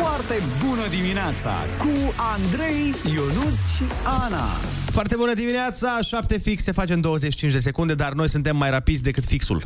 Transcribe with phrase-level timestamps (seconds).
[0.00, 4.44] Foarte bună dimineața cu Andrei, Ionus și Ana.
[4.90, 8.70] Foarte bună dimineața, 7 fix se face în 25 de secunde, dar noi suntem mai
[8.70, 9.62] rapizi decât fixul.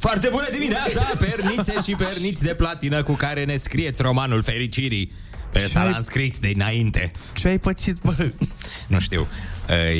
[0.00, 5.12] Foarte bună dimineața, pernițe și perniți de platină cu care ne scrieți romanul fericirii.
[5.52, 7.10] Pe ăsta ai- l-am scris de înainte.
[7.34, 8.30] Ce ai pățit, bă?
[8.86, 9.28] Nu știu, uh,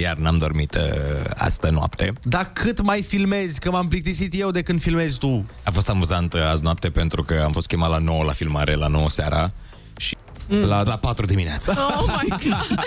[0.00, 0.82] iar n-am dormit uh,
[1.36, 2.12] astă noapte.
[2.22, 3.60] Dar cât mai filmezi?
[3.60, 5.44] Că m-am plictisit eu de când filmezi tu.
[5.62, 8.74] A fost amuzant uh, azi noapte pentru că am fost chemat la 9 la filmare,
[8.74, 9.50] la 9 seara
[9.96, 10.16] și
[10.66, 11.74] la, la 4 dimineața.
[11.98, 12.84] Oh my god!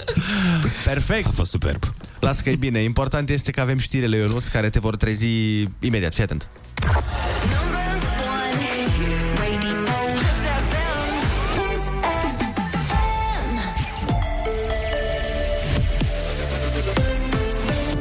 [0.84, 1.26] Perfect.
[1.26, 1.82] A fost superb.
[2.20, 2.78] Las că e bine.
[2.78, 5.26] Important este că avem știrile, Ionuț, care te vor trezi
[5.80, 6.14] imediat.
[6.14, 6.48] Fii atent.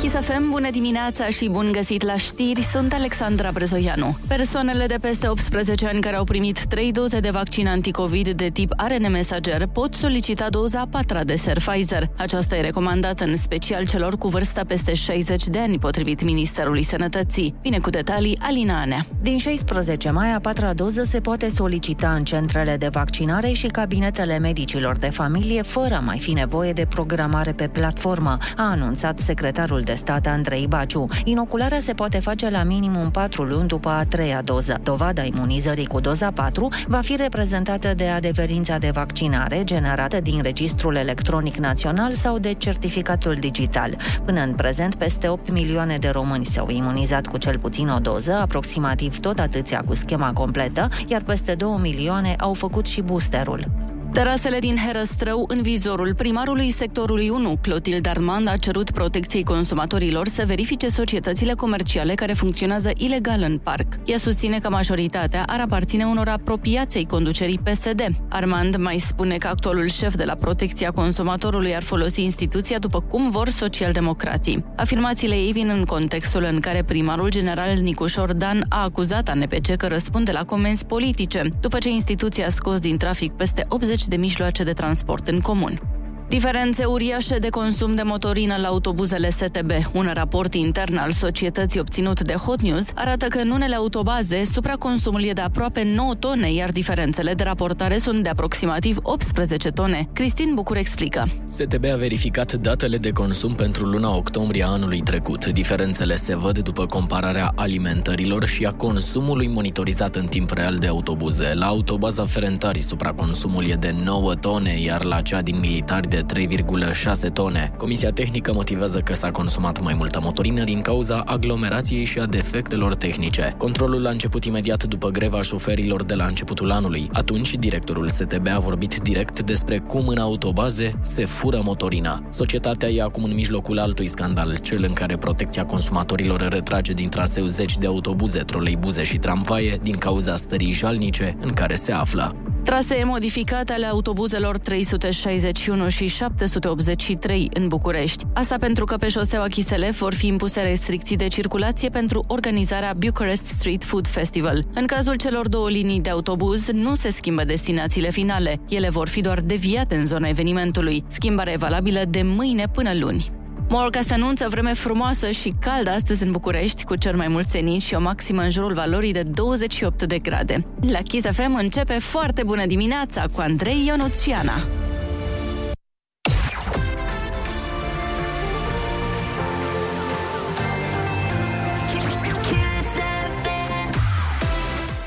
[0.09, 4.17] Kiss FM, bună dimineața și bun găsit la știri, sunt Alexandra Brezoianu.
[4.27, 8.73] Persoanele de peste 18 ani care au primit 3 doze de vaccin anticovid de tip
[8.76, 12.09] ARN mesager pot solicita doza a patra de ser Pfizer.
[12.17, 17.56] Aceasta e recomandată în special celor cu vârsta peste 60 de ani, potrivit Ministerului Sănătății.
[17.62, 19.06] Vine cu detalii Alina Anea.
[19.22, 24.38] Din 16 mai, a patra doză se poate solicita în centrele de vaccinare și cabinetele
[24.38, 29.81] medicilor de familie, fără a mai fi nevoie de programare pe platformă, a anunțat secretarul
[29.81, 31.08] de stat Andrei Baciu.
[31.23, 34.80] Inocularea se poate face la minimum 4 luni după a treia doză.
[34.83, 40.95] Dovada imunizării cu doza 4 va fi reprezentată de adeverința de vaccinare generată din Registrul
[40.95, 43.97] Electronic Național sau de certificatul digital.
[44.25, 48.34] Până în prezent, peste 8 milioane de români s-au imunizat cu cel puțin o doză,
[48.34, 53.89] aproximativ tot atâția cu schema completă, iar peste 2 milioane au făcut și boosterul.
[54.14, 60.44] Terasele din Herăstrău în vizorul primarului sectorului 1, Clotilde Armand, a cerut protecției consumatorilor să
[60.46, 63.88] verifice societățile comerciale care funcționează ilegal în parc.
[64.06, 68.02] Ea susține că majoritatea ar aparține unor apropiaței conducerii PSD.
[68.30, 73.30] Armand mai spune că actualul șef de la protecția consumatorului ar folosi instituția după cum
[73.30, 74.66] vor socialdemocrații.
[74.76, 79.88] Afirmațiile ei vin în contextul în care primarul general Nicușor Dan a acuzat ANPC că
[79.88, 84.64] răspunde la comenzi politice, după ce instituția a scos din trafic peste 80 de mijloace
[84.64, 85.99] de transport în comun.
[86.29, 89.72] Diferențe uriașe de consum de motorină la autobuzele STB.
[89.91, 95.23] Un raport intern al societății obținut de Hot News arată că în unele autobaze supraconsumul
[95.23, 100.09] e de aproape 9 tone, iar diferențele de raportare sunt de aproximativ 18 tone.
[100.13, 101.28] Cristin Bucur explică.
[101.45, 105.45] STB a verificat datele de consum pentru luna octombrie a anului trecut.
[105.45, 111.53] Diferențele se văd după compararea alimentărilor și a consumului monitorizat în timp real de autobuze.
[111.53, 117.30] La autobaza Ferentari, supraconsumul e de 9 tone, iar la cea din militari de 3,6
[117.34, 117.74] tone.
[117.78, 122.96] Comisia tehnică motivează că s-a consumat mai multă motorină din cauza aglomerației și a defectelor
[122.96, 123.56] tehnice.
[123.57, 127.09] Controlul a început imediat după greva șoferilor de la începutul anului.
[127.13, 132.24] Atunci, directorul STB a vorbit direct despre cum în autobaze se fură motorina.
[132.30, 137.46] Societatea e acum în mijlocul altui scandal, cel în care protecția consumatorilor retrage din traseu
[137.46, 142.36] zeci de autobuze, troleibuze și tramvaie din cauza stării jalnice în care se află.
[142.63, 148.25] Trasee modificate ale autobuzelor 361 și 783 în București.
[148.34, 153.47] Asta pentru că pe șoseaua Chiselev vor fi impuse restricții de circulație pentru organizarea Bucharest
[153.47, 154.64] Street Food Festival.
[154.74, 158.59] În cazul celor două linii de autobuz, nu se schimbă destinațiile finale.
[158.69, 161.03] Ele vor fi doar deviate în zona evenimentului.
[161.08, 163.31] Schimbarea e valabilă de mâine până luni.
[163.72, 167.94] Morcast anunță vreme frumoasă și caldă astăzi în București, cu cel mai mult senin și
[167.94, 170.66] o maximă în jurul valorii de 28 de grade.
[170.92, 174.25] La Kiss FM începe foarte bună dimineața cu Andrei Ionuț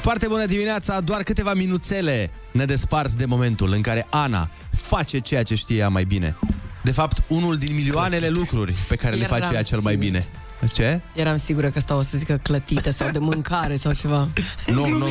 [0.02, 5.42] Foarte bună dimineața, doar câteva minuțele ne despart de momentul în care Ana face ceea
[5.42, 6.36] ce știe ea mai bine.
[6.82, 10.06] De fapt, unul din milioanele lucruri pe care le Eram face ea cel mai sigur.
[10.06, 10.26] bine.
[10.72, 11.00] Ce?
[11.14, 14.28] Eram sigură că stau o să zică clătită sau de mâncare sau ceva.
[14.66, 15.06] Nu, nu,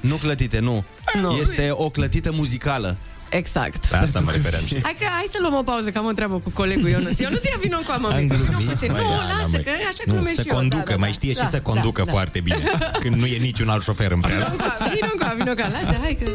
[0.00, 0.84] nu clătite, nu.
[1.20, 1.36] Nu.
[1.36, 2.96] Este o clătită muzicală.
[3.40, 3.90] Exact.
[3.90, 4.62] La asta mă refeream.
[4.82, 7.18] Hai, că, hai să luăm o pauză, că am o treabă cu colegul Ionuț.
[7.18, 8.32] Ionuț, ia vină cu mă, Am mic.
[8.32, 8.92] Vină glumit, puțin.
[8.92, 9.62] măi, Nu, Ana, lasă, măi.
[9.64, 10.56] că așa Nu, glumesc să și eu.
[10.56, 11.14] conducă, Da, da, mai da.
[11.14, 12.10] știe Da, și să da, conducă da.
[12.12, 12.62] foarte bine.
[13.02, 14.54] Când nu e niciun alt șofer în preajmă.
[14.94, 16.30] Vino cu vino cu lasă, hai că...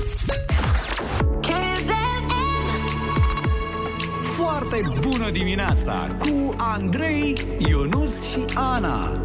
[4.21, 9.21] Foarte bună dimineața cu Andrei, Ionus și Ana.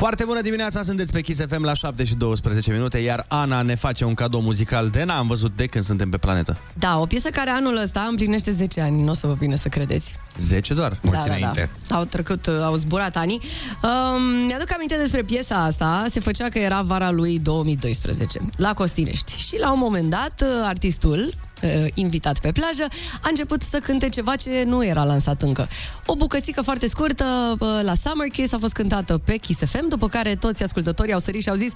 [0.00, 3.74] Foarte bună dimineața, sunteți pe Kiss FM la 7 și 12 minute, iar Ana ne
[3.74, 6.58] face un cadou muzical de n-am văzut de când suntem pe planetă.
[6.78, 9.68] Da, o piesă care anul ăsta împlinește 10 ani, nu o să vă vină să
[9.68, 10.14] credeți.
[10.38, 10.98] 10 doar.
[11.02, 11.70] Mulți da, înainte.
[11.70, 11.96] Da, da.
[11.96, 13.38] Au trecut, au zburat ani.
[13.82, 19.36] Um, mi-aduc aminte despre piesa asta, se făcea că era vara lui 2012, la Costinești.
[19.36, 22.88] Și la un moment dat, artistul, uh, invitat pe plajă,
[23.22, 25.68] a început să cânte ceva ce nu era lansat încă.
[26.06, 30.08] O bucățică foarte scurtă uh, la Summer Kiss a fost cântată pe Kiss FM, după
[30.08, 31.72] care toți ascultătorii au sărit și au zis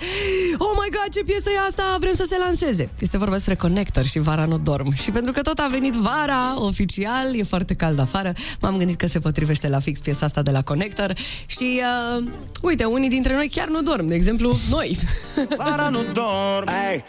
[0.58, 1.96] Oh my god, ce piesă e asta?
[2.00, 2.90] Vrem să se lanseze.
[2.98, 4.94] Este vorba despre Connector și Vara nu dorm.
[4.94, 9.06] Și pentru că tot a venit vara, oficial, e foarte cald afară, m-am gândit că
[9.06, 11.14] se potrivește la fix piesa asta de la Connector
[11.46, 11.80] și
[12.18, 12.24] uh,
[12.60, 14.98] uite, unii dintre noi chiar nu dorm, de exemplu, noi.
[15.56, 17.04] Vara nu dorm hey.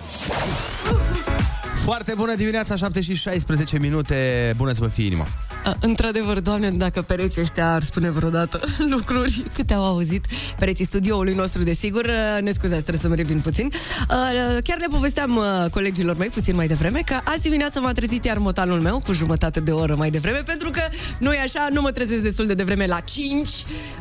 [1.85, 5.27] Foarte bună dimineața, 7 și 16 minute, bună să vă fie inima.
[5.65, 8.59] Uh, într-adevăr, doamne, dacă pereții ăștia ar spune vreodată
[8.95, 10.25] lucruri câte au auzit
[10.59, 13.65] pereții studioului nostru, desigur, uh, ne scuzați, trebuie să mă revin puțin.
[13.65, 18.25] Uh, chiar le povesteam uh, colegilor mei puțin mai devreme că azi dimineața m-a trezit
[18.25, 20.81] iar motanul meu cu jumătate de oră mai devreme, pentru că
[21.19, 23.49] nu e așa, nu mă trezesc destul de devreme la 5.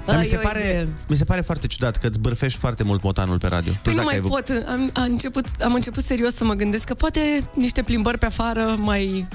[0.07, 3.03] Dar mi se, Eu- pare, mi se pare foarte ciudat că îți bârfeai foarte mult
[3.03, 3.73] motanul pe radio.
[3.83, 4.67] Păi știu nu dacă mai ai pot.
[4.69, 7.21] Am, am, început, am început serios să mă gândesc că poate
[7.75, 9.29] niște plimbări pe afară mai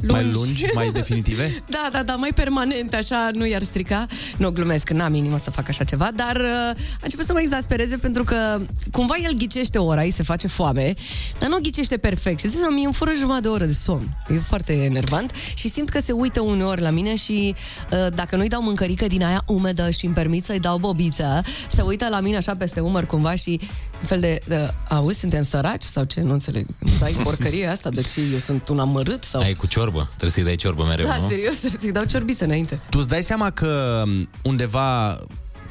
[0.00, 0.24] lungi.
[0.24, 1.62] Mai lungi, mai definitive?
[1.66, 4.06] da, da, da, mai permanente, așa nu i-ar strica.
[4.36, 7.96] Nu, glumesc, n-am inimă să fac așa ceva, dar uh, a început să mă exaspereze
[7.96, 8.60] pentru că
[8.90, 10.94] cumva el ghicește ora, îi se face foame,
[11.38, 12.40] dar nu o ghicește perfect.
[12.40, 14.16] Și zic, mi îmi fură jumătate de oră de somn.
[14.28, 17.54] E foarte enervant și simt că se uită uneori la mine și
[17.92, 21.82] uh, dacă nu-i dau mâncărică din aia umedă și îmi permit să-i dau bobiță, se
[21.82, 23.60] uită la mine așa peste umăr cumva și
[24.02, 26.20] un fel de, de auzi, suntem săraci sau ce?
[26.20, 26.66] Nu înțeleg.
[26.78, 27.90] Îmi dai porcărie asta?
[27.90, 29.24] De ce eu sunt un amărât?
[29.24, 29.40] Sau...
[29.40, 31.28] Ai cu ciorbă, trebuie să-i dai ciorbă mereu, Da, nu?
[31.28, 32.80] serios, trebuie să-i dau ciorbiță înainte.
[32.90, 35.18] Tu îți dai seama că m, undeva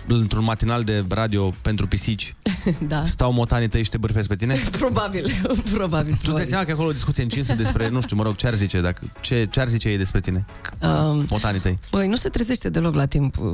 [0.08, 2.36] într-un matinal de radio pentru pisici
[2.88, 3.06] da.
[3.06, 4.56] stau motanii tăi și te bârfesc pe tine?
[4.80, 5.26] Probabil,
[5.74, 6.14] probabil.
[6.14, 8.48] Tu îți dai seama că acolo o discuție încinsă despre, nu știu, mă rog, ce
[8.48, 10.46] ar zice, dacă, ce, ce ar zice ei despre tine?
[10.82, 11.80] Um, Motanii tăi.
[11.92, 13.38] băi, nu se trezește deloc la timp.
[13.38, 13.46] uh,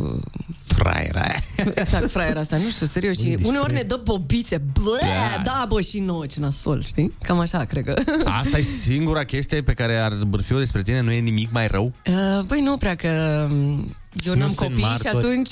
[0.65, 1.25] Fraiera.
[1.75, 3.17] Exact, fraiera asta, nu știu, serios.
[3.19, 4.61] Și uneori ne dă bobițe.
[4.73, 4.99] Blă,
[5.43, 7.13] da, bă, și nouă, ce nasol, știi?
[7.21, 7.93] Cam așa, cred că.
[8.25, 11.01] Asta e singura chestie pe care ar bârfi despre tine?
[11.01, 11.91] Nu e nimic mai rău?
[12.07, 15.17] Uh, băi, nu prea că um, eu Nu n-am sunt copii și martori.
[15.25, 15.49] atunci...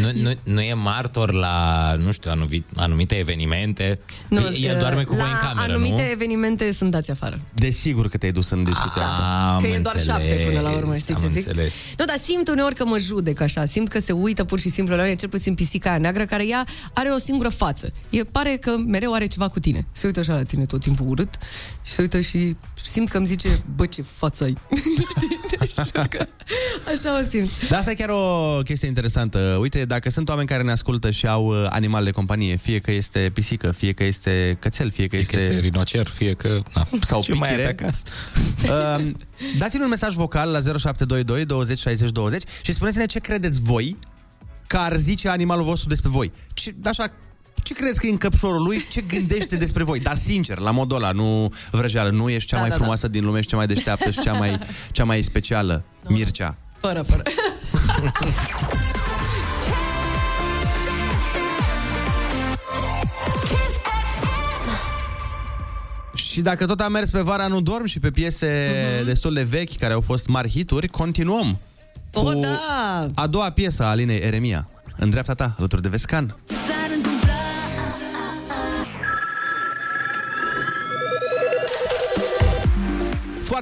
[0.00, 3.98] Nu, nu, nu e martor la, nu știu, anumite, anumite evenimente.
[4.28, 6.10] Nu, El uh, doarme cu la voi în cameră, anumite nu?
[6.10, 7.40] evenimente sunt dați afară.
[7.54, 9.52] Desigur că te-ai dus în discuția asta.
[9.54, 11.46] Am Că e doar înțeles, șapte până la urmă, știi am ce zic?
[11.46, 11.74] Înțeles.
[11.98, 14.96] Nu, dar simt uneori că mă judec așa, simt că se uită pur și simplu
[14.96, 17.92] la mine, cel puțin pisica aia neagră, care ea are o singură față.
[18.10, 19.86] E pare că mereu are ceva cu tine.
[19.92, 21.34] Se uită așa la tine tot timpul urât
[21.82, 24.54] și se uită și simt că îmi zice, bă, ce față ai.
[25.16, 25.40] Știi?
[25.58, 26.26] Deci, știu că
[26.94, 27.68] așa o simt.
[27.68, 29.56] Dar asta e chiar o chestie interesantă.
[29.60, 32.92] Uite, dacă sunt oameni care ne ascultă și au uh, animale de companie, fie că
[32.92, 35.58] este pisică, fie că este cățel, fie că Fie că este este...
[35.60, 36.62] rinocer, fie că...
[36.74, 37.82] Na, Sau ce mai are pichire.
[37.82, 38.02] acasă?
[38.98, 39.10] Uh,
[39.60, 43.96] dați-mi un mesaj vocal la 0722 20 60 20 și spuneți-ne ce credeți voi
[44.66, 46.32] că ar zice animalul vostru despre voi.
[46.54, 47.12] Ce, așa,
[47.62, 48.84] ce crezi că e în căpșorul lui?
[48.90, 50.00] Ce gândește despre voi?
[50.00, 52.10] Dar sincer, la modul ăla, nu vrăjeală.
[52.10, 52.80] Nu ești cea Da, mai da, da.
[52.80, 54.58] frumoasă din lume, ești cea mai deșteaptă și cea mai,
[54.92, 55.84] cea mai specială.
[56.08, 56.56] Mircea.
[56.80, 57.22] Fără, fără.
[66.14, 69.06] Și dacă tot am mers pe vara nu dorm și pe piese Mhm.
[69.06, 71.58] destul de vechi care au fost mari hituri, continuăm
[72.12, 72.58] O, da!
[73.14, 74.68] a doua piesă a Alinei Eremia.
[74.96, 76.36] În dreapta ta, alături de Vescan.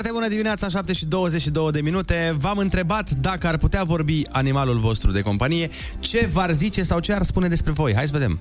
[0.02, 2.35] Foarte bună dimineața, 7 și 22 de minute.
[2.42, 7.12] V-am întrebat dacă ar putea vorbi animalul vostru de companie, ce v-ar zice sau ce
[7.12, 7.95] ar spune despre voi.
[7.95, 8.40] Hai să vedem.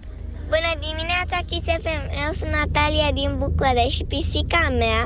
[0.56, 2.04] Bună dimineața, Kiss FM!
[2.26, 5.02] Eu sunt Natalia din București și pisica mea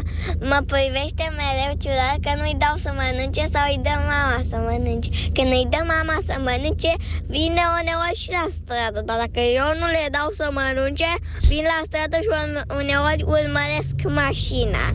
[0.51, 5.10] mă privește mereu ciudat că nu-i dau să mănânce sau îi dă mama să mănânce.
[5.36, 6.91] Când îi dă mama să mănânce,
[7.36, 11.12] vine uneori și la stradă, dar dacă eu nu le dau să mănânce,
[11.50, 14.86] vin la stradă și une- uneori urmăresc mașina.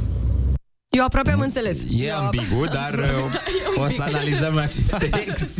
[0.98, 1.82] Eu aproape am înțeles.
[1.90, 3.04] E Eu ambigu, dar uh,
[3.84, 5.58] o să analizăm acest text.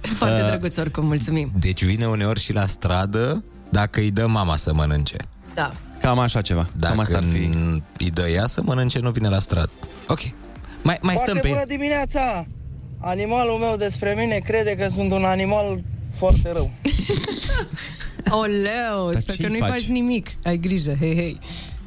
[0.00, 1.52] Foarte drăguț oricum, mulțumim.
[1.58, 5.16] Deci vine uneori și la stradă dacă îi dă mama să mănânce.
[5.54, 5.72] Da.
[6.00, 6.68] Cam așa ceva.
[6.76, 7.50] Dacă Cam asta ar fi.
[7.98, 9.70] îi dă ea să mănânce, nu vine la stradă.
[10.08, 10.20] Ok.
[10.82, 11.48] Mai, mai stăm Foarte pe...
[11.48, 12.46] bună dimineața!
[13.00, 15.82] Animalul meu despre mine crede că sunt un animal
[16.16, 16.70] foarte rău.
[18.42, 19.70] Oleu, Dar sper ce-i că nu-i faci?
[19.70, 20.28] faci nimic.
[20.44, 21.38] Ai grijă, hei, hei.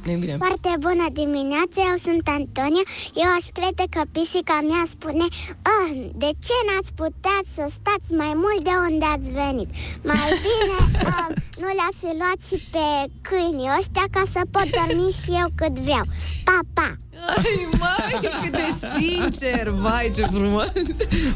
[0.04, 0.36] Ne bine.
[0.46, 2.84] Foarte bună dimineața, eu sunt Antonia.
[3.22, 5.26] Eu aș crede că pisica mea spune
[5.74, 5.88] oh,
[6.22, 9.68] De ce n-ați putea să stați mai mult de unde ați venit?
[10.10, 11.28] Mai bine uh,
[11.62, 12.86] nu le-ați fi luat și pe
[13.28, 16.04] câinii ăștia ca să pot dormi și eu cât vreau.
[16.48, 16.88] Pa, pa!
[17.36, 19.68] Ai, mai, cât de sincer!
[19.68, 20.72] Vai, ce frumos!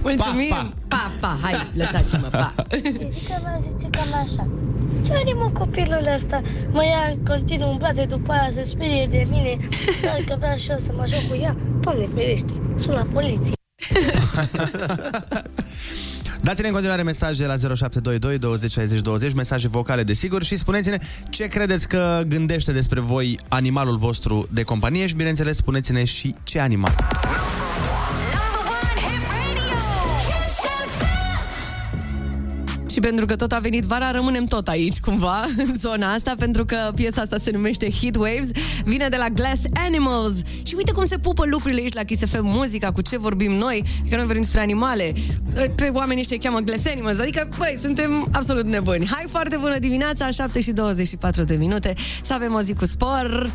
[0.03, 0.49] Mulțumim!
[0.49, 1.11] Pa, pa!
[1.21, 1.39] pa, pa.
[1.43, 2.55] Hai, lăsați-mă, pa!
[2.71, 4.49] Zică mea zice cam așa.
[5.07, 6.41] Ce are mă copilul ăsta?
[6.71, 9.59] Mă ia continuu umblate după aia se sperie de mine.
[10.03, 11.57] Dar că vreau și eu să mă joc cu ea.
[11.81, 13.53] Doamne ferește, sunt la poliție.
[16.43, 20.99] Dați-ne în continuare mesaje la 0722 20 60 20, mesaje vocale desigur și spuneți-ne
[21.31, 26.61] ce credeți că gândește despre voi animalul vostru de companie și bineînțeles spuneți-ne și ce
[26.61, 26.95] animal.
[32.99, 36.65] Și pentru că tot a venit vara, rămânem tot aici, cumva, în zona asta, pentru
[36.65, 38.51] că piesa asta se numește Heat Waves,
[38.85, 40.43] vine de la Glass Animals.
[40.63, 43.83] Și uite cum se pupă lucrurile aici la Kiss FM, muzica, cu ce vorbim noi,
[44.09, 45.13] că noi vorbim despre animale.
[45.75, 49.07] Pe oamenii ăștia cheamă Glass Animals, adică, băi, suntem absolut nebuni.
[49.07, 53.53] Hai, foarte bună dimineața, 7 și 24 de minute, să avem o zi cu spor.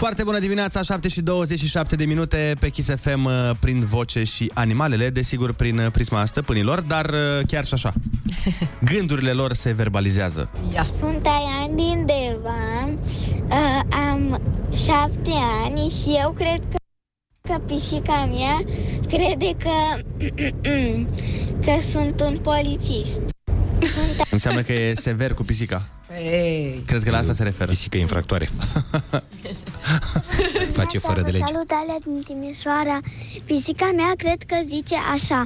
[0.00, 4.50] Foarte bună dimineața, 7 și 27 de minute pe Kiss FM uh, prin voce și
[4.54, 7.92] animalele, desigur prin uh, prisma stăpânilor, dar uh, chiar și așa.
[8.92, 10.50] Gândurile lor se verbalizează.
[10.74, 10.86] Ia.
[10.98, 12.88] Sunt Aian din Deva,
[13.48, 13.80] uh,
[14.10, 14.40] am
[14.74, 15.32] șapte
[15.64, 16.76] ani și eu cred că
[17.42, 18.64] că pisica mea
[19.08, 20.02] crede că,
[21.64, 23.20] că sunt un polițist.
[24.30, 25.82] Înseamnă că e sever cu pisica.
[26.24, 26.82] Ei.
[26.86, 27.70] Cred că la asta se referă.
[27.70, 28.48] Pisică infractoare.
[30.78, 31.44] Face fără de lege.
[31.46, 32.98] Salut, Alea din Timișoara.
[33.44, 35.44] Pisica mea cred că zice așa.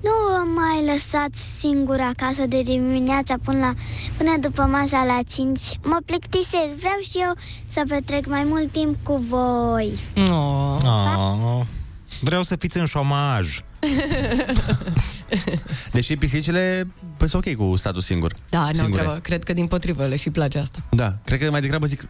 [0.00, 3.72] Nu mă mai lăsați singur acasă de dimineața până, la,
[4.16, 5.60] până după masa la 5.
[5.82, 7.32] Mă plictisez, vreau și eu
[7.68, 9.98] să petrec mai mult timp cu voi.
[10.30, 10.74] Oh.
[10.84, 11.60] Oh,
[12.20, 13.60] vreau să fiți în șomaj.
[15.92, 16.86] Deși pisicile
[17.16, 18.34] păi sunt ok cu statul singur.
[18.48, 19.02] Da, nu Singure.
[19.02, 19.18] treabă.
[19.18, 20.78] Cred că din potrivă le și place asta.
[20.90, 22.08] Da, cred că mai degrabă zic,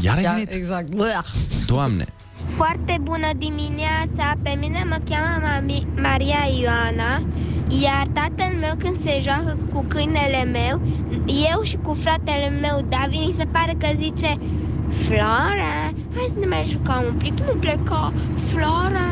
[0.00, 0.52] iar ai Da, venit?
[0.52, 0.90] exact.
[0.94, 1.22] Bă.
[1.66, 2.04] Doamne!
[2.48, 4.34] Foarte bună dimineața!
[4.42, 7.22] Pe mine mă cheamă Mami- Maria Ioana,
[7.82, 10.80] iar tatăl meu când se joacă cu câinele meu,
[11.50, 14.38] eu și cu fratele meu David, mi se pare că zice
[15.06, 18.12] Flora, hai să ne mai jucăm un pic, nu pleca,
[18.52, 19.08] Flora!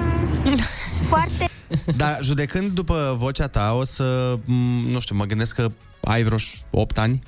[1.11, 1.49] Foarte
[1.97, 5.71] Dar judecând după vocea ta, o să, m, nu știu, mă gândesc că
[6.01, 6.39] ai vreo
[6.71, 7.19] 8 ani,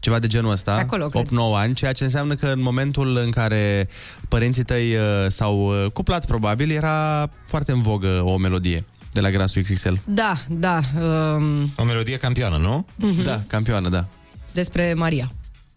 [0.00, 1.26] ceva de genul ăsta, Acolo, cred.
[1.26, 3.88] 8-9 ani, ceea ce înseamnă că în momentul în care
[4.28, 9.30] părinții tăi uh, s-au uh, cuplat, probabil, era foarte în vogă o melodie de la
[9.30, 9.94] Grasul XXL.
[10.04, 10.78] Da, da.
[11.00, 12.86] Um, O melodie campioană, nu?
[12.96, 13.22] Mhm.
[13.22, 14.04] Da, campioană, da.
[14.52, 15.26] despre Maria.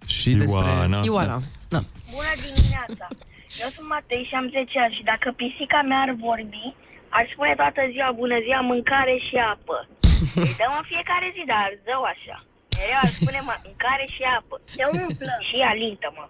[0.05, 0.69] Și despre...
[1.09, 1.41] Ioana.
[1.73, 1.81] Da.
[2.17, 3.05] Bună dimineața!
[3.63, 6.65] Eu sunt Matei și am 10 ani și dacă pisica mea ar vorbi,
[7.17, 9.77] ar spune toată ziua bună ziua, mâncare și apă.
[10.45, 12.37] Îi dăm în fiecare zi, dar zău așa.
[12.83, 14.55] Mereu ar spune mâncare și apă.
[14.75, 15.33] Se umplă.
[15.47, 16.25] Și alintă-mă.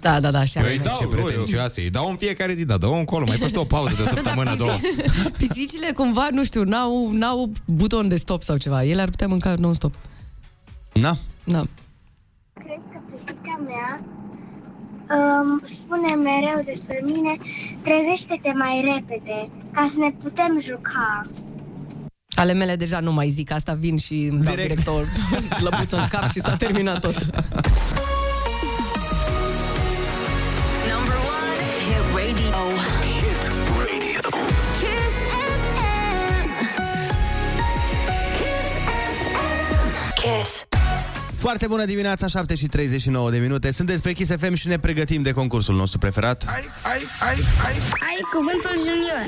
[0.00, 0.60] Da, da, da, așa.
[0.60, 1.80] Păi, ce pretențioase.
[1.80, 3.24] Îi dau în fiecare zi, da, dă-o încolo.
[3.26, 4.76] Mai faci tu o pauză de o săptămână, două.
[5.38, 8.84] Pisicile cumva, nu știu, n-au, n-au buton de stop sau ceva.
[8.84, 9.94] Ele ar putea mânca non-stop.
[10.92, 11.16] Na.
[11.44, 11.62] Da.
[12.52, 14.00] Cred că pisica mea
[15.16, 17.36] um, spune mereu despre mine
[17.82, 21.22] trezește-te mai repede ca să ne putem juca.
[22.42, 24.92] Ale mele deja nu mai zic asta, vin și îmi dau direct o
[25.64, 27.14] lăbuță în cap și s-a terminat tot.
[30.92, 32.58] Number one, hit radio.
[33.02, 33.42] Hit
[33.78, 34.20] radio.
[34.80, 35.14] Kiss
[35.62, 36.48] FM.
[38.38, 38.70] Kiss
[39.18, 40.14] FM.
[40.14, 40.64] Kiss.
[41.32, 43.70] Foarte bună dimineața, 7 și 39 de minute.
[43.72, 46.44] Sunteți pe Kiss FM și ne pregătim de concursul nostru preferat.
[46.48, 47.74] Ai, ai, ai, ai.
[48.08, 49.26] Ai cuvântul junior.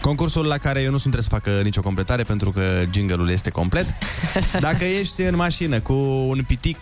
[0.00, 3.50] Concursul la care eu nu sunt trebuie să facă nicio completare pentru că jingle-ul este
[3.50, 3.86] complet.
[4.60, 5.92] Dacă ești în mașină cu
[6.26, 6.76] un pitic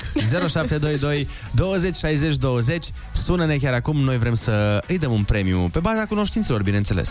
[0.48, 5.78] 0722 20 60 20, sună-ne chiar acum, noi vrem să îi dăm un premiu pe
[5.78, 7.10] baza cunoștințelor, bineînțeles.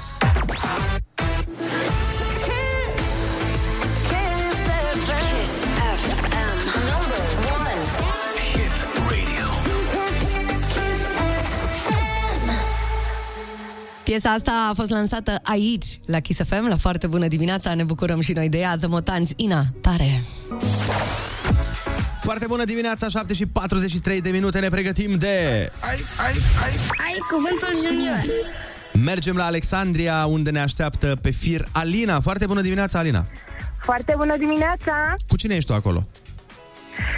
[14.08, 17.74] Piesa asta a fost lansată aici, la Kiss FM, la foarte bună dimineața.
[17.74, 18.78] Ne bucurăm și noi de ea.
[18.78, 20.22] The Motanți, Ina, tare!
[22.22, 25.28] Foarte bună dimineața, 7 și 43 de minute, ne pregătim de...
[25.80, 26.34] Ai, ai,
[26.64, 26.72] ai.
[27.06, 28.24] Ai cuvântul junior.
[29.06, 32.20] Mergem la Alexandria, unde ne așteaptă pe fir Alina.
[32.20, 33.26] Foarte bună dimineața, Alina!
[33.82, 35.14] Foarte bună dimineața!
[35.28, 36.08] Cu cine ești tu acolo?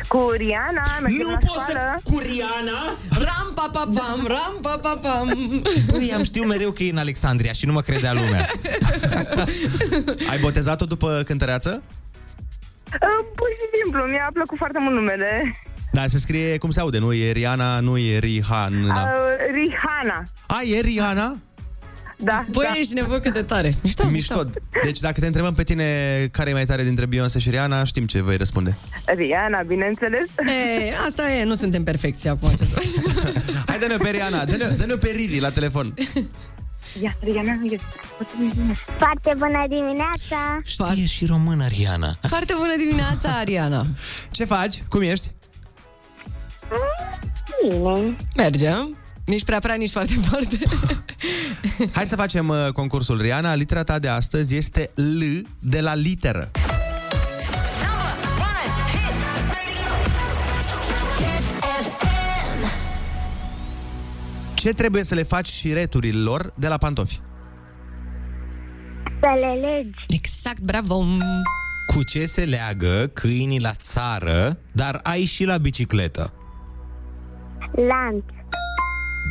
[0.07, 1.71] Cu Riana, mergem Nu la pot să...
[1.71, 1.99] școală.
[2.03, 2.79] Cu Riana?
[3.11, 5.61] Ram pa pa pam, ram pa pa pam.
[5.91, 8.49] Păi, am știu mereu că e în Alexandria și nu mă credea lumea.
[10.31, 11.83] Ai botezat-o după cântăreață?
[12.93, 15.55] Uh, Pur și simplu, mi-a plăcut foarte mult numele.
[15.91, 18.93] Da, se scrie cum se aude, nu e Riana, nu e Rihanna.
[19.03, 19.09] Uh,
[19.53, 20.23] Rihanna.
[20.47, 21.37] A, e Rihanna?
[22.23, 22.79] Da, Băi, da.
[22.79, 23.73] ești nebun cât de tare.
[23.83, 24.43] Mișto, Mișto.
[24.83, 25.83] Deci dacă te întrebăm pe tine
[26.31, 28.77] care e mai tare dintre Beyoncé și Rihanna, știm ce vei răspunde.
[29.05, 30.25] Rihanna, bineînțeles.
[30.47, 32.49] E, asta e, nu suntem perfecți acum.
[32.49, 33.03] Ce să facem?
[33.65, 35.93] Hai, dă-ne pe Rihanna, dă-ne, dă-ne pe Riri la telefon.
[37.01, 37.77] Ia, Rihanna, ia.
[38.97, 40.59] Foarte bună dimineața!
[40.63, 42.17] Știe și română, Riana.
[42.21, 43.85] Foarte bună dimineața, Ariana.
[44.31, 44.83] Ce faci?
[44.89, 45.31] Cum ești?
[47.69, 48.15] Bine.
[48.35, 48.97] Mergem.
[49.29, 50.57] Nici prea prea, nici foarte foarte.
[51.95, 53.55] Hai să facem uh, concursul Rihanna.
[53.55, 55.21] Litera ta de astăzi este L
[55.59, 56.51] de la literă.
[64.53, 67.19] Ce trebuie să le faci și returilor de la pantofi?
[69.19, 70.05] Să le legi.
[70.07, 71.05] Exact, bravo.
[71.93, 76.33] Cu ce se leagă câinii la țară, dar ai și la bicicletă?
[77.71, 78.38] Lanț.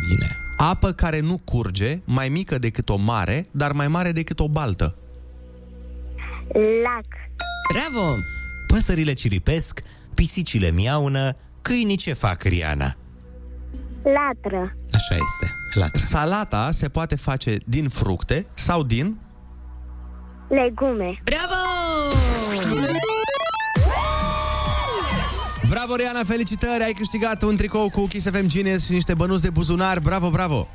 [0.09, 0.37] Bine.
[0.57, 4.97] Apă care nu curge, mai mică decât o mare, dar mai mare decât o baltă.
[6.83, 7.07] Lac.
[7.73, 8.15] Bravo.
[8.67, 9.83] Păsările ciripesc,
[10.15, 12.97] pisicile miaună, câinii ce fac, Riana?
[14.03, 14.77] Latră.
[14.93, 15.55] Așa este.
[15.75, 16.01] Latră.
[16.01, 19.21] Salata se poate face din fructe sau din...
[20.49, 21.23] Legume.
[21.25, 22.88] Bravo!
[25.89, 26.85] Bravo, Riana, felicitări!
[26.85, 29.99] Ai câștigat un tricou cu Kiss FM Genius și niște bănuți de buzunar.
[29.99, 30.69] Bravo, bravo!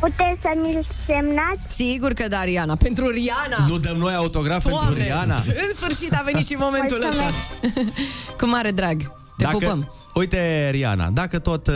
[0.00, 1.74] Puteți să mi-l semnați?
[1.74, 2.76] Sigur că da, Riana.
[2.76, 3.66] Pentru Riana.
[3.68, 5.34] Nu dăm noi autograf pentru Doamne, Riana.
[5.34, 7.32] În sfârșit a venit și momentul ăsta.
[8.38, 9.02] Cu mare drag.
[9.02, 9.92] Te Dacă, pupăm.
[10.14, 11.74] Uite, Riana, dacă tot uh,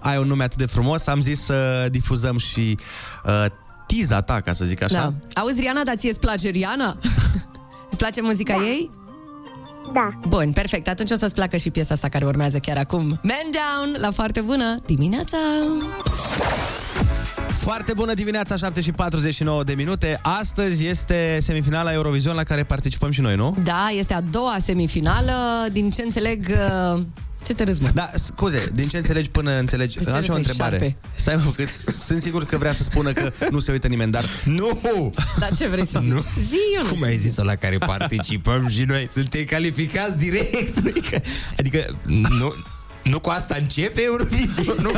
[0.00, 2.78] ai un nume atât de frumos, am zis să difuzăm și
[3.24, 3.44] uh,
[3.86, 5.14] tiza ta, ca să zic așa.
[5.32, 5.40] Da.
[5.40, 6.98] Auzi, Riana, dar ție îți place Riana?
[7.90, 8.90] îți place muzica ei?
[9.94, 10.18] Da.
[10.28, 10.88] Bun, perfect.
[10.88, 13.02] Atunci o să-ți placă și piesa asta care urmează chiar acum.
[13.22, 15.36] Man Down, la foarte bună dimineața!
[17.52, 20.18] Foarte bună dimineața, 7 și 49 de minute.
[20.22, 23.56] Astăzi este semifinala Eurovision la care participăm și noi, nu?
[23.62, 25.32] Da, este a doua semifinală.
[25.72, 26.46] Din ce înțeleg...
[27.44, 27.88] uh, Ce te râzi, mă?
[27.94, 29.96] Da, scuze, din ce înțelegi până înțelegi?
[29.98, 30.78] De ce Am și o râzi, întrebare.
[30.78, 30.96] șarpe?
[31.14, 31.64] Stai, mă, că
[32.06, 34.24] sunt sigur că vrea să spună că nu se uită nimeni, dar...
[34.44, 34.80] Nu!
[35.38, 36.10] Dar ce vrei să zici?
[36.12, 36.24] Nu.
[36.40, 36.90] Zi, Ionuț.
[36.90, 39.08] Cum ai zis-o la care participăm și noi?
[39.12, 40.76] Suntem calificați direct.
[40.78, 41.20] Adică,
[41.58, 42.54] adică nu,
[43.04, 44.90] nu cu asta începe Eurovision, nu?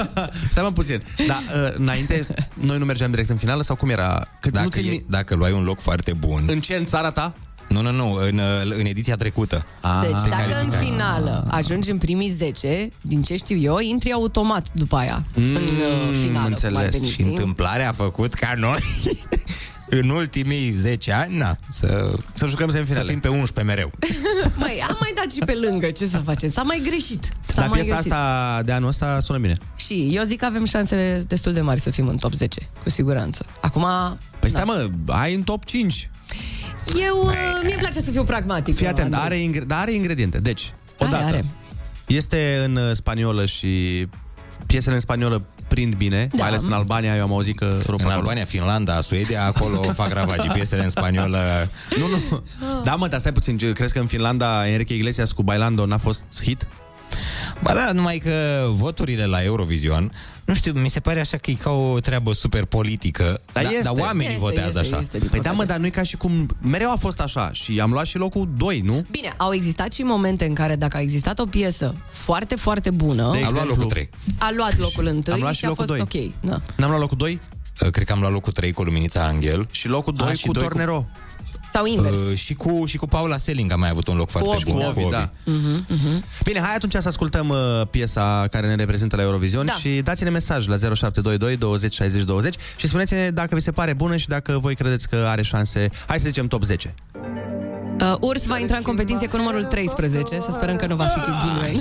[0.51, 1.03] Stai mă puțin.
[1.27, 4.29] Da, uh, înainte, noi nu mergeam direct în finală sau cum era?
[4.41, 6.45] Că nu Dacă, țin e, mi- dacă luai un loc foarte bun...
[6.47, 7.35] În ce, în țara ta?
[7.69, 9.67] Nu, nu, nu, în, în ediția trecută.
[9.81, 10.87] Ah, Deci te dacă în calificai.
[10.87, 15.25] finală ajungi în primii 10, din ce știu eu, intri automat după aia.
[15.35, 17.25] Mm, în uh, finală, cum ar veni, Și știi?
[17.25, 18.79] întâmplarea a făcut ca noi
[20.01, 23.11] în ultimii 10 ani, na, să, să jucăm să semifinale.
[23.11, 23.91] fim pe 11 mereu.
[24.61, 26.49] Măi, am mai dat și pe lângă, ce să facem?
[26.49, 27.25] S-a mai greșit.
[27.47, 28.13] S-a Dar mai piesa greșit.
[28.13, 29.57] asta de anul ăsta sună bine.
[29.77, 32.91] Și eu zic că avem șanse destul de mari să fim în top 10, cu
[32.91, 33.47] siguranță.
[33.61, 33.87] Acum,
[34.41, 36.11] Păi stai mă, ai în top 5.
[37.07, 38.75] Eu, uh, mie îmi place să fiu pragmatic.
[38.75, 39.23] Fii atent, Andrei.
[39.25, 40.39] are, ingre- dar are ingrediente.
[40.39, 41.45] Deci, odată, are.
[42.07, 44.07] este în uh, spaniolă și
[44.67, 46.39] piesele în spaniolă prind bine, Da.
[46.39, 48.13] mai ales în Albania, eu am auzit că rup În acolo.
[48.13, 50.51] Albania, Finlanda, Suedia, acolo fac ravagii.
[50.51, 51.39] Piesele în spaniolă...
[51.99, 52.43] Nu, nu.
[52.83, 53.57] Da, mă, dar stai puțin.
[53.59, 56.67] ce- Crezi că în Finlanda Enrique Iglesias cu Bailando n-a fost hit?
[57.63, 60.13] Ba da, numai că voturile la Eurovision,
[60.47, 63.73] nu știu, mi se pare așa că e ca o treabă super politică, Dar dar,
[63.73, 63.83] este.
[63.85, 65.03] dar oamenii Este, votează este, așa.
[65.03, 65.57] este, din Păi da, păcate.
[65.57, 66.49] mă, dar nu e ca și cum...
[66.61, 69.05] Mereu a fost așa și am luat și locul 2, nu?
[69.11, 73.23] Bine, au existat și momente în care dacă a existat o piesă foarte, foarte bună,
[73.23, 74.11] De Am luat exemplu, locul 3.
[74.39, 76.25] a luat locul întâi Am luat și și a locul fost doi.
[76.25, 76.51] ok.
[76.51, 76.61] Da.
[76.77, 77.41] N-am luat locul 2
[77.91, 79.67] Cred că am luat locul 3 cu Luminița Angel.
[79.71, 81.07] și locul 2 și cu doi cu- Tornero.
[81.73, 82.17] Sau invers.
[82.17, 84.79] Uh, și, cu, și cu Paula Selling am mai avut un loc foarte Ovi, bun.
[84.79, 84.85] da.
[84.93, 85.31] Cu Ovi, da.
[86.45, 87.57] Bine, hai atunci să ascultăm uh,
[87.91, 89.73] piesa care ne reprezintă la Eurovision Da.
[89.73, 94.17] și dați-ne mesaj la 0722 20 60 20 și spuneți-ne dacă vi se pare bună
[94.17, 96.95] și dacă voi credeți că are șanse, hai să zicem top 10.
[98.01, 101.21] Uh, Urs va intra în competiție cu numărul 13, să sperăm că nu va fi
[101.43, 101.81] Gilway.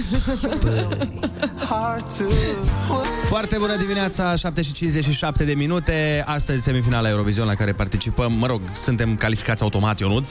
[3.27, 6.23] Foarte bună dimineața, 7 și 57 de minute.
[6.25, 8.33] Astăzi semifinala Eurovision la care participăm.
[8.33, 10.29] Mă rog, suntem calificați automat, Ionuț.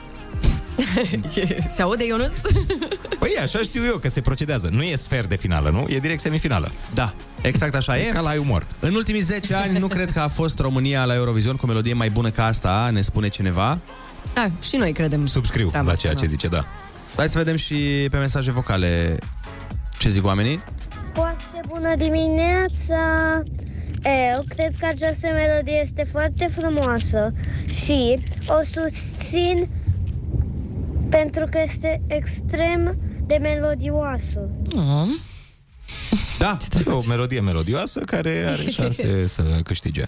[1.74, 2.40] Se aude, Ionuț?
[3.18, 4.68] Păi așa știu eu că se procedează.
[4.72, 5.86] Nu e sfert de finală, nu?
[5.88, 6.72] E direct semifinală.
[6.94, 8.02] Da, exact așa e.
[8.02, 8.66] Ca la umor.
[8.80, 11.92] În ultimii 10 ani nu cred că a fost România la Eurovision cu o melodie
[11.92, 13.80] mai bună ca asta, ne spune cineva.
[14.34, 15.26] Da, și noi credem.
[15.26, 16.20] Subscriu treaba la asta, ceea da.
[16.20, 16.66] ce zice, da.
[17.16, 17.74] Hai să vedem și
[18.10, 19.16] pe mesaje vocale
[19.98, 20.62] ce zic oamenii.
[21.12, 23.42] Foarte bună dimineața!
[24.34, 27.32] Eu cred că această melodie este foarte frumoasă
[27.66, 29.68] și o susțin
[31.08, 34.50] pentru că este extrem de melodioasă.
[36.38, 40.04] Da, e o melodie melodioasă care are șanse să câștige.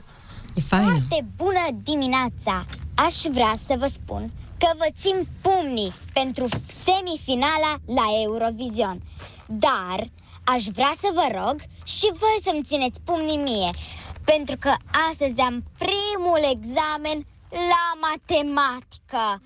[0.56, 0.82] E fain.
[0.84, 2.66] Foarte bună dimineața!
[2.94, 9.02] Aș vrea să vă spun că vă țin pumnii pentru semifinala la Eurovision.
[9.46, 10.10] Dar
[10.44, 13.70] aș vrea să vă rog și voi să-mi țineți pumnii mie,
[14.24, 14.74] pentru că
[15.10, 19.42] astăzi am primul examen la matematică.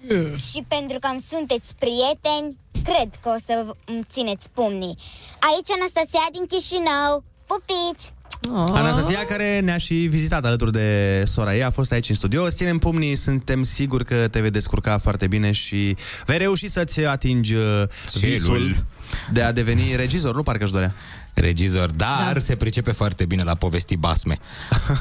[0.50, 4.98] Și pentru că îmi sunteți prieteni, cred că o să îmi țineți pumnii.
[5.40, 7.22] Aici Anastasia din Chișinău.
[7.46, 8.12] Pupici!
[8.48, 8.70] Oh.
[8.72, 12.42] Anastasia care ne-a și vizitat alături de sora ei, a fost aici în studio.
[12.42, 17.04] Îți ținem pumnii, suntem siguri că te vei descurca foarte bine și vei reuși să-ți
[17.04, 17.82] atingi uh,
[18.20, 18.84] visul
[19.32, 20.94] de a deveni regizor, nu parcă își dorea.
[21.34, 22.38] Regizor, dar da.
[22.40, 24.38] se pricepe foarte bine la povesti basme.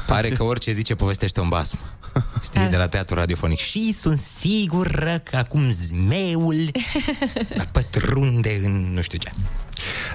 [0.06, 1.78] Pare că orice zice povestește un basm.
[2.42, 3.58] Știi, de la teatru radiofonic.
[3.58, 6.70] Și sunt sigură că acum zmeul
[7.72, 9.30] pătrunde în nu știu ce.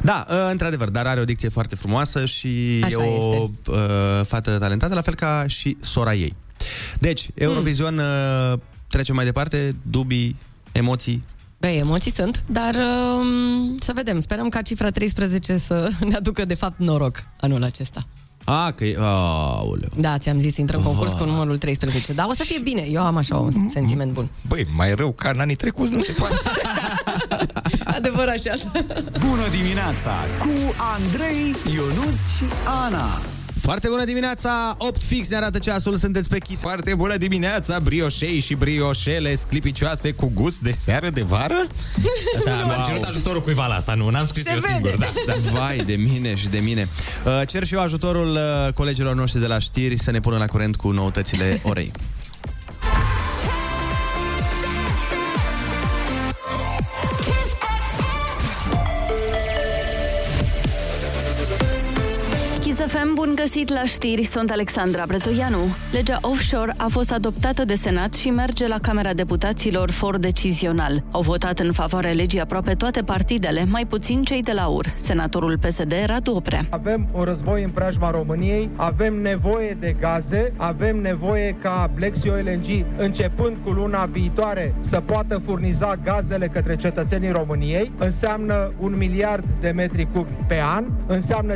[0.05, 3.75] Da, uh, într-adevăr, dar are o dicție foarte frumoasă și Așa e o uh,
[4.25, 6.33] fată talentată, la fel ca și sora ei.
[6.99, 7.99] Deci, Eurovision, mm.
[8.51, 10.35] uh, trecem mai departe, dubii,
[10.71, 11.23] emoții.
[11.59, 14.19] Băi, emoții sunt, dar um, să vedem.
[14.19, 18.03] Sperăm ca cifra 13 să ne aducă, de fapt, noroc anul acesta.
[18.43, 18.95] A, că e...
[18.99, 19.89] Aoleu.
[19.97, 22.13] Da, ți-am zis, intră în concurs cu numărul 13.
[22.13, 22.81] Dar o să fie bine.
[22.81, 24.29] Eu am așa un sentiment bun.
[24.47, 26.35] Băi, mai rău ca în anii trecuți nu se poate.
[28.05, 28.71] Adevărat și asta.
[29.27, 32.43] Bună dimineața cu Andrei, Ionus și
[32.85, 33.21] Ana.
[33.61, 36.61] Foarte bună dimineața, 8 fix ne arată ceasul, sunteți pe Kiss.
[36.61, 41.55] Foarte bună dimineața, brioșei și brioșele sclipicioase cu gust de seară de vară.
[42.45, 44.73] Da, am cerut ajutorul cuiva la asta, nu, n-am scris Se eu vede.
[44.73, 44.95] singur.
[44.97, 45.33] Da, da.
[45.59, 46.89] Vai de mine și de mine.
[47.25, 50.45] Uh, Cer și eu ajutorul uh, colegilor noștri de la știri să ne pună la
[50.45, 51.91] curent cu noutățile orei.
[62.95, 65.57] FM, bun găsit la știri, sunt Alexandra Brezoianu.
[65.91, 71.03] Legea offshore a fost adoptată de Senat și merge la Camera Deputaților for decizional.
[71.11, 74.85] Au votat în favoarea legii aproape toate partidele, mai puțin cei de la UR.
[74.95, 76.65] Senatorul PSD, Radu Oprea.
[76.69, 82.33] Avem un război în preajma României, avem nevoie de gaze, avem nevoie ca Black Sea
[82.43, 87.91] LNG, începând cu luna viitoare, să poată furniza gazele către cetățenii României.
[87.97, 91.53] Înseamnă un miliard de metri cubi pe an, înseamnă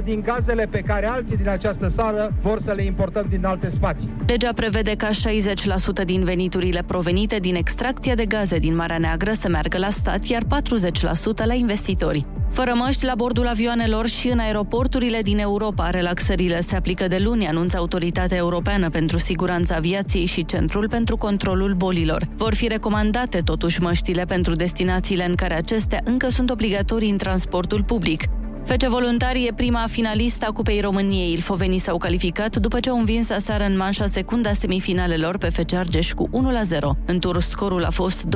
[0.00, 3.70] 10% din gazele pe care alții din această sală vor să le importăm din alte
[3.70, 4.12] spații.
[4.26, 9.48] Legea prevede ca 60% din veniturile provenite din extracția de gaze din Marea Neagră să
[9.48, 12.26] meargă la stat, iar 40% la investitori.
[12.50, 17.46] Fără măști la bordul avioanelor și în aeroporturile din Europa, relaxările se aplică de luni,
[17.46, 22.26] anunță Autoritatea Europeană pentru Siguranța Aviației și Centrul pentru Controlul Bolilor.
[22.36, 27.82] Vor fi recomandate totuși măștile pentru destinațiile în care acestea încă sunt obligatorii în transportul
[27.82, 28.22] public.
[28.64, 31.32] Fece Voluntari e prima finalistă a Cupei României.
[31.32, 36.12] Ilfovenii s-au calificat după ce au învins aseară în manșa secunda semifinalelor pe FC Argeș
[36.12, 36.78] cu 1-0.
[37.06, 38.28] În tur, scorul a fost 2-0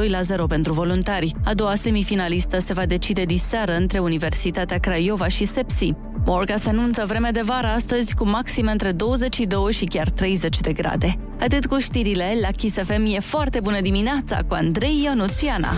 [0.49, 1.35] pentru voluntari.
[1.45, 5.93] A doua semifinalistă se va decide diseară între Universitatea Craiova și Sepsi.
[6.25, 10.73] Morga se anunță vreme de vară astăzi cu maxime între 22 și chiar 30 de
[10.73, 11.19] grade.
[11.41, 15.73] Atât cu știrile, la Kiss FM e foarte bună dimineața cu Andrei Ionuțiana.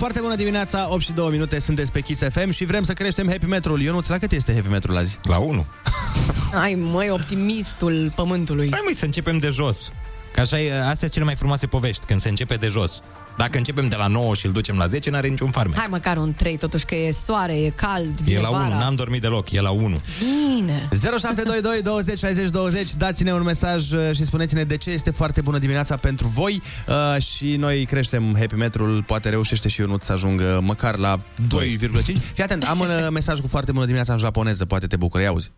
[0.00, 3.28] Foarte bună dimineața, 8 și 2 minute, sunteți pe Kiss FM și vrem să creștem
[3.28, 3.80] happy metrul.
[3.80, 5.18] Ionuț, la cât este happy metrul azi?
[5.22, 5.66] La 1.
[6.52, 8.68] Ai, măi, optimistul pământului.
[8.70, 9.92] Hai măi să începem de jos.
[10.32, 13.02] Că așa e, astea sunt cele mai frumoase povești, când se începe de jos.
[13.36, 15.78] Dacă începem de la 9 și îl ducem la 10, n-are niciun farmec.
[15.78, 18.78] Hai măcar un 3, totuși că e soare, e cald, E vine la 1, vara.
[18.78, 20.00] n-am dormit deloc, e la 1.
[20.56, 20.88] Bine.
[20.90, 25.58] 0722 20 60 20 Dați-ne un mesaj uh, și spuneți-ne de ce este foarte bună
[25.58, 30.60] dimineața pentru voi uh, Și noi creștem happy metrul Poate reușește și Ionut să ajungă
[30.62, 34.64] măcar la 2,5 Fii atent, am un uh, mesaj cu foarte bună dimineața în japoneză
[34.64, 35.50] Poate te bucură, ia auzi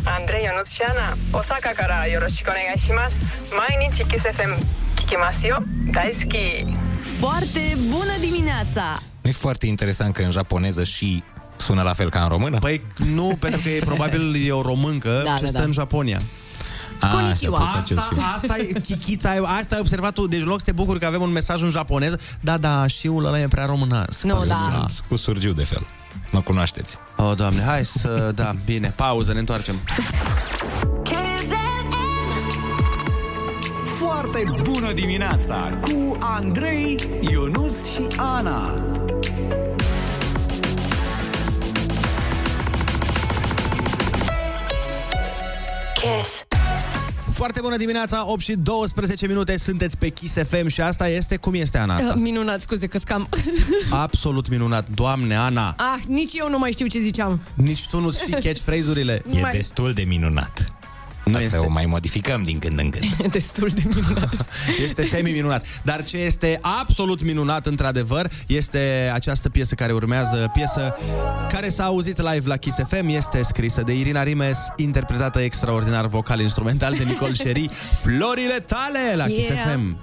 [0.04, 0.08] ます。
[0.08, 3.52] アンドレイヨのシアナ、大阪からよろしくお願いします。
[3.54, 4.54] 毎日キス FM
[4.96, 5.62] 聞きますよ。
[5.92, 6.36] 大好き。
[7.20, 9.02] Foarte bună dimineața!
[9.22, 11.22] Nu e foarte interesant că în japoneză și
[11.56, 12.58] sună la fel ca în română?
[12.58, 12.82] Păi
[13.14, 15.64] nu, pentru că e probabil e o româncă Da, ce da, stă da.
[15.64, 16.20] în Japonia
[17.10, 17.58] Konnichiwa.
[17.58, 20.26] Asta, asta e, Chichița, ai- asta ai observat tu.
[20.26, 23.10] Deci, în loc să te bucuri că avem un mesaj în japoneză, da, da, și
[23.14, 24.22] ăla e prea românesc.
[24.22, 24.84] Nu, da.
[24.88, 25.86] Sunt cu surgiu de fel.
[26.31, 26.97] Mă cunoașteți.
[27.17, 28.31] O, oh, doamne, hai să...
[28.35, 29.75] Da, bine, pauză, ne întoarcem.
[33.85, 38.83] Foarte bună dimineața cu Andrei, Ionus și Ana.
[45.93, 46.50] Kiss.
[47.33, 51.53] Foarte bună dimineața, 8 și 12 minute, sunteți pe Kiss FM și asta este, cum
[51.53, 52.13] este Ana asta?
[52.15, 53.29] Uh, Minunat, scuze că scam.
[53.89, 55.75] Absolut minunat, doamne, Ana.
[55.77, 57.41] ah, nici eu nu mai știu ce ziceam.
[57.53, 59.21] Nici tu nu știi catchphrase-urile.
[59.33, 60.63] E Mai- destul de minunat.
[61.25, 61.57] Nu Asta este.
[61.57, 63.15] o mai modificăm din când în când.
[63.31, 64.45] Destul de minunat.
[64.85, 65.65] Este semi-minunat.
[65.83, 70.95] Dar ce este absolut minunat, într-adevăr, este această piesă care urmează, piesă
[71.49, 76.93] care s-a auzit live la Kiss FM, este scrisă de Irina Rimes, interpretată extraordinar vocal-instrumental
[76.97, 77.69] de Nicole Sherry,
[78.03, 79.67] Florile tale la Kiss Yeah.
[79.73, 79.97] FM.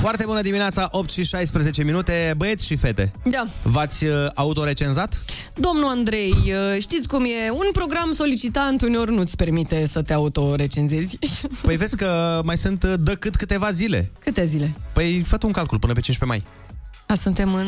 [0.00, 3.12] Foarte bună dimineața, 8 și 16 minute, băieți și fete.
[3.24, 3.46] Da.
[3.62, 5.20] V-ați uh, autorecenzat?
[5.54, 7.50] Domnul Andrei, uh, știți cum e?
[7.50, 11.18] Un program solicitant uneori nu-ți permite să te autorecenzezi.
[11.66, 14.10] Păi vezi că mai sunt uh, de cât câteva zile.
[14.18, 14.72] Câte zile?
[14.92, 16.60] Păi fă tu un calcul până pe 15 mai.
[17.06, 17.66] A, suntem în...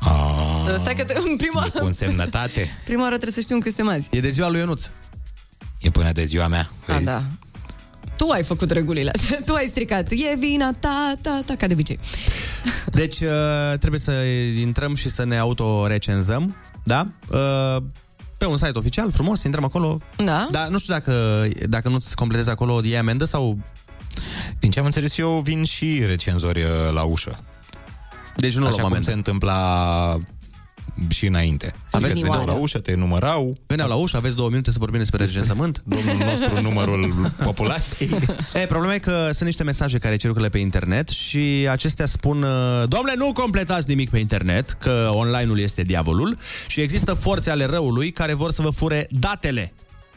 [0.00, 2.68] Ah, Stai că te, în prima, cu însemnătate.
[2.84, 4.08] prima oară trebuie să știm cât suntem azi.
[4.10, 4.84] E de ziua lui Ionuț.
[5.80, 6.70] E până de ziua mea.
[6.86, 7.04] A, vezi?
[7.04, 7.22] da.
[8.18, 9.38] Tu ai făcut regulile astea.
[9.44, 10.10] Tu ai stricat.
[10.10, 11.98] E vina ta, ta, ta, ca de obicei.
[12.92, 14.12] Deci uh, trebuie să
[14.60, 17.06] intrăm și să ne autorecenzăm, da?
[17.30, 17.82] Uh,
[18.38, 20.00] pe un site oficial, frumos, intrăm acolo.
[20.24, 20.48] Da?
[20.50, 23.58] Dar nu știu dacă, dacă nu-ți completezi acolo, e amendă sau...
[24.58, 27.38] Din ce am înțeles eu, vin și recenzori uh, la ușă.
[28.36, 29.10] Deci nu Așa luăm cum amendă.
[29.10, 30.18] se întâmpla
[31.08, 31.66] și înainte.
[31.66, 32.50] Adică Aveți veneau oare?
[32.50, 33.56] la ușă, te numărau.
[33.66, 35.82] Veneau la ușă, aveți două minute să vorbim despre recensământ.
[35.96, 37.12] Domnul nostru, numărul
[37.44, 38.10] populației.
[38.54, 42.50] E, problema e că sunt niște mesaje care circulă pe internet și acestea spun uh,
[42.88, 48.10] Domnule, nu completați nimic pe internet, că online-ul este diavolul și există forțe ale răului
[48.10, 49.72] care vor să vă fure datele.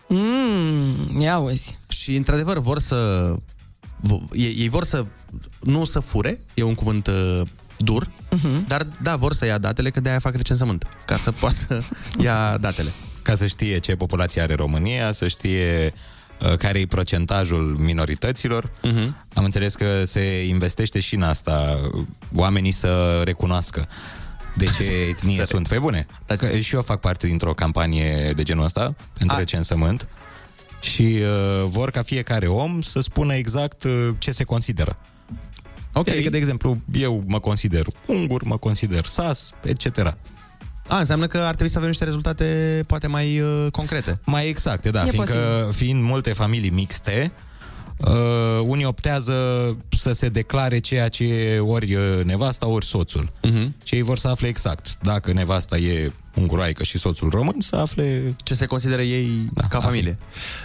[0.08, 1.78] Mm, ia uzi.
[1.88, 3.32] Și într-adevăr vor să...
[4.08, 5.06] vo- Ei, ei vor să...
[5.62, 7.41] Nu să fure, e un cuvânt uh,
[7.82, 8.67] dur, uh-huh.
[8.67, 11.84] dar da, vor să ia datele, că de-aia fac recensământ, ca să poată să
[12.20, 12.89] ia datele.
[13.22, 15.94] Ca să știe ce populație are România, să știe
[16.41, 18.65] uh, care e procentajul minorităților.
[18.65, 19.10] Uh-huh.
[19.34, 22.04] Am înțeles că se investește și în asta, uh,
[22.36, 23.88] oamenii să recunoască
[24.56, 25.67] de ce etnie sunt.
[25.67, 26.06] Pe bune.
[26.26, 30.08] Dacă și eu fac parte dintr-o campanie de genul ăsta, pentru recensământ,
[30.82, 34.98] și uh, vor ca fiecare om să spună exact uh, ce se consideră.
[35.94, 36.08] Ok.
[36.10, 40.16] Adică, de exemplu, eu mă consider ungur, mă consider sas, etc.
[40.88, 44.20] A, înseamnă că ar trebui să avem niște rezultate poate mai uh, concrete.
[44.26, 45.72] Mai exacte, da, E fiindcă posibil.
[45.74, 47.32] fiind multe familii mixte,
[48.08, 49.34] uh, unii optează
[49.90, 53.32] să se declare ceea ce e ori uh, nevasta, ori soțul.
[53.48, 53.68] Uh-huh.
[53.84, 54.98] Și ei vor să afle exact.
[55.02, 58.36] Dacă nevasta e unguroaică și soțul român, să afle...
[58.44, 60.18] Ce se consideră ei da, ca familie.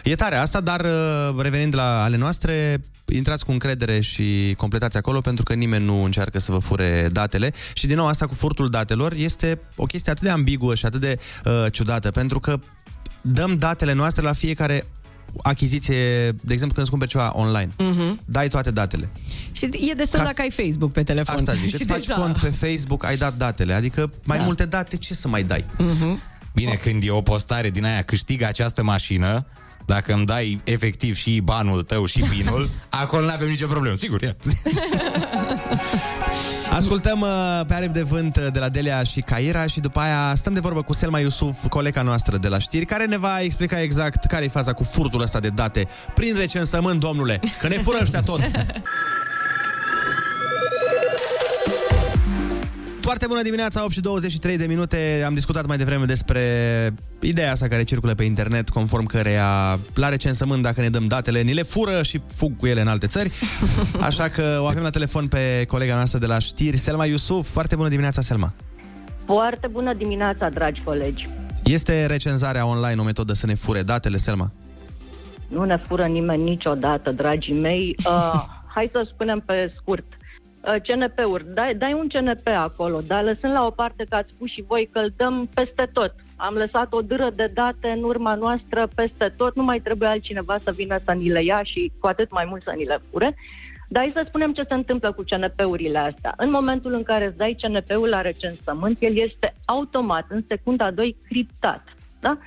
[0.05, 5.21] E tare asta, dar uh, revenind la ale noastre, intrați cu încredere și completați acolo
[5.21, 7.53] pentru că nimeni nu încearcă să vă fure datele.
[7.73, 11.01] Și din nou, asta cu furtul datelor este o chestie atât de ambiguă și atât
[11.01, 12.59] de uh, ciudată, pentru că
[13.21, 14.83] dăm datele noastre la fiecare
[15.43, 17.71] achiziție, de exemplu când îți cumperi ceva online.
[17.79, 18.21] Mhm.
[18.25, 19.11] Dai toate datele.
[19.53, 21.35] Și e destul Ca- dacă ai Facebook pe telefon.
[21.37, 24.45] Asta zic, Și îți faci deja- cont pe Facebook, ai dat datele, adică mai Da.
[24.45, 25.65] multe date, ce să mai dai?
[25.79, 26.21] Mhm.
[26.55, 29.47] Bine, când e o postare din aia, câștigă această mașină,
[29.87, 34.23] dacă îmi dai efectiv și banul tău și binul, acolo nu avem nicio problemă, sigur,
[34.23, 34.37] ia.
[36.77, 40.33] Ascultăm uh, pe aripi de vânt uh, de la Delia și Caira și după aia
[40.35, 43.83] stăm de vorbă cu Selma Iusuf, colega noastră de la știri, care ne va explica
[43.83, 47.99] exact care e faza cu furtul ăsta de date prin recensământ, domnule, că ne fură
[48.01, 48.41] ăștia tot.
[53.07, 55.23] Foarte bună dimineața, 8 și 23 de minute.
[55.27, 56.43] Am discutat mai devreme despre
[57.21, 61.53] ideea asta care circulă pe internet, conform căreia la recensământ, dacă ne dăm datele, ni
[61.53, 63.31] le fură și fug cu ele în alte țări.
[64.09, 67.49] Așa că o avem la telefon pe colega noastră de la știri, Selma Iusuf.
[67.49, 68.53] Foarte bună dimineața, Selma.
[69.25, 71.29] Foarte bună dimineața, dragi colegi.
[71.65, 74.53] Este recenzarea online o metodă să ne fure datele, Selma?
[75.49, 77.97] Nu ne fură nimeni niciodată, dragii mei.
[78.07, 80.05] Uh, hai să spunem pe scurt.
[80.11, 80.26] Uh,
[80.83, 84.65] CNP-uri, dai, dai un CNP acolo, dar lăsând la o parte că ați spus și
[84.67, 86.15] voi că îl dăm peste tot.
[86.37, 90.59] Am lăsat o dâră de date în urma noastră peste tot, nu mai trebuie altcineva
[90.63, 93.37] să vină să ni le ia și cu atât mai mult să ni le fure.
[93.89, 96.35] Dar hai să spunem ce se întâmplă cu CNP-urile astea.
[96.37, 101.17] În momentul în care îți dai CNP-ul la recensământ, el este automat, în secunda 2,
[101.29, 101.83] criptat.
[102.21, 102.39] Da?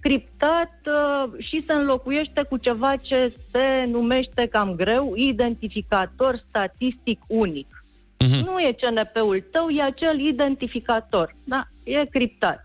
[0.00, 7.84] Criptat uh, și se înlocuiește cu ceva ce se numește cam greu identificator statistic unic.
[8.18, 8.44] Mhm.
[8.44, 11.34] Nu e CNP-ul tău, e acel identificator.
[11.44, 12.64] Da, e criptat.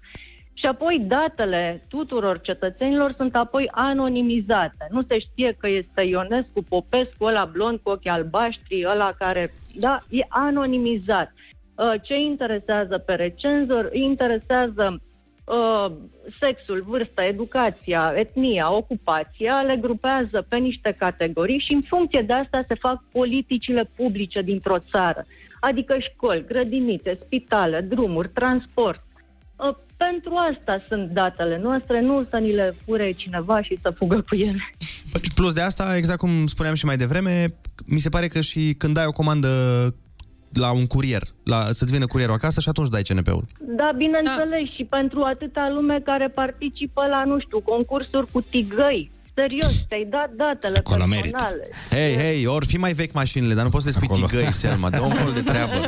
[0.53, 4.87] Și apoi datele tuturor cetățenilor sunt apoi anonimizate.
[4.89, 9.53] Nu se știe că este Ionescu Popescu, ăla blond cu ochi albaștri, ăla care...
[9.75, 11.33] Da, e anonimizat.
[11.75, 13.89] Uh, Ce interesează pe recenzor?
[13.91, 15.12] Îi interesează uh,
[16.39, 22.63] sexul, vârsta, educația, etnia, ocupația, le grupează pe niște categorii și în funcție de asta
[22.67, 25.25] se fac politicile publice dintr-o țară.
[25.59, 29.03] Adică școli, grădinițe, spitale, drumuri, transport.
[29.55, 34.21] Uh, Pentru asta sunt datele noastre, nu să ni le fure cineva și să fugă
[34.21, 34.69] cu ele.
[35.35, 37.45] Plus de asta, exact cum spuneam și mai devreme,
[37.85, 39.49] mi se pare că și când dai o comandă
[40.57, 43.45] la un curier, la, să-ți vină curierul acasă și atunci dai CNP-ul.
[43.59, 49.11] Da, bineînțeles, și pentru atâta lume care participă la, nu știu, concursuri cu tigăi.
[49.35, 51.67] Serios, te-ai dat datele Acolo personale.
[51.89, 54.25] Hei, hei, ori fi mai vechi mașinile, dar nu poți să le spui Acolo.
[54.25, 55.73] tigăi, Selma, dă un gol de treabă.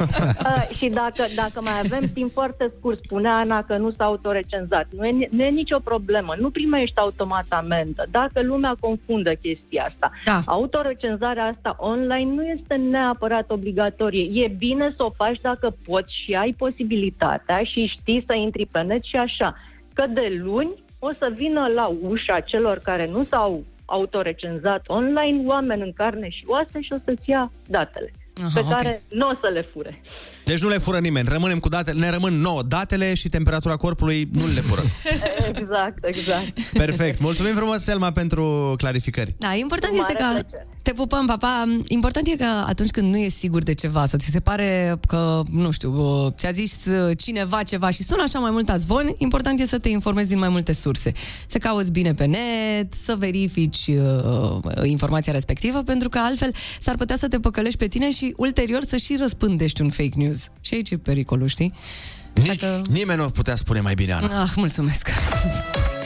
[0.00, 4.86] Uh, și dacă, dacă mai avem timp foarte scurt, spunea Ana că nu s-a autorecenzat.
[4.90, 6.34] Nu e, nu e nicio problemă.
[6.38, 8.06] Nu primești automat amendă.
[8.10, 10.10] Dacă lumea confundă chestia asta.
[10.24, 10.42] Da.
[10.46, 14.42] Autorecenzarea asta online nu este neapărat obligatorie.
[14.44, 18.80] E bine să o faci dacă poți și ai posibilitatea și știi să intri pe
[18.80, 19.56] net și așa.
[19.92, 20.70] Că de luni
[21.02, 26.42] o să vină la ușa celor care nu s-au autorecenzat online oameni în carne și
[26.46, 28.12] oase și o să-ți ia datele.
[28.42, 28.68] Aha, pe ok.
[28.68, 30.00] care nu o să le fure.
[30.44, 34.28] Deci nu le fură nimeni, rămânem cu datele, ne rămân nouă datele și temperatura corpului
[34.32, 34.82] nu le fură.
[35.54, 36.60] Exact, exact.
[36.72, 37.20] Perfect.
[37.20, 39.34] Mulțumim frumos, Selma, pentru clarificări.
[39.38, 41.64] Da, important Cu este mare că te pupăm, papa.
[41.86, 45.42] Important e că atunci când nu e sigur de ceva sau ți se pare că,
[45.50, 49.60] nu știu, uh, ți-a zis uh, cineva ceva și sună așa mai mult zvon, important
[49.60, 51.12] e să te informezi din mai multe surse.
[51.46, 57.16] Să cauți bine pe net, să verifici uh, informația respectivă, pentru că altfel s-ar putea
[57.16, 60.48] să te păcălești pe tine și ulterior să și răspândești un fake news.
[60.60, 61.72] Și aici e pericolul, știi?
[62.34, 64.42] Nici nimeni nu putea spune mai bine, Ana.
[64.42, 65.08] Ah, mulțumesc.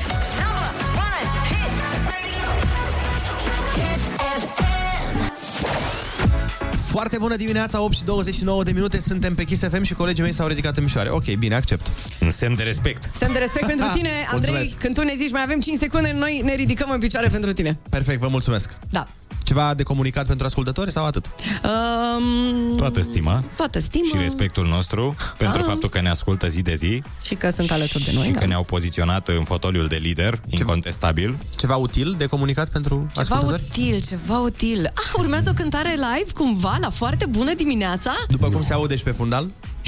[6.94, 10.32] Foarte bună dimineața, 8 și 29 de minute, suntem pe Kiss FM și colegii mei
[10.32, 11.10] s-au ridicat în mișoare.
[11.10, 11.86] Ok, bine, accept.
[12.20, 13.10] În semn de respect.
[13.14, 14.52] Semn de respect pentru tine, Andrei.
[14.52, 14.78] Mulțumesc.
[14.78, 17.78] Când tu ne zici mai avem 5 secunde, noi ne ridicăm în picioare pentru tine.
[17.90, 18.76] Perfect, vă mulțumesc.
[18.90, 19.06] Da.
[19.44, 21.26] Ceva de comunicat pentru ascultători sau atât?
[21.64, 25.66] Um, Toată stima toată stima și respectul nostru pentru Ah.
[25.66, 28.24] faptul că ne ascultă zi de zi și că sunt alături de noi.
[28.24, 28.38] și da.
[28.38, 31.38] că ne-au poziționat în fotoliul de lider, incontestabil.
[31.56, 34.90] Ceva util de comunicat pentru Ceva util, ceva util.
[34.94, 38.12] Ah, urmează o cântare live cumva la foarte bună dimineața?
[38.28, 39.46] După cum se aude și pe fundal?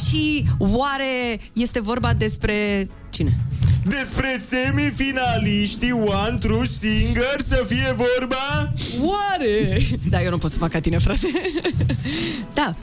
[0.09, 3.37] Și oare este vorba despre cine?
[3.83, 8.73] Despre semifinaliștii One True Singer să fie vorba?
[9.01, 9.79] Oare?
[10.11, 11.27] Da, eu nu pot să fac ca tine, frate.
[12.55, 12.75] da.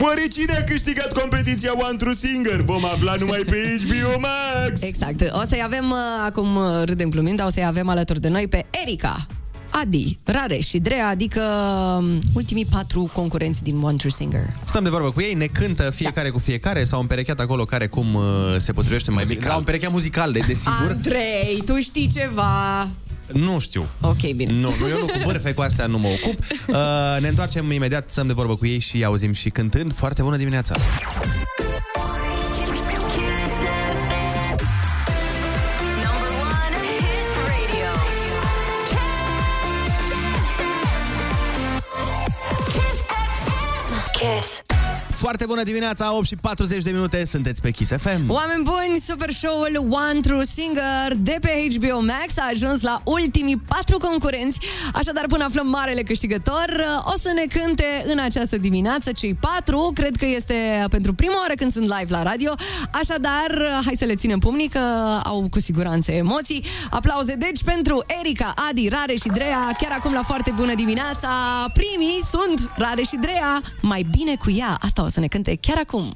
[0.00, 2.60] Oare cine a câștigat competiția One True Singer?
[2.60, 4.82] Vom afla numai pe HBO Max!
[4.82, 5.20] Exact.
[5.32, 8.48] O să-i avem, uh, acum uh, râdem glumind, dar o să-i avem alături de noi
[8.48, 9.26] pe Erica,
[9.70, 11.40] Adi, Rare și Drea, adică
[11.98, 14.46] um, ultimii patru concurenți din One True Singer.
[14.64, 16.32] Stăm de vorbă cu ei, ne cântă fiecare da.
[16.32, 18.22] cu fiecare, s-au împerecheat acolo care cum uh,
[18.58, 19.40] se potrivește mai bine.
[19.44, 20.90] S-au împerecheat muzical, de desigur.
[20.90, 22.88] Andrei, tu știi ceva?
[23.32, 23.88] Nu știu.
[24.00, 24.52] Ok, bine.
[24.52, 26.38] Nu, nu, eu nu cu bârfe, cu astea nu mă ocup.
[26.68, 26.76] Uh,
[27.20, 29.94] ne întoarcem imediat, stăm de vorbă cu ei și auzim și cântând.
[29.94, 30.74] Foarte bună dimineața!
[45.18, 48.30] Foarte bună dimineața, 8 și 40 de minute, sunteți pe Kiss FM.
[48.30, 53.56] Oameni buni, super show-ul One True Singer de pe HBO Max a ajuns la ultimii
[53.56, 54.58] patru concurenți,
[54.94, 56.66] așadar până aflăm marele câștigător,
[57.04, 61.52] o să ne cânte în această dimineață cei patru, cred că este pentru prima oară
[61.56, 62.52] când sunt live la radio,
[62.92, 64.80] așadar hai să le ținem pumnii că
[65.24, 66.64] au cu siguranță emoții.
[66.90, 71.30] Aplauze deci pentru Erica, Adi, Rare și Drea, chiar acum la foarte bună dimineața.
[71.72, 75.78] Primii sunt Rare și Drea, mai bine cu ea, asta o să ne cânte chiar
[75.78, 76.12] acum.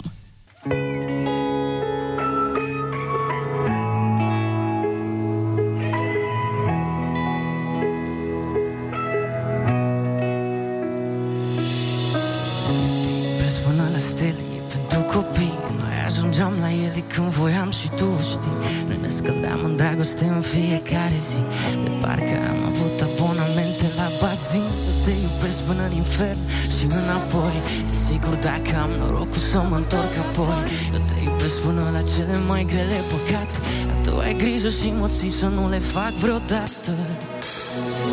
[13.38, 18.04] Pe spână la stele e pentru copii Noi ajungeam la ele când voiam și tu
[18.18, 21.40] o știi Noi ne scăldeam în dragoste în fiecare zi
[21.84, 26.40] De parcă am avut abonamente la bazin Eu te iubeam iubesc până în infern
[26.74, 27.56] și înapoi.
[27.88, 30.60] Desigur dacă am norocul să mă întorc apoi.
[30.94, 33.56] Eu te iubesc până la cele mai grele păcate.
[33.88, 36.92] Dar tu ai grijă și mă ții să nu le fac vreodată.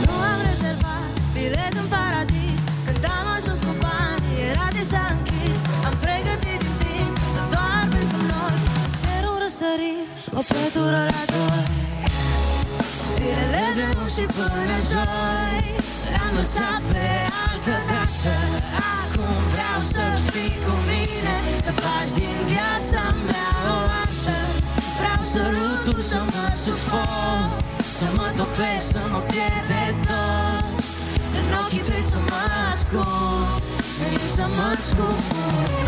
[0.06, 2.60] Nu am rezervat bilet în paradis.
[2.86, 5.58] Când am ajuns cu bani, era deja închis.
[5.88, 8.58] Am pregătit din timp să doar pentru noi.
[9.02, 10.08] Cerul răsărit,
[10.40, 11.66] o pătură la doi.
[13.12, 15.89] Zilele de luni și până joi
[16.30, 17.08] Le-am lăsat pe
[17.48, 18.34] altă dată
[19.00, 24.38] Acum vreau să fii cu mine Să faci din viața mea o artă
[24.98, 27.50] Vreau sărutul să mă sufoc
[27.98, 30.84] Să mă topesc, să mă pierd de tot.
[31.40, 33.62] În ochii tăi să mă ascund
[34.04, 35.80] În ei să mă scufund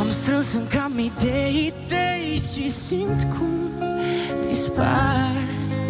[0.00, 3.70] Am strâns în cam idei, idei și simt cum
[4.46, 5.32] dispar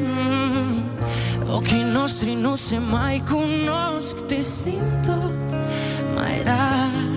[0.01, 0.85] mm.
[1.55, 5.59] Ochii noștri nu se mai cunosc, te simt tot
[6.15, 7.10] mai rar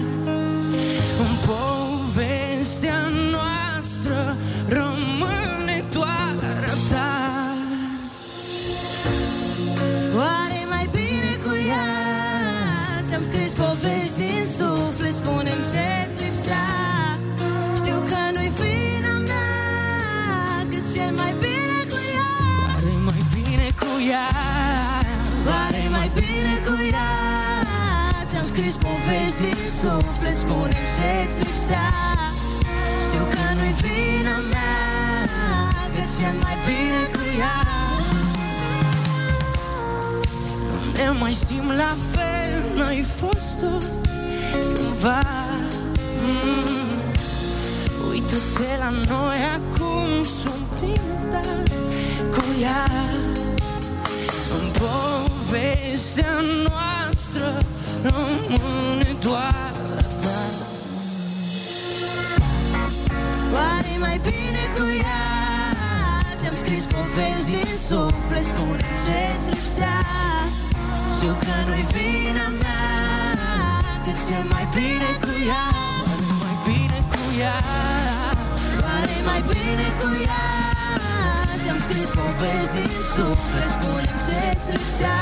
[13.33, 16.67] scris povești din suflet Spune-mi ce-ți lipsea.
[17.79, 19.49] Știu că nu-i vina mea
[20.71, 22.29] Că ți-e mai bine cu ea.
[22.67, 24.27] Oare mai bine cu ea?
[25.49, 27.11] Oare mai bine cu ea?
[28.29, 31.89] Ți-am scris povești din suflet Spune-mi ce-ți lipsea.
[33.05, 34.77] Știu că nu-i vina mea
[35.95, 37.57] Că ți-e mai bine cu ea.
[40.97, 42.42] Ne mai știm la fel,
[42.75, 43.77] n-ai fost-o
[44.51, 45.19] cândva.
[46.21, 46.89] Mm.
[48.09, 51.41] Uită-te la noi acum, sunt plină
[52.31, 52.85] cu ea.
[54.59, 57.57] În povestea noastră
[58.01, 60.41] rămâne doar a ta
[63.53, 65.23] Oare mai bine cu ea?
[66.35, 69.99] Ți-am scris povești din suflet Spune ce-ți lipsea
[71.23, 72.83] Știu că nu-i vina mea
[74.03, 75.65] Că ți-e mai bine cu ea
[76.09, 77.57] Oare mai bine cu ea?
[78.83, 80.45] Oare mai bine cu ea?
[81.63, 85.19] Ți-am scris povești din suflet spune ce-ți lipsea.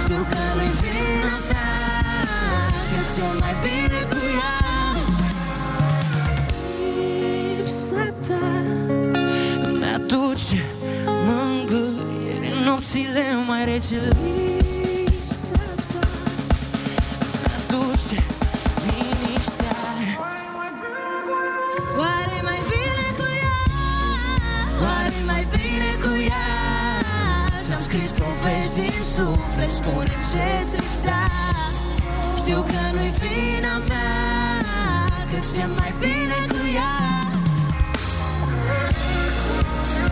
[0.00, 1.72] Știu că nu-i vina mea
[2.90, 4.56] Că ți-e mai bine cu ea.
[7.56, 8.46] Lipsa ta
[9.68, 10.60] Îmi aduce
[11.26, 13.96] mângâiere în nopțile mai rece.
[13.96, 14.47] Lipsa
[28.78, 31.22] din suflet spune ce-ți lipsea
[32.40, 34.12] Știu că nu-i vina mea
[35.30, 36.96] Că ți-e mai bine cu ea.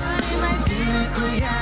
[0.03, 1.61] Oare mai bine cu ea.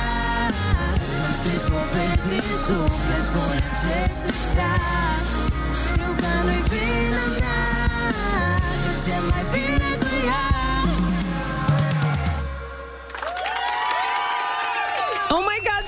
[1.13, 4.75] Ți-am scris povești din suflet spune ce-ți lipsea
[5.89, 7.63] Știu că nu-i vina mea
[8.83, 10.43] Că ți-e mai bine cu ea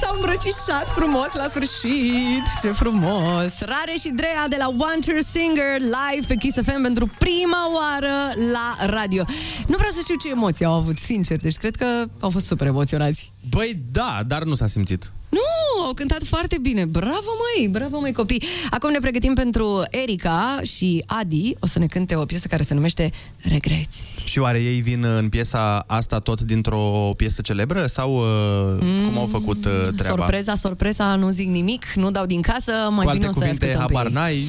[0.01, 2.43] s-au îmbrăcișat frumos la sfârșit.
[2.61, 3.59] Ce frumos.
[3.59, 8.85] Rare și Drea de la Wonder Singer Live pe Kiss FM pentru prima oară la
[8.85, 9.23] radio.
[9.67, 11.37] Nu vreau să știu ce emoții au avut, sincer.
[11.37, 13.31] Deci cred că au fost super emoționați.
[13.49, 15.11] Băi, da, dar nu s-a simțit.
[15.30, 20.59] Nu, au cântat foarte bine Bravo măi, bravo măi copii Acum ne pregătim pentru Erica
[20.63, 24.80] și Adi O să ne cânte o piesă care se numește Regreți Și oare ei
[24.82, 27.86] vin în piesa asta tot dintr-o piesă celebră?
[27.86, 30.17] Sau uh, mm, cum au făcut uh, treaba?
[30.17, 33.39] Sorpreza, sorpresa, nu zic nimic Nu dau din casă, mai Cu bine alte o să
[33.39, 34.11] cuvinte, ascultăm pe habar ei.
[34.11, 34.47] n-ai?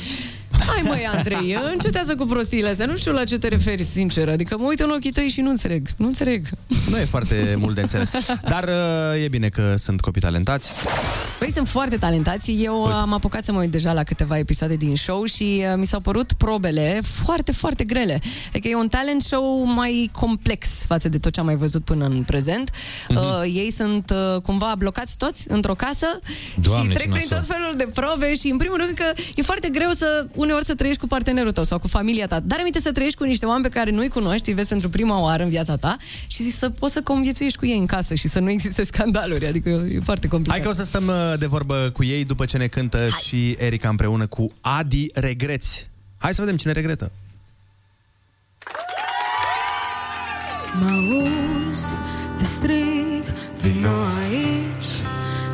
[0.66, 4.56] Hai măi, Andrei, încetează cu prostiile astea Nu știu la ce te referi, sincer Adică
[4.58, 6.46] mă uit în ochii tăi și nu înțeleg Nu înțeleg
[6.90, 8.10] Nu e foarte mult de înțeles.
[8.48, 10.70] Dar uh, e bine că sunt copii talentați.
[11.38, 12.52] Păi sunt foarte talentați.
[12.52, 12.94] Eu Uite.
[12.94, 16.00] am apucat să mă uit deja la câteva episoade din show și uh, mi s-au
[16.00, 18.20] părut probele foarte, foarte grele.
[18.48, 22.04] Adică e un talent show mai complex față de tot ce am mai văzut până
[22.04, 22.70] în prezent.
[23.08, 23.18] Mhm.
[23.18, 26.06] Uh, ei sunt uh, cumva blocați toți într-o casă
[26.60, 27.38] Doamne, și ce trec prin nasol.
[27.38, 29.04] tot felul de probe și în primul rând că
[29.34, 32.40] e foarte greu să una uneori să trăiești cu partenerul tău sau cu familia ta,
[32.40, 35.20] dar aminte să trăiești cu niște oameni pe care nu-i cunoști, îi vezi pentru prima
[35.20, 35.96] oară în viața ta
[36.26, 39.68] și să poți să conviețuiești cu ei în casă și să nu existe scandaluri, adică
[39.68, 40.58] e foarte complicat.
[40.58, 43.08] Hai că o să stăm uh, de vorbă cu ei după ce ne cântă Hai.
[43.24, 45.90] și Erica împreună cu Adi Regreți.
[46.18, 47.12] Hai să vedem cine regretă.
[50.80, 51.86] Mă auzi,
[52.38, 53.22] te strig,
[53.60, 54.92] vino aici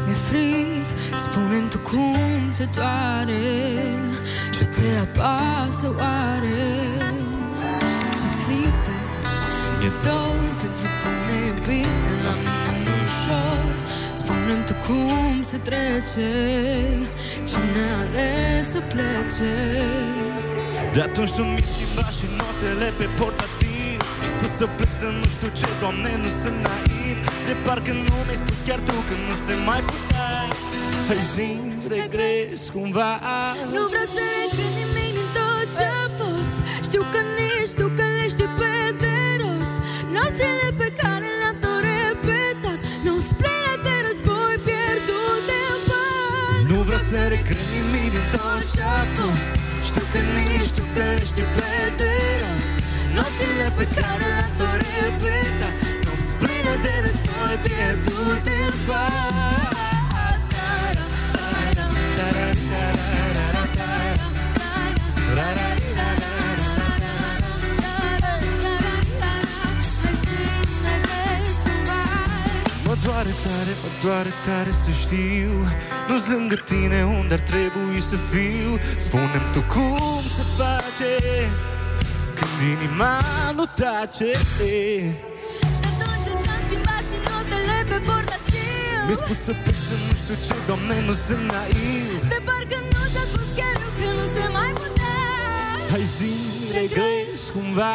[0.06, 0.84] Mi-e frig,
[1.16, 4.13] spune-mi tu cum te doare
[4.84, 6.62] Ce te apasă oare
[8.20, 8.96] Ce clipe?
[9.78, 13.74] Mi-e dor pentru tine e bine La mine nu ușor.
[14.20, 16.30] Spune-mi tu cum se trece
[17.48, 19.52] Cine a ales să plece?
[20.92, 23.98] De atunci tu mi schimba și notele pe portativ.
[24.18, 27.16] Mi-ai spus să plec să nu știu ce, doamne, nu sunt naiv.
[27.46, 30.30] De parcă nu mi-ai spus chiar tu că nu se mai putea
[31.08, 31.50] Hai zi,
[31.88, 33.12] regres cumva.
[33.76, 36.56] Nu vreau să regret nimic din tot ce-a fost.
[36.88, 39.76] Știu că nici tu că le știi pe de rost.
[40.14, 46.64] Nopțile pe care le-am tot repetat Nu-ți pline de război pierdute în bani.
[46.70, 49.52] Nu vreau să regret nimic din tot ce-a fost.
[49.88, 52.76] Știu că nici tu că le știi pe de rost.
[53.16, 55.74] Nopțile pe care le-am tot repetat
[56.04, 59.63] Nu-ți pline de război pierdute în bani
[65.34, 65.40] Mă
[73.04, 75.52] doare tare, mă doare tare să știu.
[76.08, 78.78] Nu-s lângă tine unde ar trebui să fiu.
[78.96, 81.12] Spune-mi tu cum se face
[82.38, 83.20] Când inima
[83.54, 84.30] nu tace.
[85.88, 88.98] Atunci ți-am schimbat și notele pe portativ.
[89.06, 92.18] Mi-ai spus să plec să nu știu ce, doamne, nu sunt naiv.
[92.32, 95.03] De parcă nu ți-a spus chiar eu că nu se mai putea
[95.94, 96.34] Hai zi,
[96.78, 97.92] regres cumva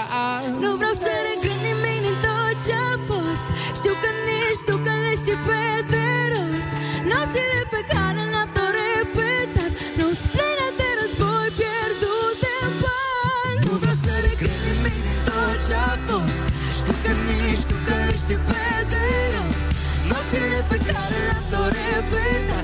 [0.64, 3.47] Nu vreau să regret nimic din tot ce-a fost.
[3.80, 6.72] Știu că nici tu că le știi pe de rost.
[7.10, 13.97] Nopțile pe care le-am tot repetat Nu-ți pline de război pierdute în bani Nu vreau
[14.04, 16.45] să regret nimic din tot ce-a fost.
[16.80, 19.70] Știu că nici tu că le știi pe de rost.
[20.10, 22.59] Nopțile pe care le-am tot repetat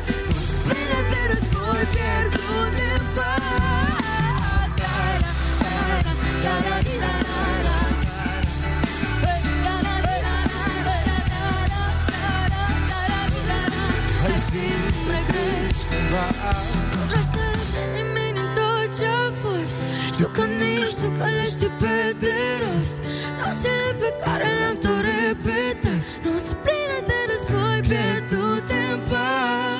[20.15, 23.03] Știu că nici tu că le știi pe de rost.
[23.39, 25.99] Nopțile pe care le-am tot repetat.
[26.23, 29.75] Nu-ți pline de război pierdute în bani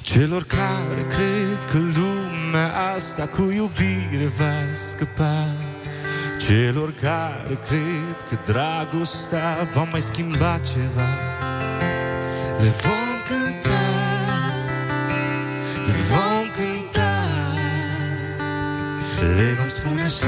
[0.00, 5.46] Celor care cred că lumea asta cu iubire va scăpa.
[6.38, 11.08] Celor care cred că dragostea va mai schimba ceva.
[12.58, 13.07] Le vom
[19.20, 20.26] Le vom spune așa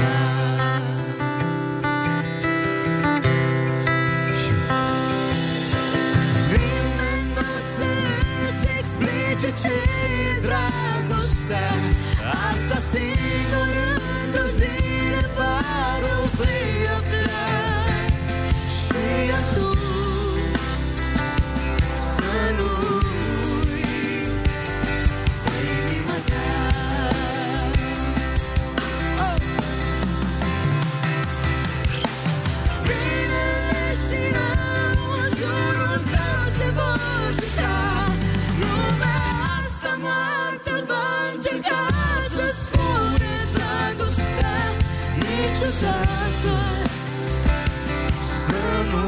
[48.91, 49.03] să nu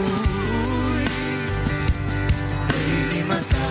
[0.95, 1.57] uiți
[2.67, 3.67] de inima ta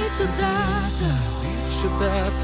[0.00, 1.08] Niciodată
[1.66, 2.43] Niciodată să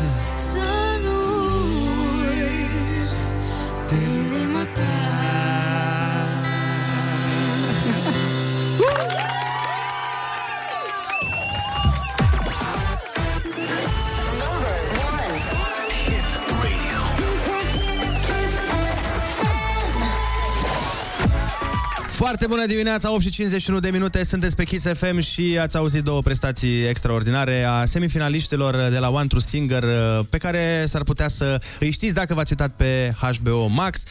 [22.31, 26.05] Foarte bună dimineața, 8 și 51 de minute, sunteți pe Kiss FM și ați auzit
[26.05, 29.85] două prestații extraordinare a semifinaliștilor de la One True Singer,
[30.31, 34.03] pe care s-ar putea să îi știți dacă v-ați uitat pe HBO Max.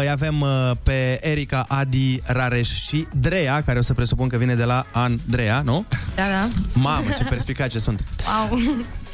[0.00, 4.54] Îi avem uh, pe Erika, Adi, Rareș și Drea, care o să presupun că vine
[4.54, 5.84] de la Andreea, nu?
[6.14, 6.48] Da, da.
[6.72, 8.04] Mamă, ce perspicace sunt!
[8.50, 8.58] Wow.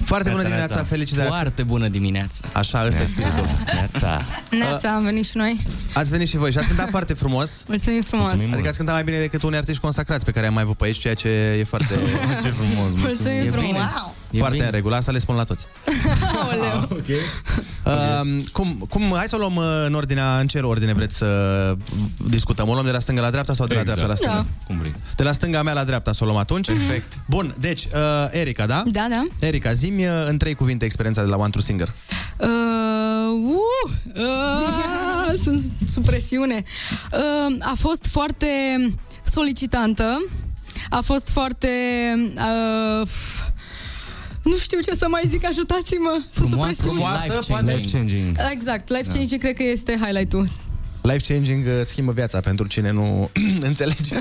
[0.05, 1.29] Foarte bună dimineața, felicitări!
[1.29, 2.49] Foarte bună dimineața.
[2.53, 3.49] Așa, ăsta e spiritul.
[3.75, 4.23] Neața.
[4.51, 5.57] Neața, am venit și noi.
[5.95, 7.63] Ați venit și voi și ați cântat foarte frumos.
[7.67, 8.31] Mulțumim frumos.
[8.31, 10.85] Adică ați cântat mai bine decât unii artiști consacrați pe care am mai avut pe
[10.85, 11.95] aici, ceea ce e foarte...
[12.43, 13.67] ce frumos, Mulțumim E frumos.
[13.67, 13.79] bine.
[13.79, 14.15] Wow.
[14.31, 14.69] E foarte bine.
[14.69, 15.67] în regulă, asta le spun la toți.
[16.43, 16.89] Aoleu.
[16.91, 17.09] Ok.
[17.85, 21.77] Uh, cum, cum, hai să o luăm uh, în ordinea, în ce ordine vreți să
[22.29, 22.69] discutăm?
[22.69, 24.35] O luăm de la stânga la dreapta sau de la dreapta la stânga?
[24.35, 24.47] Da.
[24.67, 24.95] Cum vrei.
[25.17, 26.67] De la stânga mea la dreapta să o luăm atunci.
[26.67, 27.13] Perfect.
[27.27, 28.83] Bun, deci, uh, Erica, da?
[28.87, 29.47] Da, da.
[29.47, 31.93] Erica, zi-mi uh, în trei cuvinte experiența de la One True Singer.
[32.37, 32.49] Uh,
[33.43, 36.63] uh, uh, sunt sub presiune.
[37.13, 38.47] Uh, a fost foarte
[39.25, 40.25] solicitantă.
[40.91, 41.69] A fost foarte...
[42.35, 43.09] Uh,
[44.45, 46.21] nu știu ce să mai zic, ajutați-mă.
[46.31, 47.75] Sunt sub Frumoasă și presiune.
[47.75, 47.77] life-changing.
[47.77, 48.37] Life changing.
[48.53, 50.49] Exact, life changing cred că este highlight-ul.
[51.03, 53.31] Life changing uh, schimbă viața pentru cine nu
[53.69, 54.15] înțelege.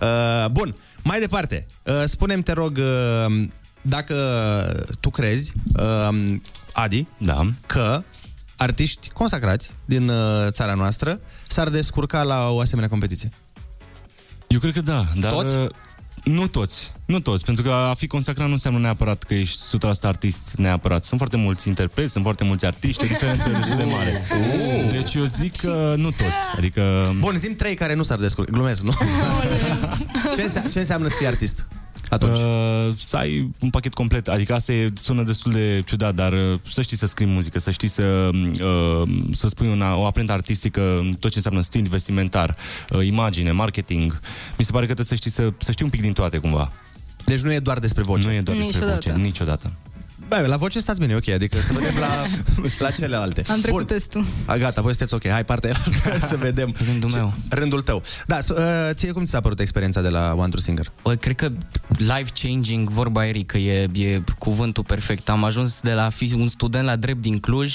[0.00, 1.66] uh, bun, mai departe.
[1.82, 3.44] Uh, spune-mi, te rog, uh,
[3.82, 4.16] dacă
[5.00, 6.34] tu crezi, uh,
[6.72, 7.50] Adi, Da.
[7.66, 8.02] că
[8.56, 13.28] artiști consacrați din uh, țara noastră s-ar descurca la o asemenea competiție.
[14.48, 15.32] Eu cred că da, dar...
[15.32, 15.54] Toți?
[16.26, 19.62] Uh, Nu toți, nu toți, pentru că a fi consacrat nu înseamnă neapărat că ești
[19.76, 21.04] 100% artist neapărat.
[21.04, 24.22] Sunt foarte mulți interpreți, sunt foarte mulți artiști, o diferență destul de mare.
[24.90, 27.14] Deci eu zic că nu toți, adică...
[27.18, 28.52] Bun, zim trei care nu s-ar descurca.
[28.52, 28.92] Glumesc, nu?
[30.36, 31.66] ce, înse- ce înseamnă să fii artist?
[32.10, 32.38] Atunci.
[32.38, 36.58] Uh, să ai un pachet complet, adică asta e, sună destul de ciudat, dar uh,
[36.68, 39.02] să știi să scrii muzică, să știi să, uh,
[39.32, 42.56] să spui una, o amprentă artistică, în tot ce înseamnă stil vestimentar,
[42.90, 44.20] uh, imagine, marketing.
[44.58, 46.72] Mi se pare că trebuie să știi, să, să știi un pic din toate cumva.
[47.24, 48.26] Deci nu e doar despre voce.
[48.26, 49.10] Nu e doar despre Niciodată.
[49.10, 49.72] voce, niciodată.
[50.28, 52.22] Bă, la voce stați bine, ok, adică să vedem la,
[52.86, 53.42] la celelalte.
[53.48, 53.86] Am trecut Bun.
[53.96, 54.24] testul.
[54.44, 55.74] A, gata, voi sunteți ok, hai partea
[56.04, 56.74] aia să vedem.
[56.86, 57.32] Rândul meu.
[57.48, 58.02] Rândul tău.
[58.26, 60.92] Da, s- uh, ție cum ți s-a părut experiența de la One True Singer?
[61.02, 61.50] Bă, cred că
[61.96, 65.28] life-changing, vorba Erică, e, e cuvântul perfect.
[65.28, 67.74] Am ajuns de la a fi un student la drept din Cluj.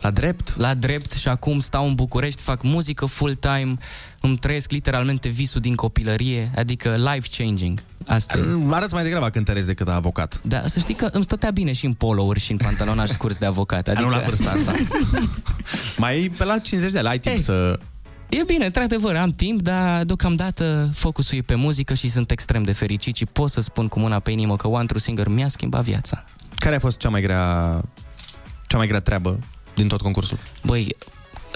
[0.00, 0.56] La drept?
[0.56, 3.76] La drept și acum stau în București, fac muzică full-time,
[4.22, 7.82] îmi trăiesc literalmente visul din copilărie, adică life-changing.
[8.06, 8.42] Asta e.
[8.70, 10.40] Arăți mai degrabă cântăresc decât avocat.
[10.42, 13.46] Da, să știi că îmi stătea bine și în polouri și în pantalonaj scurs de
[13.46, 13.88] avocat.
[13.88, 14.06] Adică...
[14.06, 14.74] Adică Nu la vârsta asta.
[16.02, 17.42] mai pe la 50 de ani, ai timp Ei.
[17.42, 17.78] să...
[18.28, 22.72] E bine, într-adevăr, am timp, dar deocamdată focusul e pe muzică și sunt extrem de
[22.72, 25.82] fericit și pot să spun cu mâna pe inimă că One True Singer mi-a schimbat
[25.82, 26.24] viața.
[26.56, 27.80] Care a fost cea mai grea,
[28.66, 29.38] cea mai grea treabă
[29.74, 30.38] din tot concursul?
[30.64, 30.96] Băi,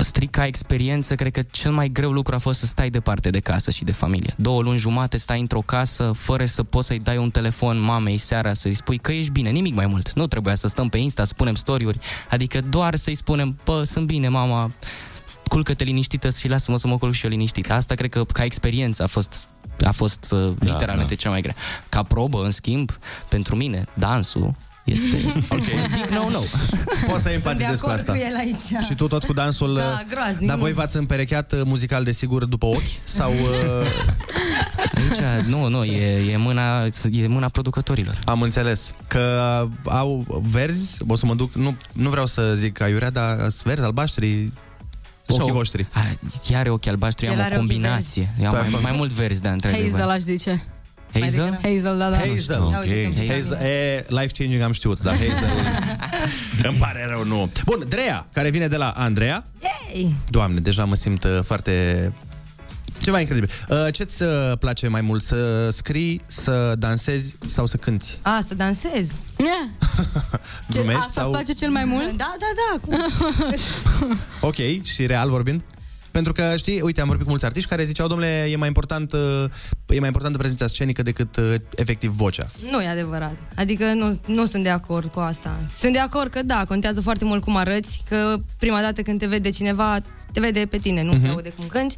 [0.03, 3.39] strict ca experiență, cred că cel mai greu lucru a fost să stai departe de
[3.39, 4.35] casă și de familie.
[4.37, 8.53] Două luni jumate stai într-o casă fără să poți să-i dai un telefon mamei seara
[8.53, 10.13] să-i spui că ești bine, nimic mai mult.
[10.13, 11.99] Nu trebuia să stăm pe Insta, să spunem story-uri,
[12.31, 14.71] adică doar să-i spunem, bă, sunt bine, mama,
[15.49, 17.71] culcă-te liniștită și lasă-mă să mă culc și eu liniștit.
[17.71, 19.49] Asta cred că ca experiență a fost
[19.85, 21.21] a fost uh, literalmente da.
[21.21, 21.55] cea mai grea.
[21.89, 24.55] Ca probă, în schimb, pentru mine, dansul
[24.87, 25.61] este un
[25.95, 26.39] deep no-no.
[26.39, 26.49] Poți
[27.07, 28.13] să Sunt de empatizezi cu acord asta.
[28.13, 28.85] cu el aici.
[28.85, 29.75] Și tu tot cu dansul...
[29.77, 30.63] Da, uh, groaznic, Dar nu.
[30.63, 32.81] voi v-ați împerecheat uh, muzical, desigur, după ochi?
[33.05, 33.31] Sau...
[33.33, 33.87] Uh,
[34.97, 38.19] Aici, nu, nu, e, e, mâna, e mâna producătorilor.
[38.25, 38.95] am înțeles.
[39.07, 41.55] Că uh, au verzi, o să mă duc...
[41.55, 44.53] Nu, nu vreau să zic aiurea, dar sunt verzi, albaștri,
[45.29, 45.87] ochii Așa, voștri.
[45.93, 46.01] A,
[46.49, 48.29] iar ochi albaștri, El am are o ochii combinație.
[48.43, 50.15] Eu Tu am ai mai, făcut- mai mult verzi, da, Hazel într-adevăr.
[50.15, 50.65] aș zice.
[51.19, 51.45] Mai Hazel?
[51.45, 51.69] degrabă.
[51.69, 52.17] Hazel, da, da.
[52.17, 52.69] Hazel.
[52.71, 53.59] Ia uite că- Hazel.
[53.69, 55.51] E, life-changing am știut, dar Hazel...
[56.69, 57.51] Îmi pare rău, nu.
[57.65, 59.47] Bun, Drea, care vine de la Andreea.
[59.63, 60.15] Yay!
[60.29, 62.13] Doamne, deja mă simt uh, foarte...
[63.03, 63.51] Ceva incredibil.
[63.69, 65.23] Uh, ce-ți uh, place mai mult?
[65.23, 68.07] Să scrii, să dansezi sau să cânti?
[68.23, 69.11] A, să dansez.
[69.37, 69.69] Yeah.
[70.73, 72.17] Ce, Glumești asta sau- îți place cel mai mult?
[72.17, 72.81] Da, da, da.
[72.81, 72.99] Cum?
[74.49, 75.61] Ok, și real vorbind?
[76.17, 79.13] Pentru că, știi, uite, am vorbit cu mulți artiști care ziceau, domnule, e mai important,
[79.13, 79.19] uh,
[79.87, 82.47] e mai importantă prezența scenică decât uh, efectiv vocea.
[82.71, 83.37] Nu e adevărat.
[83.55, 85.57] Adică nu, nu sunt de acord cu asta.
[85.81, 89.27] Sunt de acord că da, contează foarte mult cum arăți, că prima dată când te
[89.27, 89.99] vede cineva,
[90.33, 91.23] te vede pe tine, nu Mhm.
[91.23, 91.95] te aude cum cânti.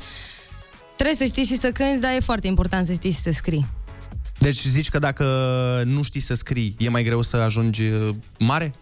[0.96, 3.66] Trebuie să știi și să cânti, dar e foarte important să știi și să scrii.
[4.38, 5.24] Deci zici că dacă
[5.86, 8.08] nu știi să scrii, e mai greu să ajungi uh,
[8.38, 8.74] mare?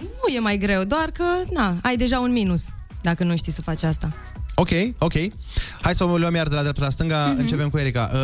[0.00, 2.64] Nu e mai greu, doar că, na, ai deja un minus
[3.02, 4.12] dacă nu știi să faci asta.
[4.54, 5.12] Ok, ok.
[5.80, 7.24] Hai să o luăm iar de la dreapta la stânga.
[7.24, 7.34] Mhm.
[7.34, 7.38] Mm-hmm.
[7.38, 8.10] Începem cu Erica.
[8.12, 8.20] Uh,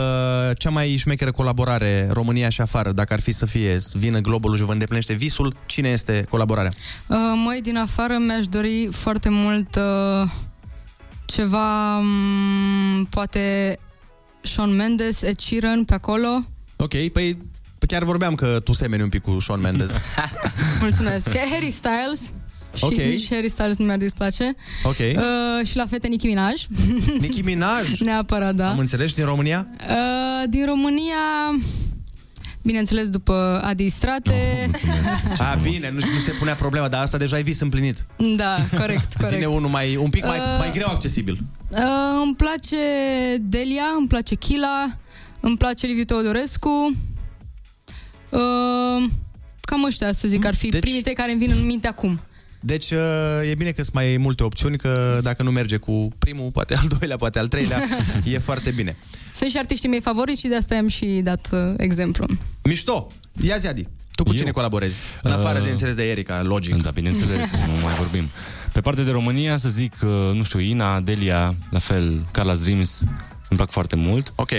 [0.59, 4.57] cea mai șmecheră colaborare România și afară, dacă ar fi să fie, să vină globul
[4.57, 6.71] și vă îndeplinește visul, cine este colaborarea?
[7.07, 10.31] Uh, măi, din afară mi-aș dori foarte mult uh,
[11.25, 13.79] ceva, m, poate
[14.43, 16.41] Shawn Mendes, Ed Sheeran pe acolo.
[16.77, 17.39] Ok, păi
[17.87, 19.91] chiar vorbeam că tu semeni un pic cu Shawn Mendes.
[20.81, 21.29] Mulțumesc.
[21.29, 22.33] Că Harry Styles.
[22.77, 22.93] Și Ok.
[22.93, 24.55] nici Harry Styles nu mi-ar displace.
[24.85, 24.97] Ok.
[24.99, 26.63] Uh, și la fete Nicki Minaj.
[27.21, 27.99] Nicki Minaj?
[28.01, 28.71] Neapărat, da.
[28.71, 29.67] Am înțeles din România?
[29.89, 31.15] Uh, din România,
[32.63, 34.71] bineînțeles, după Adi Strate.
[35.39, 38.05] A, bine, nu, nu se punea problema, dar asta deja ai vis împlinit.
[38.37, 39.33] Da, corect, corect.
[39.35, 41.39] Zine unul mai, un pic mai, Uh, mai greu accesibil.
[41.69, 41.79] Uh,
[42.25, 42.77] îmi place
[43.41, 44.97] Delia, îmi place Chila,
[45.41, 46.97] îmi place Liviu Teodorescu.
[48.29, 49.05] Uh,
[49.61, 50.81] cam ăștia, să zic, ar fi deci...
[50.81, 52.21] primii trei care îmi vin în minte acum.
[52.61, 52.99] Deci uh,
[53.51, 56.87] e bine că sunt mai multe opțiuni, că dacă nu merge cu primul, poate al
[56.99, 57.83] doilea, poate al treilea,
[58.33, 58.97] e foarte bine.
[59.37, 62.27] Sunt și artiștii mei favoriți și de asta i-am și dat uh, exemplu.
[62.63, 63.13] Mișto!
[63.43, 64.97] Ia zi, Adi, tu cu cine colaborezi?
[65.23, 66.83] În afară Uh, de înțeles de Erika, logic.
[66.83, 68.29] Da, bineînțeles, nu mai vorbim.
[68.73, 73.01] Pe partea de România, să zic, uh, nu știu, Ina, Delia, la fel, Carla Dreams,
[73.49, 74.33] îmi plac foarte mult.
[74.37, 74.51] Ok.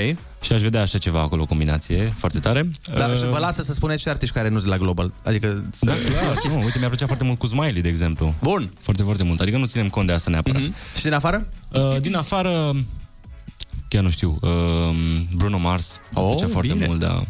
[0.42, 2.70] Și aș vedea așa ceva acolo, o combinație foarte tare.
[2.96, 5.14] Da, Uh, și vă lasă să spuneți și artiști care nu sunt la Global.
[5.24, 5.66] Adică...
[5.74, 5.86] Să...
[5.86, 8.36] Da, clar, nu, uite, mi-a plăcea foarte mult cu Smiley, de exemplu.
[8.42, 8.74] Bun.
[8.80, 9.40] Foarte, foarte mult.
[9.40, 10.62] Adică nu ținem cont de asta neapărat.
[10.62, 10.96] Mm-hmm.
[10.96, 11.48] Și din afară?
[11.72, 12.76] Uh, din afară,
[13.88, 14.50] chiar nu știu, uh,
[15.36, 16.00] Bruno Mars.
[16.14, 16.86] Oh, mi plăcea foarte bine.
[16.86, 17.24] mult, da.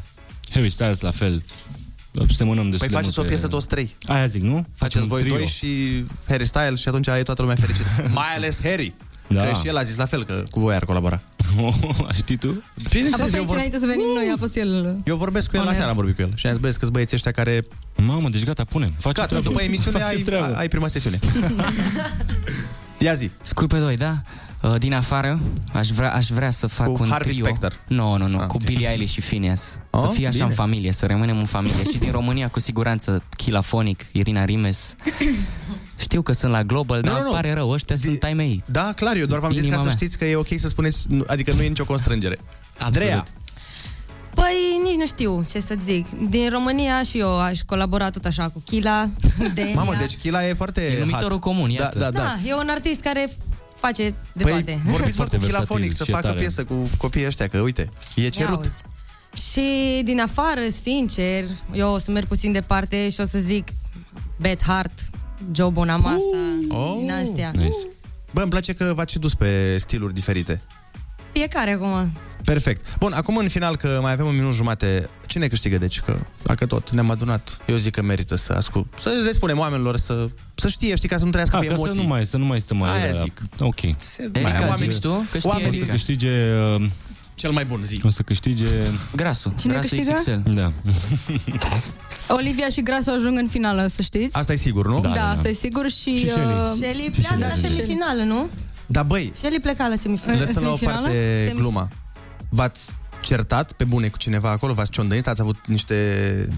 [0.53, 1.43] Harry Styles, la fel.
[2.29, 3.95] Semănăm destul Păi de faceți o multe- piesă toți trei.
[4.05, 4.65] Aia zic, nu?
[4.75, 5.35] Faceți un voi trio.
[5.35, 5.67] doi și
[6.27, 7.87] Harry Styles și atunci e toată lumea fericită.
[8.13, 8.93] Mai ales Harry.
[9.27, 9.43] Da.
[9.43, 11.21] Că și el a zis la fel, că cu voi ar colabora.
[12.21, 12.63] Știi tu?
[13.11, 14.97] A fost aici înainte să venim noi, a fost el...
[15.05, 15.75] Eu vorbesc cu el, On la air.
[15.81, 16.31] seara am vorbit cu el.
[16.35, 17.63] Și am zis, băieți, că băieții ăștia care...
[17.97, 18.89] Mamă, deci gata, punem.
[18.97, 19.47] Facem Gata, treabă.
[19.47, 20.55] după emisiune Facem ai, treabă.
[20.55, 21.19] ai prima sesiune.
[22.99, 23.29] Ia zi.
[23.41, 24.21] Scurt pe doi, da?
[24.61, 25.39] Uh, Din afară,
[25.73, 27.45] aș vrea, aș vrea să fac Cu un Harvey trio.
[27.45, 27.73] Specter.
[27.87, 28.63] Nu, nu, nu, Ah, cu ok.
[28.63, 29.77] Billie Eilish și Phineas.
[29.89, 30.47] Oh, să fie așa bine.
[30.49, 31.83] în familie, să rămânem în familie.
[31.91, 34.95] și din România, cu siguranță, Chilafonic, Irina Rimes.
[36.01, 37.33] Știu că sunt la Global, dar nu, îmi nu.
[37.33, 38.63] pare rău, ăștia sunt ai mei.
[38.65, 39.95] Da, clar, eu doar v-am zis Inima ca să mea.
[39.95, 42.37] știți că e ok să spuneți, nu- adică nu e nicio constrângere.
[42.79, 43.25] Andreea,
[44.35, 46.07] Păi nici nu știu ce să zic.
[46.29, 49.09] Din România și eu aș colabora tot așa cu Chila,
[49.53, 49.73] Delia.
[49.73, 51.41] mamă, deci Chila e foarte E numitorul hot.
[51.41, 51.99] comun, Da, iată.
[51.99, 52.21] da, da.
[52.21, 53.37] Da, e un artist care
[53.75, 54.79] face de Păi toate.
[54.83, 56.39] vorbiți mă cu Foarte Chilafonic versatil să și facă tare.
[56.39, 58.55] piesă cu copiii ăștia, că uite, e Ia cerut.
[58.55, 58.81] auzi.
[59.51, 61.43] Și din afară, sincer,
[61.73, 63.67] eu o să merg puțin departe și o să zic
[64.39, 64.91] Beth Hart,
[65.51, 66.37] Joe Bonamassa,
[66.69, 66.95] Oh.
[66.99, 67.51] din astea.
[67.55, 67.75] Nice.
[68.33, 70.61] Bă, îmi place că v-ați și dus pe stiluri diferite.
[71.31, 72.11] Fiecare acum.
[72.45, 72.97] Perfect.
[72.99, 75.99] Bun, acum în final, că mai avem un minut jumate, cine câștigă, deci?
[75.99, 79.97] Că dacă tot ne-am adunat, eu zic că merită să ascult, să le spunem oamenilor,
[79.97, 81.93] să, să știe, știi, ca să nu trăiască Ah, pe ca emoții.
[81.95, 82.89] să nu mai, să nu mai stăm mai...
[83.01, 83.41] Aia uh, zic.
[83.59, 83.81] Ok.
[84.31, 85.11] Erica, zici tu?
[85.31, 85.91] Că știe oamenii- O să Erica.
[85.91, 86.29] câștige...
[86.79, 86.85] Uh,
[87.41, 88.01] Cel mai bun zi.
[88.05, 88.65] o să câștige...
[89.15, 89.53] Grasul.
[89.59, 90.13] Cine Grasul câștigă?
[90.17, 90.49] XXL.
[90.49, 90.71] Da.
[92.37, 94.35] Olivia și Grasu ajung în finală, să știți.
[94.37, 94.99] Asta e sigur, nu?
[94.99, 96.17] Da, da, asta e sigur și...
[96.17, 96.45] Și Shelly.
[96.51, 97.73] uh, Shelly Și pleacă la Shelly.
[97.73, 98.49] semifinală, nu?
[98.85, 100.39] Dar băi, Shelly pleca la semifinală.
[100.39, 101.07] lăsăm la o semifinală?
[101.07, 101.89] parte Semif- gluma.
[102.49, 104.73] V-ați certat pe bune cu cineva acolo?
[104.73, 105.27] V-ați ciondănit?
[105.27, 105.95] Ați avut niște...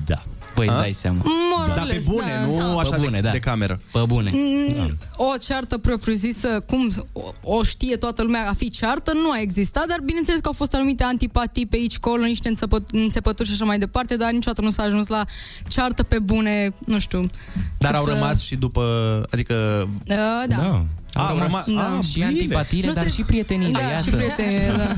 [0.05, 0.15] Da.
[0.55, 0.79] Băi, îți A?
[0.79, 1.17] dai seama.
[1.55, 2.47] More or Dar pe less, bune, da.
[2.47, 3.31] nu așa Pe bune, de, da.
[3.31, 3.79] de cameră.
[3.91, 4.31] Pe bune.
[4.33, 9.39] Mm, O ceartă propriu-zisă, cum o, o știe toată lumea a fi ceartă, nu a
[9.39, 13.53] existat, dar bineînțeles că au fost anumite antipatii pe aici, colo, niște înțepă- înțepături și
[13.53, 15.25] așa mai departe, dar niciodată nu s-a ajuns la
[15.67, 17.29] ceartă pe bune, nu știu.
[17.77, 18.83] Dar au Să- rămas și după...
[19.31, 19.53] Adică...
[19.89, 20.43] Uh, da.
[20.47, 20.83] Da.
[21.14, 21.66] A, au rămas...
[21.76, 21.97] Da.
[21.97, 22.26] A, Și bine.
[22.26, 24.03] antipatire, Nu dar se- și prietenire, Da, iată.
[24.03, 24.95] și prieteni, da.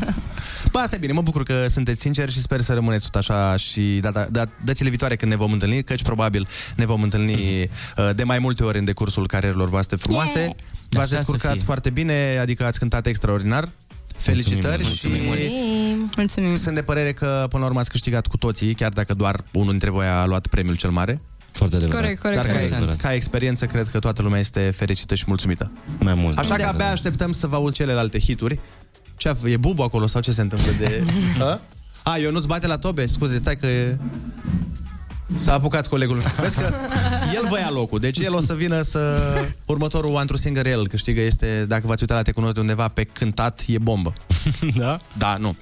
[0.71, 3.57] Bă, asta e bine, mă bucur că sunteți sinceri și sper să rămâneți tot așa
[3.57, 8.09] și data, da, dățile viitoare când ne vom întâlni, căci probabil ne vom întâlni uh,
[8.15, 10.39] de mai multe ori în decursul carierelor voastre frumoase.
[10.39, 10.51] Yeah.
[10.89, 11.61] V-ați Așa să descurcat fie.
[11.65, 13.69] foarte bine, adică ați cântat extraordinar.
[14.17, 16.11] Felicitări Mulțumim, și Mulțumim.
[16.17, 16.55] Mulțumim.
[16.55, 19.69] sunt de părere că până la urmă ați câștigat cu toții, chiar dacă doar unul
[19.71, 21.21] dintre voi a luat premiul cel mare.
[21.55, 22.01] Foarte adevărat.
[22.01, 23.01] Corect, corect, Dar ca, corect.
[23.01, 25.71] ca experiență, cred că toată lumea este fericită și mulțumită.
[25.99, 26.37] Mai mult.
[26.37, 28.59] Așa că abia așteptăm să vă auzi celelalte hituri.
[29.17, 31.03] Ce a, e bubu acolo sau ce se întâmplă de...
[31.39, 31.61] A?
[32.03, 33.05] A, eu nu-ți bate la tobe?
[33.05, 33.97] Scuze, stai că e...
[35.37, 36.21] S-a apucat colegul.
[36.41, 36.73] Vezi că
[37.33, 39.21] el vă ia locul, deci el o să vină să...
[39.65, 42.87] Următorul One True Singer, el câștigă, este, dacă v-ați uitat la Te Cunosc de undeva,
[42.87, 44.13] pe cântat, e bombă.
[44.75, 44.99] Da?
[45.17, 45.55] Da, nu.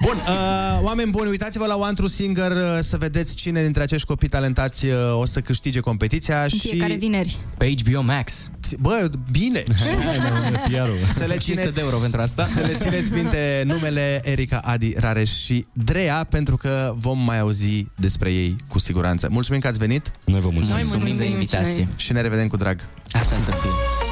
[0.00, 4.06] Bun, uh, oameni buni, uitați-vă la One True Singer uh, să vedeți cine dintre acești
[4.06, 6.58] copii talentați uh, o să câștige competiția În și...
[6.58, 7.36] fiecare vineri.
[7.58, 8.50] Pe HBO Max.
[8.76, 9.62] Bă, bine!
[10.68, 10.96] PR-ul.
[11.12, 12.44] Să le 500 țineți, de euro pentru asta.
[12.44, 17.86] să le țineți minte numele Erica, Adi, Rareș și Drea, pentru că vom mai auzi
[17.94, 19.28] despre ei cu siguranță.
[19.30, 20.76] Mulțumim că ați venit Noi vă mulțumim.
[20.76, 21.88] Mulțumim de mulțumim invitație.
[21.96, 22.80] și și ne revedem cu drag.
[23.12, 24.07] Așa să fie.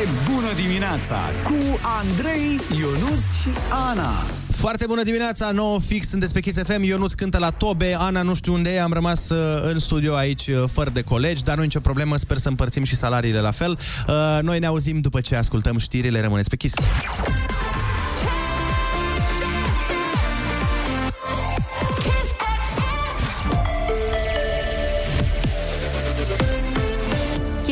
[0.00, 3.48] Foarte Foarte bună dimineața cu Andrei, Ionus și
[3.90, 4.10] Ana.
[4.48, 8.34] Foarte bună dimineața, 9 fix, sunteți pe Kiss FM, Ionuț cântă la tobe, Ana nu
[8.34, 11.62] știu unde e, am rămas uh, în studio aici uh, fără de colegi, dar nu
[11.62, 13.78] e nicio problemă, sper să împărțim și salariile la fel.
[14.08, 16.74] Uh, Noi ne auzim după ce ascultăm știrile, rămâneți pe Kiss.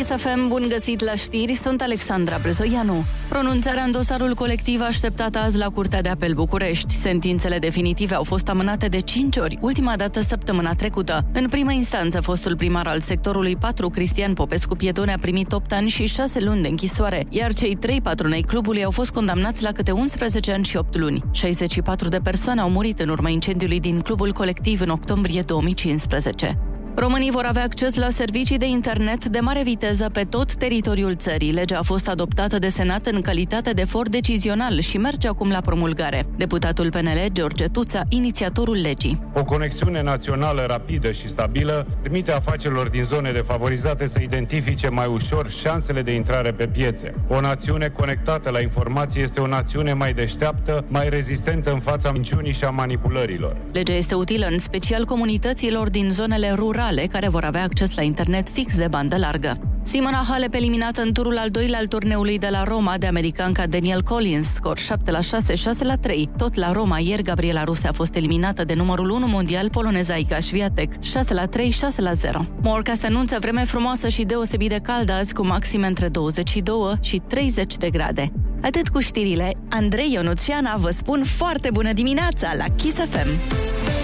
[0.08, 3.04] Kiss FM, bun găsit la știri, sunt Alexandra Brezoianu.
[3.28, 6.94] Pronunțarea în dosarul colectiv așteptată azi la Curtea de Apel București.
[6.94, 11.24] Sentințele definitive au fost amânate de 5 ori, ultima dată săptămâna trecută.
[11.32, 15.88] În prima instanță, fostul primar al sectorului 4, Cristian Popescu Pietone, a primit 8 ani
[15.88, 19.90] și 6 luni de închisoare, iar cei trei patronei clubului au fost condamnați la câte
[19.90, 21.22] 11 ani și 8 luni.
[21.30, 26.58] 64 de persoane au murit în urma incendiului din clubul colectiv în octombrie 2015.
[27.00, 31.52] Românii vor avea acces la servicii de internet de mare viteză pe tot teritoriul țării.
[31.52, 35.60] Legea a fost adoptată de Senat în calitate de for decizional și merge acum la
[35.60, 36.26] promulgare.
[36.36, 39.20] Deputatul PNL, George Tuța, inițiatorul legii.
[39.34, 45.50] O conexiune națională rapidă și stabilă permite afacerilor din zone defavorizate să identifice mai ușor
[45.50, 47.14] șansele de intrare pe piețe.
[47.28, 52.52] O națiune conectată la informații este o națiune mai deșteaptă, mai rezistentă în fața minciunii
[52.52, 53.56] și a manipulărilor.
[53.72, 58.48] Legea este utilă în special comunităților din zonele rurale care vor avea acces la internet
[58.48, 59.78] fix de bandă largă.
[59.82, 64.02] Simona Halep eliminată în turul al doilea al turneului de la Roma de americanca Daniel
[64.02, 66.30] Collins, scor 7 la 6, 6 la 3.
[66.36, 70.40] Tot la Roma, ieri Gabriela Ruse a fost eliminată de numărul 1 mondial poloneza Iga
[70.40, 72.46] Swiatek, 6 la 3, 6 la 0.
[72.62, 77.76] Morecast anunță vreme frumoasă și deosebit de caldă azi cu maxime între 22 și 30
[77.76, 78.32] de grade.
[78.62, 83.97] Atât cu știrile, Andrei Ionuț și Ana vă spun foarte bună dimineața la Kiss FM!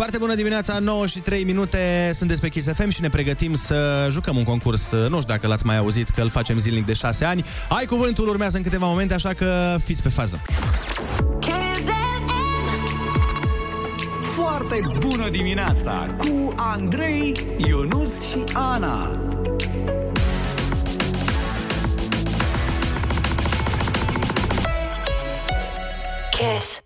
[0.00, 4.08] Foarte bună dimineața, 9 și 3 minute, sunteți pe Kiss FM și ne pregătim să
[4.10, 7.24] jucăm un concurs, nu știu dacă l-ați mai auzit, că îl facem zilnic de 6
[7.24, 7.44] ani.
[7.68, 10.40] Ai cuvântul, urmează în câteva momente, așa că fiți pe fază.
[14.20, 19.20] Foarte bună dimineața cu Andrei, Ionus și Ana.
[26.30, 26.80] Kiss.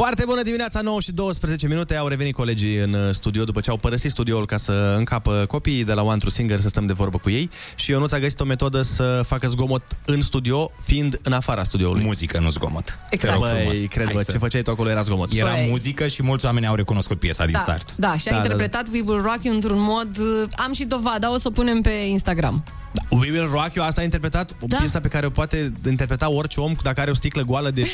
[0.00, 3.70] Foarte bună dimineața, 9 și 12 minute Au revenit colegii în uh, studio După ce
[3.70, 6.92] au părăsit studioul ca să încapă copiii De la One True Singer să stăm de
[6.92, 11.18] vorbă cu ei Și Ionuț a găsit o metodă să facă zgomot în studio Fiind
[11.22, 12.98] în afara studioului Muzică, nu zgomot.
[13.10, 13.34] Exact.
[13.34, 13.76] Te rog frumos.
[13.76, 15.66] Băi, cred, Hai bă, să- ce făceai tu acolo era zgomot Era Băi.
[15.70, 17.94] muzică și mulți oameni au recunoscut piesa din Da, start.
[17.96, 20.18] da, și a Da, da, interpretat We Will Rock You într-un mod...
[20.18, 22.64] uh, Am și dovada, o să o punem pe Instagram.
[23.08, 24.76] We Will Rock You, asta a interpretat O Da.
[24.76, 27.86] piesă pe care o poate interpreta orice om Dacă are o sticlă goală de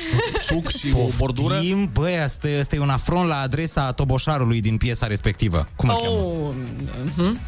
[0.49, 4.77] suc și o bordură Poftim, băi, asta, asta e un afront la adresa toboșarului din
[4.77, 5.69] piesa respectivă.
[5.77, 6.17] Cum îl cheamă?
[6.17, 6.55] Oh,
[7.17, 7.41] mhm.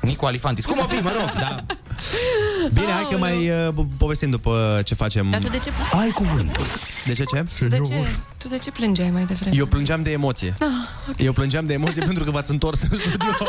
[0.00, 0.64] Nicu Alifantis.
[0.64, 1.32] Cum o fi, mă rog?
[1.32, 1.56] Da.
[2.72, 5.70] Bine, hai că mai uh, po- povestim după ce facem Dar tu de ce,
[6.00, 6.64] Ai cuvântul
[7.06, 7.44] De ce ce?
[7.58, 7.94] tu de ce,
[8.38, 9.56] tu de ce plângeai mai devreme?
[9.56, 10.66] Eu plângeam de emoție Ah,
[11.16, 13.26] Eu plângeam de emoție pentru că v-ați întors în studio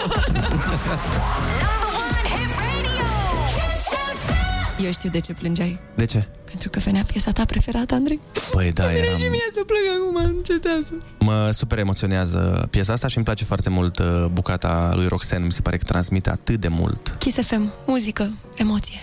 [4.85, 5.79] Eu știu de ce plângeai.
[5.95, 6.27] De ce?
[6.59, 8.19] Pentru că venea piesa ta preferată, Andrei.
[8.51, 9.17] Păi da, Vine eram...
[9.17, 10.93] și mie să plâng acum, încetează.
[11.19, 15.45] Mă super emoționează piesa asta și îmi place foarte mult uh, bucata lui Roxanne.
[15.45, 17.15] Mi se pare că transmite atât de mult.
[17.17, 18.99] Kiss FM, muzică, emoție.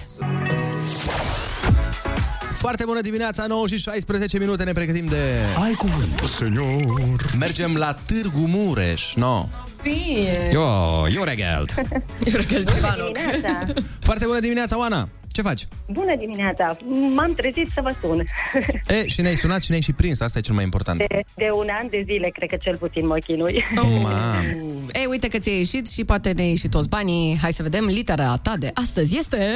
[2.51, 5.17] Foarte bună dimineața, 9 și 16 minute, ne pregătim de...
[5.63, 7.31] Ai cuvântul, senior.
[7.39, 9.49] Mergem la Târgu Mureș, no.
[9.83, 10.51] Bine.
[10.53, 11.75] Eu, eu regelt.
[12.25, 13.73] Eu regelt dimineața.
[14.01, 15.09] Foarte bună dimineața, Oana.
[15.37, 15.69] Ce faci?
[15.87, 16.77] Bună dimineața!
[17.15, 18.25] M-am trezit să vă sun.
[18.97, 20.99] E, și ne-ai sunat și ne-ai și prins, asta e cel mai important.
[20.99, 23.65] De, de un an de zile, cred că cel puțin mă chinui.
[23.75, 24.43] Mamă.
[24.93, 27.39] Ei, uite că ți-a ieșit și poate ne ieși toți banii.
[27.41, 29.47] Hai să vedem, litera ta de astăzi este...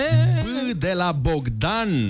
[0.70, 2.09] B de la Bogdan.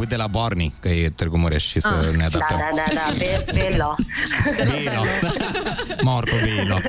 [0.00, 2.58] E bă de la Barney, că e Târgu Mureș și să Ah, ne da, adaptăm.
[2.58, 3.94] da, da, da, be, bello.
[4.54, 5.02] Bilo.
[6.02, 6.80] Marco Bilo.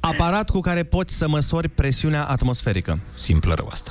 [0.00, 3.00] Aparat cu care poți să măsori presiunea atmosferică.
[3.12, 3.90] Simplă rău asta.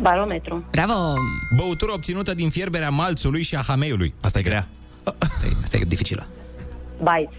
[0.00, 0.64] Barometru.
[0.70, 0.92] Bravo!
[1.56, 4.14] Băutură obținută din fierberea malțului și a hameiului.
[4.20, 4.68] Asta e grea.
[5.04, 6.26] Asta e, asta e dificilă.
[7.02, 7.36] Baiți.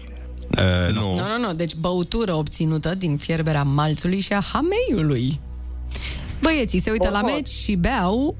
[0.50, 1.14] Uh, nu.
[1.14, 1.54] Nu, nu, nu.
[1.54, 5.40] Deci băutură obținută din fierberea malțului și a hameiului.
[6.40, 7.34] Băieții se uită la Bohot.
[7.34, 8.36] meci și beau...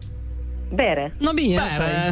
[0.75, 1.13] Bere.
[1.19, 2.11] No bine, asta Bere.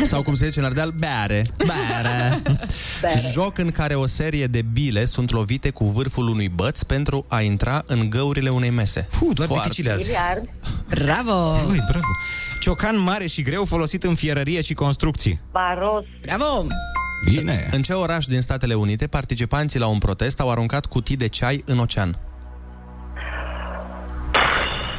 [0.00, 0.04] e.
[0.12, 1.44] Sau cum se zice în Ardeal, beare.
[1.66, 2.42] Beare.
[3.32, 7.40] Joc în care o serie de bile sunt lovite cu vârful unui băț pentru a
[7.40, 9.06] intra în găurile unei mese.
[9.10, 10.02] Fu, doar Foarte- dificile azi.
[10.04, 10.48] Miliard.
[10.88, 11.50] Bravo!
[11.68, 12.06] Ui, bravo.
[12.60, 15.40] Ciocan mare și greu folosit în fierărie și construcții.
[15.52, 16.04] Baros.
[16.22, 16.66] Bravo!
[17.24, 17.68] Bine.
[17.72, 21.62] În ce oraș din Statele Unite participanții la un protest au aruncat cutii de ceai
[21.66, 22.18] în ocean?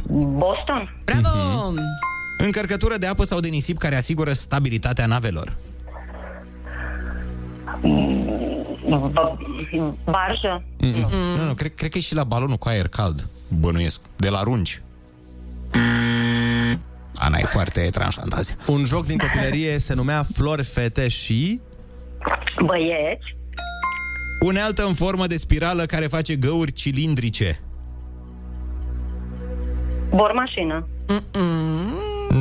[0.10, 0.98] Boston.
[1.06, 1.74] Bravo!
[2.38, 5.54] Încărcătură de apă sau de nisip care asigură stabilitatea navelor.
[10.06, 10.64] Barjă.
[10.78, 11.08] Mm.
[11.38, 13.30] Nu, nu, cred, cred că e și la balonul cu aer cald.
[13.48, 14.02] Bănuiesc.
[14.16, 14.82] De la runci.
[17.16, 18.56] Ana e foarte tranșant azi.
[18.68, 21.60] Un joc din copilărie se numea Flori, fete și...
[22.66, 23.34] Băieți.
[24.40, 27.60] Unealtă în formă de spirală care face găuri cilindrice.
[30.16, 30.88] Bormașină.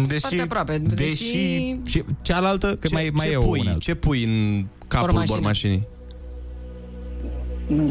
[0.06, 0.78] Deși, Foarte aproape.
[0.78, 1.24] Deși...
[1.24, 3.58] Deși- Și cealaltă, că Ce, mai, mai ce e o pui?
[3.60, 3.80] unealtă.
[3.82, 5.34] Ce pui în capul Bormașină.
[5.36, 5.86] bormașinii?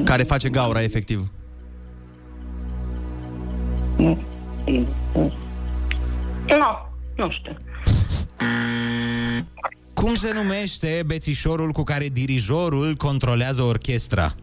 [0.03, 1.29] Care face gaura, efectiv.
[3.97, 4.17] Nu,
[7.15, 7.55] nu știu.
[9.93, 14.33] Cum se numește bețișorul cu care dirijorul controlează orchestra?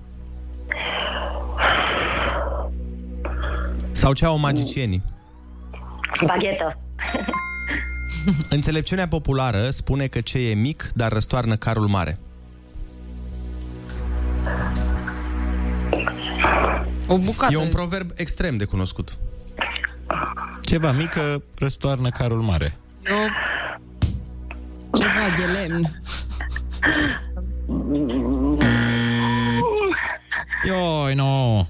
[3.90, 5.02] Sau ce au magicienii?
[6.26, 6.76] Baghetă.
[8.56, 12.18] Înțelepciunea populară spune că ce e mic, dar răstoarnă carul mare.
[17.06, 17.52] O bucată.
[17.52, 19.16] E un proverb extrem de cunoscut.
[20.60, 22.76] Ceva mică răstoarnă carul mare.
[23.04, 23.16] Eu...
[24.92, 26.02] Ceva de lemn.
[30.64, 31.66] Ioi, no.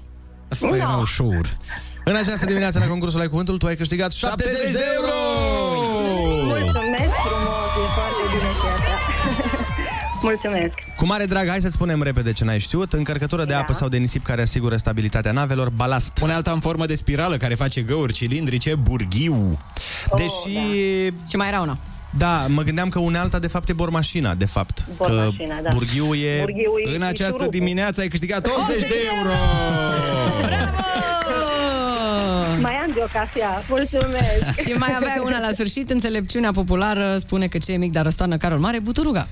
[0.49, 1.57] Asta era ușor.
[2.03, 5.11] În această dimineață la concursul Ai Cuvântul tu ai câștigat 70 de euro!
[6.45, 8.93] Mulțumesc frumos, e foarte bine și asta.
[10.29, 10.73] Mulțumesc.
[10.95, 12.93] Cu mare drag, hai să-ți spunem repede ce n-ai știut.
[12.93, 16.19] Încărcătură de apă sau de nisip care asigură stabilitatea navelor, balast.
[16.21, 19.59] Unealta în formă de spirală care face găuri cilindrice, burghiu.
[20.15, 20.57] Deși...
[21.29, 21.77] Și mai era una.
[22.17, 24.85] Da, mă gândeam că unealta de fapt e bormașina, de fapt.
[24.97, 25.69] Bormașina, că da.
[25.73, 26.37] burghiu e...
[26.39, 27.59] Burghiu e În această șurupul.
[27.59, 29.33] dimineață ai câștigat 80 de euro!
[30.41, 30.71] Mai am
[31.45, 31.50] de
[33.01, 33.63] o cafea.
[33.69, 34.59] Mulțumesc.
[34.65, 38.37] Și mai avea una la sfârșit, înțelepciunea populară spune că ce e mic, dar răstoarnă
[38.37, 39.27] carul mare, buturuga.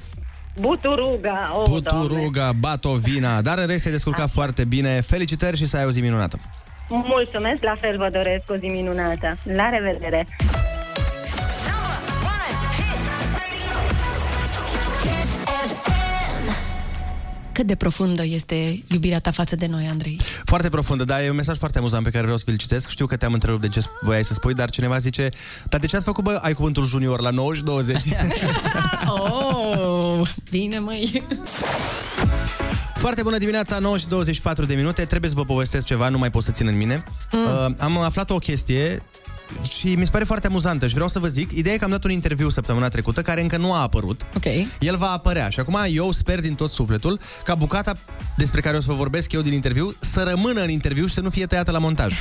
[0.60, 1.52] Buturuga.
[1.54, 2.08] Oh, Doamne.
[2.08, 5.02] Puturuga, batovina, dar în rest te-ai descurcat foarte bine.
[5.02, 6.40] Felicitări și să ai o zi minunată.
[6.90, 9.38] Mulțumesc, la fel vă doresc o zi minunată.
[9.44, 10.28] La revedere!
[17.60, 20.20] Cât de profundă este iubirea ta față de noi, Andrei?
[20.44, 22.90] Foarte profundă, dar e un mesaj foarte amuzant pe care vreau să vi-l citesc.
[22.90, 25.30] Știu că te-am întrerupt de ce voiai să spui, dar cineva zice
[25.66, 28.04] Dar de ce ați făcut, bă, ai cuvântul junior la 9 și 20?
[29.08, 31.24] Oh, bine, măi.
[32.96, 35.06] Foarte bună dimineața, 9 și 24 de minute.
[35.06, 37.04] Trebuie să vă povestesc ceva, nu mai pot să țin în mine.
[37.32, 37.40] Mm.
[37.40, 39.02] Uh, am aflat o chestie
[39.80, 41.52] și mi se pare foarte amuzantă și vreau să vă zic.
[41.52, 44.26] Ideea e că am dat un interviu săptămâna trecută care încă nu a apărut.
[44.36, 44.46] Ok.
[44.80, 47.98] El va apărea și acum eu sper din tot sufletul ca bucata
[48.38, 51.22] despre care o să vă vorbesc eu din interviu să rămână în interviu și să
[51.22, 52.14] nu fie tăiată la montaj.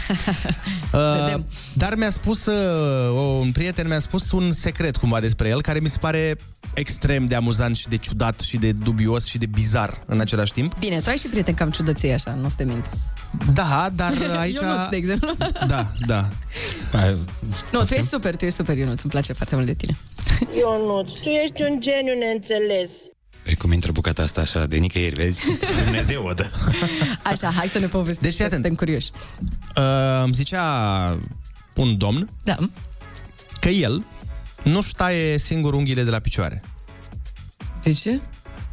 [0.93, 1.35] uh,
[1.73, 5.89] dar mi-a spus, uh, un prieten mi-a spus un secret cumva despre el care mi
[5.89, 6.37] se pare
[6.79, 10.79] extrem de amuzant și de ciudat și de dubios și de bizar în același timp.
[10.79, 12.91] Bine, tu ai și prieteni cam ciudății așa, nu o să te mint.
[13.53, 14.59] Da, dar aici...
[14.59, 15.35] Ionuț, de exemplu.
[15.67, 16.29] Da, da.
[17.73, 19.97] Nu, tu ești super, tu ești super, Ionuț, îmi place foarte mult de tine.
[20.61, 22.91] Ionuț, tu ești un geniu neînțeles.
[23.45, 25.45] E cum intră bucata asta așa de nicăieri, vezi?
[25.85, 26.51] Dumnezeu o dă.
[27.23, 28.65] Așa, hai să ne povestești, Deci, fii atent.
[28.65, 29.11] suntem curioși.
[29.77, 31.19] Uh, îmi zicea
[31.75, 32.57] un domn da.
[33.61, 34.05] că el
[34.63, 36.63] nu-și taie singur unghiile de la picioare.
[37.83, 38.21] De ce?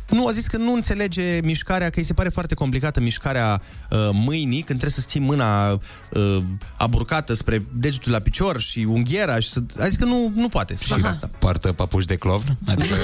[0.09, 4.09] Nu, a zis că nu înțelege mișcarea, că îi se pare foarte complicată mișcarea uh,
[4.11, 6.38] mâinii, când trebuie să ții mâna uh,
[6.77, 9.59] aburcată spre degetul la picior și unghiera și să...
[9.79, 11.29] A zis că nu, nu poate să facă asta.
[11.39, 12.57] Poartă papuși de clovn?
[12.65, 12.95] Adică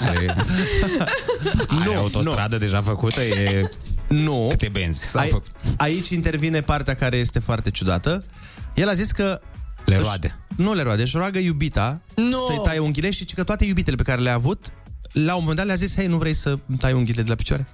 [0.00, 0.34] are,
[1.80, 3.20] are autostradă deja făcută?
[3.20, 3.70] E...
[4.08, 4.46] Nu.
[4.50, 5.48] Câte benzi s-au Ai, făcut?
[5.76, 8.24] aici intervine partea care este foarte ciudată.
[8.74, 9.40] El a zis că
[9.84, 10.36] Le își- roade.
[10.56, 12.38] Nu le roade, își roagă iubita Nu.
[12.46, 14.66] să-i taie unghiile și zice că toate iubitele pe care le-a avut,
[15.12, 17.34] la un moment dat le-a zis, hei, nu vrei să îmi tai unghiile de la
[17.34, 17.66] picioare?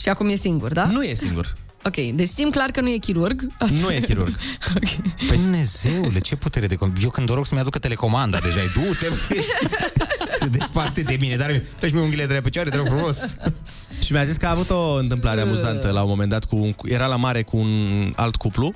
[0.00, 0.84] Și acum e singur, da?
[0.84, 1.52] Nu e singur.
[1.86, 3.46] Ok, deci știm clar că nu e chirurg.
[3.80, 4.36] Nu e chirurg.
[5.28, 6.74] Păi Dumnezeule, ce putere de...
[6.76, 9.44] com- Eu când o rog să-mi aducă telecomanda, deja e du-te, băi,
[10.38, 13.36] se desparte de mine, dar treci mi unghiile de la picioare, te rog frumos.
[14.04, 16.44] Și mi-a zis că a avut o întâmplare amuzantă la un moment dat.
[16.44, 18.74] Cu un, era la mare cu un alt cuplu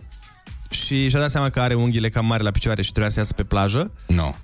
[0.85, 3.33] și și-a dat seama că are unghiile cam mari la picioare și trebuia să iasă
[3.33, 3.93] pe plajă.
[4.07, 4.15] Nu.
[4.15, 4.35] No.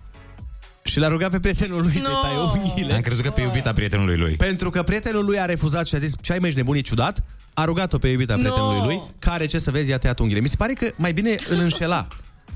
[0.85, 2.93] și l-a rugat pe prietenul lui să-i taie unghiile.
[2.95, 4.37] Am crezut că pe iubita prietenului lui.
[4.37, 6.81] Pentru că prietenul lui a refuzat și a zis, ce ai mă, ești nebun, e
[6.81, 7.25] ciudat?
[7.55, 8.41] A rugat-o pe iubita No.
[8.41, 10.43] prietenului lui, care, ce să vezi, i-a tăiat unghiile.
[10.43, 12.07] Mi se pare că mai bine îl înșela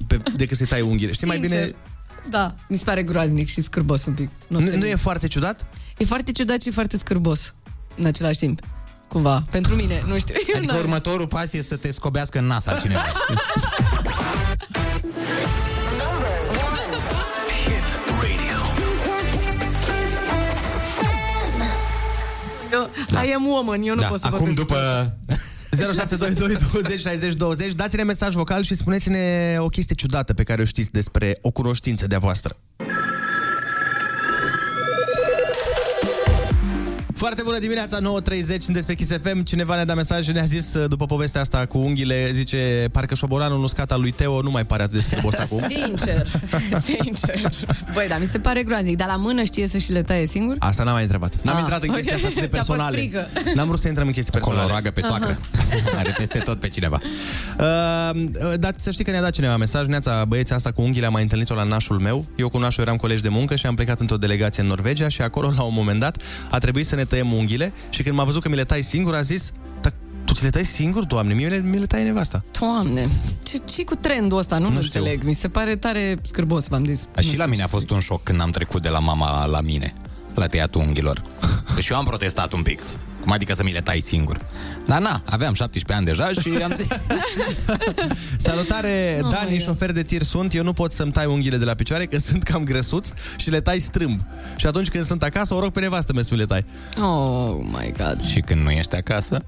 [0.06, 1.12] pe, decât să-i tai unghiile.
[1.12, 1.74] Știi, mai Sincer, bine...
[2.30, 4.28] Da, mi se pare groaznic și scârbos un pic.
[4.48, 5.66] Nu, nu e foarte ciudat?
[5.98, 7.54] E foarte ciudat și foarte scârbos
[7.96, 8.60] în același timp.
[9.08, 10.34] Cumva, pentru mine, nu știu.
[10.48, 13.04] Eu Adică n-am- următorul pas e să te scobească în nas altcineva.
[22.72, 22.90] Eu,
[23.26, 24.66] I am woman, eu nu pot să Da, acum vorbesc.
[24.66, 25.16] după
[25.70, 30.64] 0722 20 60 20 Dați-ne mesaj vocal și spuneți-ne o chestie ciudată pe care o
[30.64, 32.56] știți despre o cunoștință de-a voastră.
[37.18, 39.42] Foarte bună dimineața, 9.30, sunteți pe Kiss FM.
[39.42, 43.14] Cineva ne-a dat mesaj și ne-a zis, uh, după povestea asta cu unghiile, zice, parcă
[43.14, 45.58] șoboranul uscat al lui Teo nu mai pare atât de scârbos acum.
[45.68, 46.26] Sincer,
[46.88, 47.40] sincer.
[47.94, 50.56] Băi, da, mi se pare groaznic, dar la mână știe să și le taie singur?
[50.58, 51.34] Asta n-am mai întrebat.
[51.42, 52.20] N-am Ah, intrat în chestii ok.
[52.24, 52.96] atât de Ți-a fost personale.
[52.96, 53.26] frică.
[53.54, 54.72] N-am vrut să intrăm în chestii Acolo personale.
[54.72, 55.38] o roagă pe soacră.
[55.98, 56.98] Are peste tot pe cineva.
[57.58, 61.06] Uh, uh, dar să știi că ne-a dat cineva mesaj Neața, băieții asta cu unghiile
[61.06, 63.74] am mai întâlnit-o la nașul meu Eu cu nașul eram colegi de muncă și am
[63.74, 66.16] plecat într-o delegație în Norvegia Și acolo, la un moment dat,
[66.50, 69.14] a trebuit să ne tăiem unghiile Și când m-a văzut că mi le tai singur,
[69.14, 69.92] a zis "Dar
[70.24, 73.08] tu ți le tai singur, doamne, mie mi le, mi le taie nevasta Doamne,
[73.42, 74.58] ce, ce cu trendul ăsta?
[74.58, 75.00] Nu, nu știu.
[75.00, 75.22] înțeleg.
[75.22, 77.08] Mi se pare tare scârbos, v-am zis.
[77.20, 79.92] Și la mine a fost un șoc când am trecut de la mama la mine,
[80.34, 81.22] la tăiatul unghiilor.
[81.78, 82.80] Și eu am protestat un pic.
[83.28, 84.40] Cum adică să mi le tai singur?
[84.86, 86.76] Dar na, aveam 17 ani deja și am...
[88.46, 91.74] Salutare, Oh Dani, șofer de tir sunt Eu nu pot să-mi tai unghiile de la
[91.74, 94.20] picioare Că sunt cam grăsuți și le tai strâmb
[94.56, 96.64] Și atunci când sunt acasă, o rog pe nevastă mea să mi le tai
[97.00, 98.24] Oh my god.
[98.24, 99.44] și când nu ești acasă,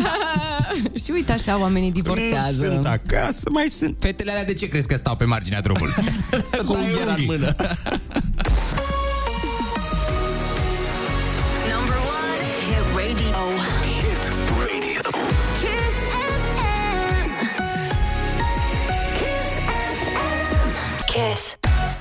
[1.04, 2.64] și uite așa, oamenii divorțează.
[2.66, 3.96] sunt acasă, mai sunt.
[4.00, 5.94] Fetele alea de ce crezi că stau pe marginea drumului?
[6.66, 7.54] Cu unghiera în mână
[21.06, 21.49] Kiss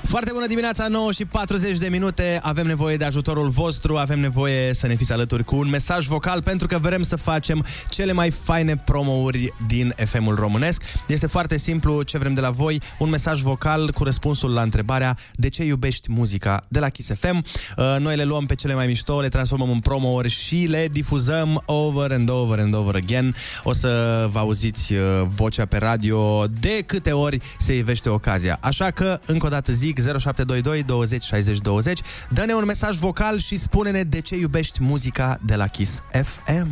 [0.10, 2.40] Foarte bună dimineața, 9 și 40 de minute.
[2.42, 6.42] Avem nevoie de ajutorul vostru, avem nevoie să ne fiți alături cu un mesaj vocal
[6.42, 10.84] pentru că vrem să facem cele mai faine promouri din FM-ul românesc.
[11.08, 15.18] Este foarte simplu ce vrem de la voi, un mesaj vocal cu răspunsul la întrebarea
[15.34, 17.44] de ce iubești muzica de la Kiss FM.
[17.78, 21.62] Uh, Noi le luăm pe cele mai mișto, le transformăm în promouri și le difuzăm
[21.66, 23.36] over and over and over again.
[23.64, 25.00] O să vă auziți uh,
[25.36, 28.58] vocea pe radio de câte ori se ivește ocazia.
[28.62, 33.58] Așa că, încă o dată zic, 0722 20 60 20, dă-ne un mesaj vocal și
[33.58, 36.68] spune-ne de ce iubești muzica de la Kiss FM.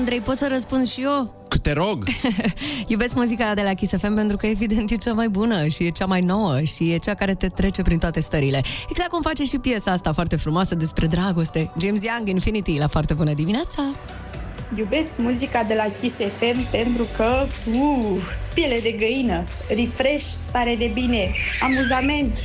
[0.00, 1.34] Andrei, pot să răspund și eu?
[1.62, 2.04] Te rog!
[2.86, 5.90] Iubesc muzica de la Kiss FM pentru că evident e cea mai bună și e
[5.90, 8.62] cea mai nouă și e cea care te trece prin toate stările.
[8.90, 11.72] Exact cum face și piesa asta foarte frumoasă despre dragoste.
[11.80, 13.82] James Young, Infinity, la foarte bună dimineața!
[14.76, 18.22] Iubesc muzica de la Kiss FM pentru că, uh,
[18.54, 21.32] piele de găină, refresh, stare de bine,
[21.62, 22.38] amuzament.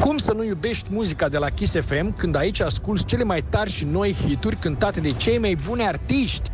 [0.00, 3.70] Cum să nu iubești muzica de la Kiss FM când aici asculti cele mai tari
[3.70, 6.50] și noi hituri cântate de cei mai buni artiști?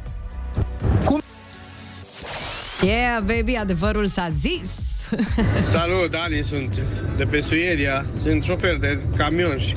[2.83, 4.93] Yeah, baby, adevărul s-a zis!
[5.70, 6.83] Salut, Dani sunt
[7.16, 9.75] de pe Suedia, sunt șofer de camion și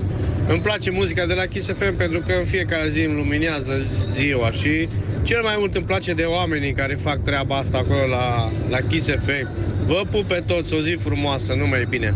[0.47, 3.85] îmi place muzica de la Kiss FM pentru că în fiecare zi îmi luminează
[4.15, 4.87] ziua și
[5.23, 9.07] cel mai mult îmi place de oamenii care fac treaba asta acolo la, la Kiss
[9.07, 9.47] FM.
[9.85, 12.13] Vă pup pe toți, o zi frumoasă, numai bine!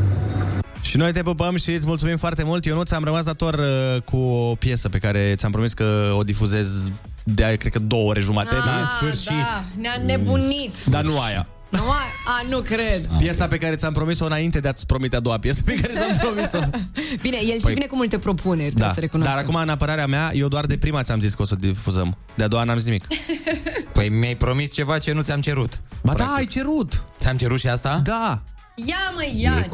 [0.92, 2.66] Și noi te pupăm și îți mulțumim foarte mult.
[2.66, 6.90] Ionuț, am rămas dator uh, cu o piesă pe care ți-am promis că o difuzez
[7.24, 9.28] de aia, cred că două ore jumate, Ah, dar în sfârșit.
[9.52, 10.86] Da, ne-a nebunit!
[10.86, 11.48] Dar nu aia.
[11.70, 13.08] Nu, a, a, nu cred!
[13.18, 16.18] Piesa pe care ți-am promis-o înainte de a-ți promite a doua piesă pe care ți-am
[16.18, 16.60] promis-o.
[17.22, 19.36] Bine, el și Păi- vine cu multe propuneri, trebuie Da, să recunoaștem.
[19.40, 22.18] dar acum în apărarea mea, eu doar de prima ți-am zis că o să difuzăm.
[22.36, 23.06] De a doua n-am zis nimic.
[23.94, 25.82] Păi mi-ai promis ceva ce nu ți-am cerut.
[26.04, 27.04] Ba da, ai cerut.
[27.20, 28.02] Ți-am cerut și asta?
[28.04, 28.42] Da.
[28.76, 29.70] Ia mă, ia, e ce?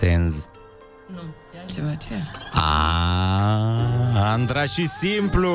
[0.00, 0.34] Cumva sens.
[1.06, 1.20] Nu,
[1.54, 2.60] e altceva, ce e asta?
[2.60, 5.50] A, Andra și simplu!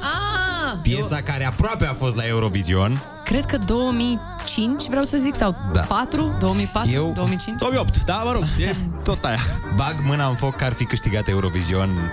[0.00, 3.02] Ah, Piesa care aproape a fost la Eurovision.
[3.24, 5.80] cred că 2005, vreau să zic, sau Da.
[5.80, 7.58] 4, 2004, Eu- 2005.
[7.58, 9.38] 2008, da, mă rog, e tot aia.
[9.76, 12.12] Bag mâna în foc că ar fi câștigat Eurovision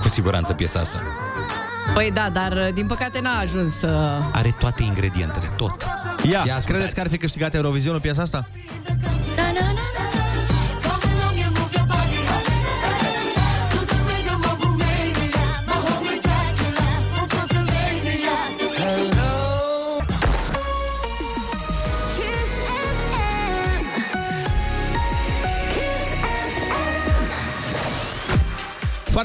[0.00, 1.02] cu siguranță piesa asta.
[1.94, 4.18] Păi da, dar din păcate n-a ajuns să...
[4.32, 5.82] Are toate ingredientele, tot.
[5.82, 6.66] Ia, Ia ascultați.
[6.66, 8.48] credeți că ar fi câștigat Eurovizionul piesa asta?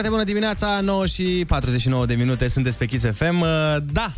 [0.02, 3.40] Foarte bună dimineața, 9 și 49 de minute, sunteți pe Kiss FM.
[3.42, 3.48] Uh,
[3.84, 4.12] Da,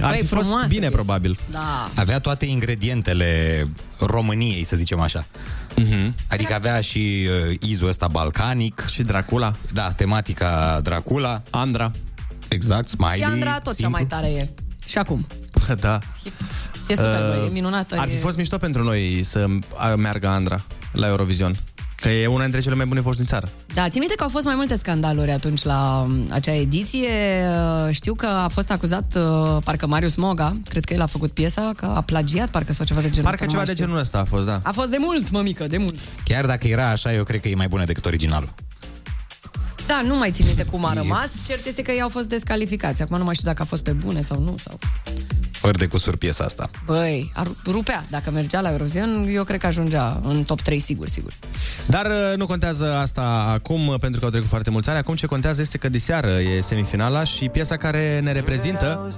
[0.00, 0.94] ar Băi, fi fost frumoasă bine, piesă.
[0.94, 1.38] probabil.
[1.50, 1.90] Da.
[1.94, 3.66] Avea toate ingredientele
[3.98, 5.26] României, să zicem așa.
[5.80, 6.12] Mm-hmm.
[6.28, 8.84] Adică avea și uh, izul ăsta balcanic.
[8.90, 9.52] Și Dracula.
[9.72, 11.42] Da, tematica Dracula.
[11.50, 11.90] Andra.
[12.48, 13.16] Exact, Smiley.
[13.16, 13.90] Și Andra tot cea simplu.
[13.96, 14.48] mai tare e.
[14.86, 15.26] Și acum.
[15.80, 15.98] Da.
[16.88, 17.96] E super, Uh, băi, e minunată.
[17.98, 18.18] Ar fi e...
[18.18, 19.46] fost mișto pentru noi să
[19.76, 21.56] a- meargă Andra la Eurovision.
[22.02, 23.48] Că e una dintre cele mai bune voci din țară.
[23.74, 27.08] Da, țin minte că au fost mai multe scandaluri atunci la um, acea ediție.
[27.86, 31.32] Uh, Știu că a fost acuzat uh, parcă Marius Moga, cred că el a făcut
[31.32, 33.72] piesa, că a plagiat parcă sau ceva de genul Parcă ăsta, nu ceva mai de
[33.72, 33.84] știu.
[33.84, 34.60] genul ăsta a fost, da.
[34.62, 35.94] A fost de mult, mămică, de mult.
[36.24, 38.54] Chiar dacă era așa, eu cred că e mai bună decât originalul.
[39.86, 41.30] Da, nu mai țin minte cum a rămas.
[41.46, 43.02] Cert este că ei au fost descalificați.
[43.02, 44.54] Acum nu mai știu dacă a fost pe bune sau nu.
[44.58, 44.78] Sau...
[45.62, 46.70] Fără de cusur piesa asta.
[46.84, 48.04] Băi, ar rupea.
[48.10, 51.32] Dacă mergea la Eurovision, eu cred că ajungea în top 3, sigur, sigur.
[51.86, 53.22] Dar uh, nu contează asta
[53.54, 54.98] acum, uh, pentru că au trecut foarte mulți ani.
[54.98, 59.08] Acum ce contează este că diseară e semifinala și piesa care ne reprezintă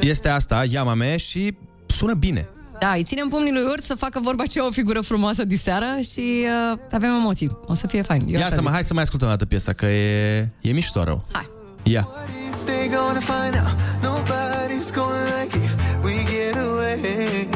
[0.00, 1.54] este asta, Yamame, și
[1.86, 2.48] sună bine.
[2.80, 6.44] Da, îi ținem pumnii lui Urs să facă vorba ce o figură frumoasă diseară și
[6.72, 7.58] uh, avem emoții.
[7.62, 8.22] O să fie fain.
[8.26, 8.72] Eu Ia așa să mai, zic.
[8.72, 11.24] hai să mai ascultăm o dată piesa, că e, e mișto rău.
[11.32, 11.48] Hai.
[11.82, 12.08] Ia.
[12.80, 17.46] They gonna find out nobody's gonna like if we get away.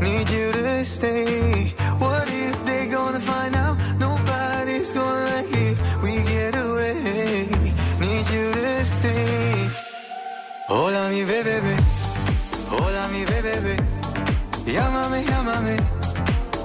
[0.00, 1.74] Need you to stay.
[1.98, 6.94] What if they gonna find out nobody's gonna like if we get away?
[8.00, 9.68] Need you to stay.
[10.66, 11.76] Hola mi bebé,
[12.70, 13.76] hola mi bebé.
[14.64, 15.76] Llámame, llámame,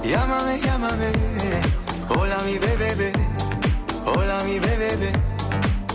[0.02, 1.10] llámame, llámame.
[2.08, 3.12] Hola mi bebé,
[4.06, 5.12] hola mi bebé.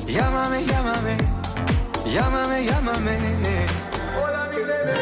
[0.05, 1.30] Llámame, llámame,
[2.13, 3.17] llámame, llámame.
[4.15, 4.97] Hola mi bebé.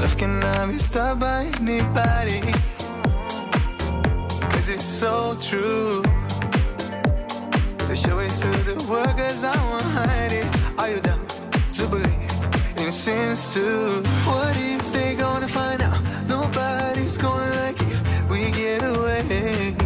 [0.00, 2.40] Love cannot be stopped by anybody.
[4.50, 6.02] Cause it's so true.
[7.86, 8.74] To show it to the
[9.16, 10.46] cause I won't hide it.
[10.76, 11.24] Are you down
[11.74, 12.32] to believe
[12.78, 14.02] in sins too?
[14.26, 19.76] What if they gonna find out nobody's gonna like if we get away?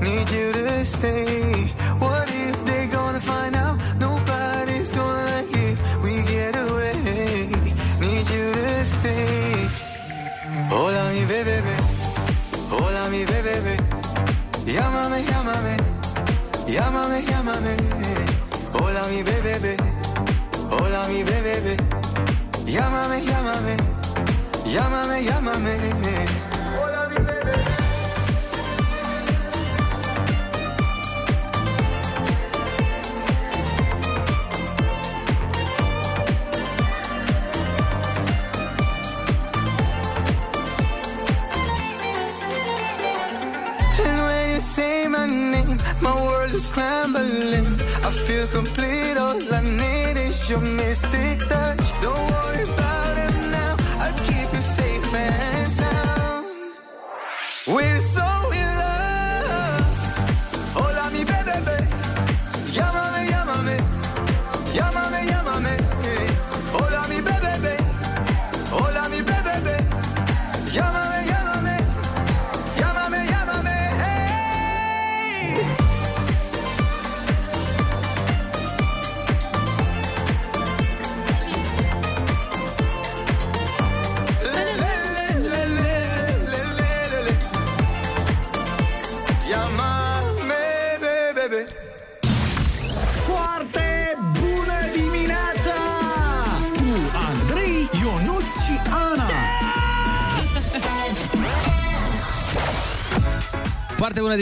[0.00, 1.66] Need you to stay.
[1.98, 5.76] What if they gonna find out nobody's gonna like it?
[6.02, 6.94] We get away.
[8.00, 9.68] Need you to stay.
[10.70, 11.60] Hold Hola mi bebé,
[16.70, 17.76] Llámame, llámame.
[18.72, 19.76] Hola mi bebé.
[20.70, 21.76] Hola mi bebé.
[22.64, 23.76] Llámame, llámame.
[24.64, 26.49] Llámame, llámame.
[46.02, 47.66] My world is crumbling.
[48.06, 49.16] I feel complete.
[49.16, 52.00] All I need is your mystic touch.
[52.00, 52.99] Don't worry about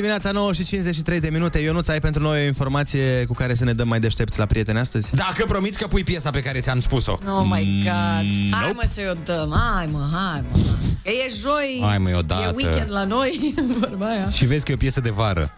[0.00, 1.58] dimineața, 9 și 53 de minute.
[1.58, 4.78] Ionuț, ai pentru noi o informație cu care să ne dăm mai deștepți la prieteni
[4.78, 5.10] astăzi?
[5.10, 7.12] Dacă promiți că pui piesa pe care ți-am spus-o.
[7.12, 8.30] Oh my God!
[8.30, 10.58] Mm, Hai mă să-i o dăm, hai mă, hai mă.
[11.02, 12.42] Că e joi, Hai, mă, odată.
[12.42, 14.30] e weekend la noi, vorba aia.
[14.30, 15.50] Și vezi că e o piesă de vară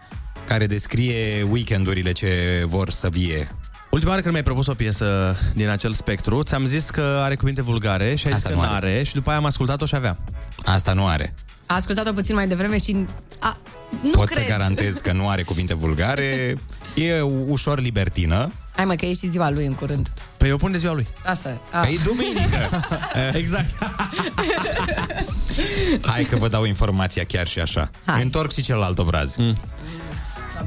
[0.47, 3.47] care descrie weekendurile ce vor să vie.
[3.89, 7.61] Ultima oară când mi-ai propus o piesă din acel spectru, ți-am zis că are cuvinte
[7.61, 8.85] vulgare și ai zis Asta că nu nu are.
[8.87, 10.17] are și după aia am ascultat-o și avea.
[10.65, 11.33] Asta nu are.
[11.65, 13.05] A ascultat-o puțin mai devreme și...
[13.39, 13.57] A,
[14.01, 14.43] nu Pot cred.
[14.43, 16.57] să garantez că nu are cuvinte vulgare.
[16.95, 18.51] E ușor libertină.
[18.75, 20.09] Hai mă, că e și ziua lui în curând.
[20.37, 21.07] Păi eu pun de ziua lui.
[21.25, 21.57] Asta e.
[21.71, 21.79] A.
[21.79, 22.69] Păi duminică.
[23.41, 23.71] exact.
[26.01, 27.89] Hai că vă dau informația chiar și așa.
[28.05, 28.21] Hai.
[28.21, 29.35] Întorc și celălalt obraz.
[29.35, 29.55] Mm.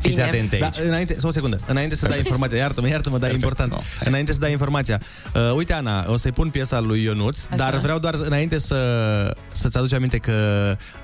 [0.09, 0.77] Fiți atenți Da, aici.
[0.87, 3.75] înainte, sau o secundă, înainte să dai informația, iartă-mă, iartă-mă, dar e important.
[4.05, 5.01] Înainte să dai informația.
[5.35, 7.57] Uh, uite, Ana, o să-i pun piesa lui Ionuț, Așa.
[7.57, 8.77] dar vreau doar înainte să,
[9.49, 10.33] să-ți aduci aminte că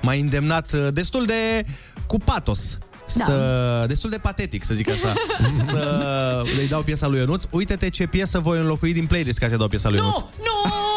[0.01, 1.63] m-ai îndemnat uh, destul de
[2.07, 2.77] cu patos.
[3.17, 3.23] Da.
[3.25, 5.13] Să, destul de patetic, să zic așa
[5.67, 9.57] Să îi dau piesa lui Ionuț Uite-te ce piesă voi înlocui din playlist Ca să
[9.57, 10.90] dau piesa lui Ionuț Nu, nu, asta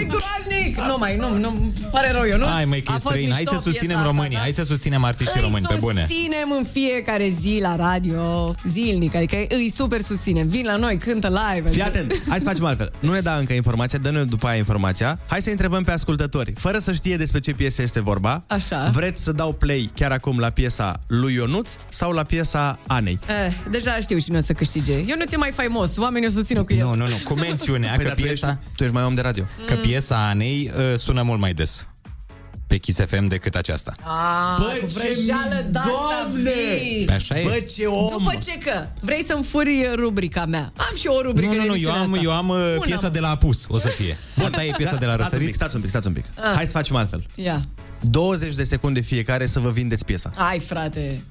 [0.00, 0.76] e groaznic.
[0.86, 2.46] Nu mai, nu, nu, pare rău, eu nu.
[2.46, 5.76] Hai măi că e străin, hai să susținem românii, hai să susținem artiștii români, pe
[5.80, 6.00] bune.
[6.06, 10.48] susținem în fiecare zi la radio, zilnic, adică îi super susținem.
[10.48, 11.70] Vin la noi, cântă live.
[11.70, 12.92] Fii adică- atent, hai să facem altfel.
[13.00, 15.18] Nu ne da încă informația, dă-ne după aia informația.
[15.26, 18.42] Hai să întrebăm pe ascultători, fără să știe despre ce piesă este vorba.
[18.46, 18.90] Așa.
[18.92, 23.18] Vreți să dau play chiar acum la piesa lui Ionuț sau la piesa Anei?
[23.46, 24.92] Eh, deja știu cine o să câștige.
[24.92, 26.84] Eu nu ți mai faimos, oamenii o să țină cu el.
[26.86, 28.48] Nu, nu, nu, cu mențiunea Păi, că dar tu piesa...
[28.48, 29.44] ești, tu ești mai om de radio.
[29.66, 31.86] Că piesa Anei uh, sună mult mai des
[32.66, 33.92] pe Kiss FM decât aceasta.
[34.00, 36.50] Ah, Bă, cu ce vrăjeală de-asta Doamne!
[36.82, 37.04] vii.
[37.04, 37.42] Pe așa e.
[37.42, 38.08] Bă, ce om!
[38.22, 40.72] După ce că vrei să-mi furi rubrica mea.
[40.76, 42.22] Am și eu o rubrică Nu, nu, în nu, eu emisiunea am, asta.
[42.24, 43.08] eu am uh, Bună, piesa mă.
[43.08, 44.16] de la apus, o să fie.
[44.38, 45.46] Bun, ta e piesa de la Stați un răsărit?
[45.46, 46.24] pic, stați un pic, stați un pic.
[46.34, 46.52] Ah.
[46.54, 47.26] Hai să facem altfel.
[47.34, 47.60] Ia.
[48.00, 50.32] 20 de secunde fiecare să vă vindeți piesa.
[50.36, 51.22] Hai, frate.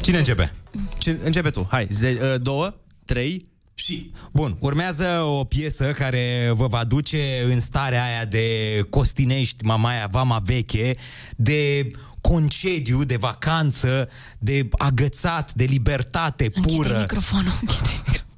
[0.00, 0.52] Cine începe?
[0.98, 1.66] Ce, începe tu.
[1.70, 4.10] Hai, ze, uh, două, trei și...
[4.32, 8.46] Bun, urmează o piesă care vă va duce în starea aia de
[8.90, 10.96] Costinești, Mamaia, Vama Veche,
[11.36, 11.90] de
[12.20, 14.08] concediu, de vacanță,
[14.38, 16.98] de agățat, de libertate pură.
[17.00, 17.52] microfonul.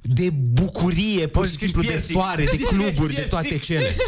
[0.01, 2.13] de bucurie, pur și simplu, de piersi.
[2.13, 3.29] soare, de Zici cluburi, de piersi.
[3.29, 3.97] toate cele.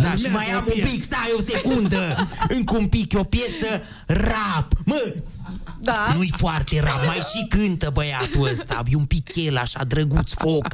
[0.00, 3.82] Da, și mai am un pic, stai o secundă, încă un pic, e o piesă
[4.06, 4.72] rap.
[4.84, 5.14] Mă,
[5.84, 6.12] Da.
[6.14, 10.66] nu-i foarte rap, mai și cântă băiatul ăsta, e un pic el așa, drăguț foc.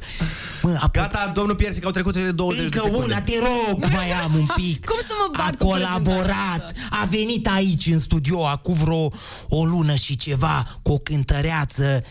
[0.62, 3.04] Mă, apoi, Gata, domnul Piersi, că au trecut cele 20 încă de secunde.
[3.04, 4.86] una, te rog, mai am un pic.
[4.86, 9.12] Cum să mă A bat cu colaborat, a venit aici în studio acum vreo
[9.48, 12.04] o lună și ceva cu o cântăreață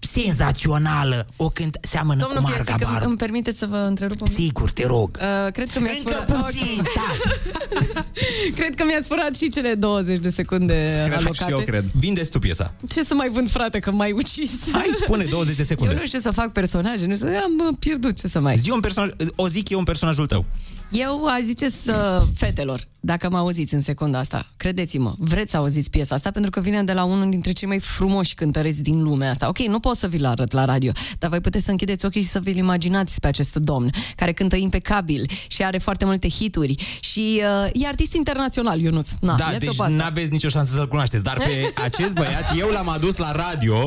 [0.00, 1.26] senzațională.
[1.36, 3.08] O cânt seamănă Domnul cu Piersi, Marga că Barbu.
[3.08, 4.36] îmi permiteți să vă întrerup un pic?
[4.36, 5.18] Sigur, te rog.
[5.20, 6.44] Uh, cred că mi-ați Încă furat...
[6.44, 8.04] puțin, stai!
[8.58, 11.44] cred că mi-ați furat și cele 20 de secunde Cred alocate.
[11.44, 11.84] și eu cred.
[11.94, 12.74] Vindeți tu piesa.
[12.88, 14.72] Ce să mai vând, frate, că m-ai ucis?
[14.72, 15.92] Hai, spune 20 de secunde.
[15.92, 18.56] Eu nu știu să fac personaje, nu știu, am uh, pierdut ce să mai...
[18.56, 20.44] Zi un personaj, o zic eu un personajul tău.
[20.90, 25.90] Eu aș zice să, fetelor, dacă mă auziți în secunda asta, credeți-mă, vreți să auziți
[25.90, 29.30] piesa asta pentru că vine de la unul dintre cei mai frumoși cântăreți din lumea
[29.30, 29.48] asta.
[29.48, 32.28] Ok, nu pot să vi-l arăt la radio, dar voi puteți să închideți ochii și
[32.28, 37.42] să vi-l imaginați pe acest domn care cântă impecabil și are foarte multe hituri și
[37.64, 39.10] uh, e artist internațional, Ionuț.
[39.20, 39.94] Na, da, ia-ți-o deci pe asta.
[39.94, 41.24] n-aveți nicio șansă să-l cunoașteți.
[41.24, 43.86] Dar pe acest băiat eu l-am adus la radio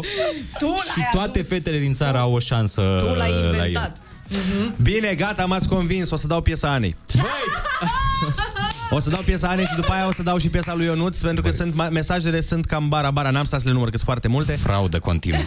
[0.58, 1.50] Tu l-ai și toate adus.
[1.50, 3.94] fetele din țară au o șansă Tu l-ai la el.
[4.36, 4.76] Inventat.
[4.76, 4.84] Mhm.
[4.84, 6.96] Bine, gata, m-ați convins, o să dau piesa Anei.
[8.90, 11.20] O să dau piesa Anei și după aia o să dau și piesa lui Ionuț
[11.20, 14.08] Pentru că sunt, ma- mesajele sunt cam bara-bara N-am stat să le număr, că sunt
[14.08, 15.40] foarte multe Fraudă continuă.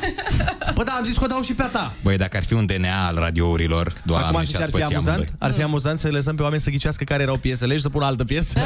[0.74, 2.52] Bă, da, am zis că o dau și pe a ta Băi, dacă ar fi
[2.52, 5.16] un DNA al radiourilor, doamne, Acum ce știi ce ar ați fi păți amuzant?
[5.16, 5.36] amândoi.
[5.48, 8.04] Ar fi amuzant să lăsăm pe oameni să ghicească care erau piesele și să pună
[8.04, 8.58] altă piesă.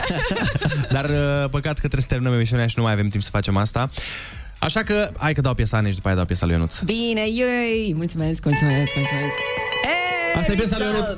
[0.94, 3.56] Dar uh, păcat că trebuie să terminăm emisiunea și nu mai avem timp să facem
[3.56, 3.90] asta.
[4.58, 6.78] Așa că, hai că dau piesa Anei și după aia dau piesa lui Ionuț.
[6.80, 9.34] Bine, ei, mulțumesc, mulțumesc, mulțumesc.
[9.84, 11.10] Hey, Asta e piesa lui Ionuț.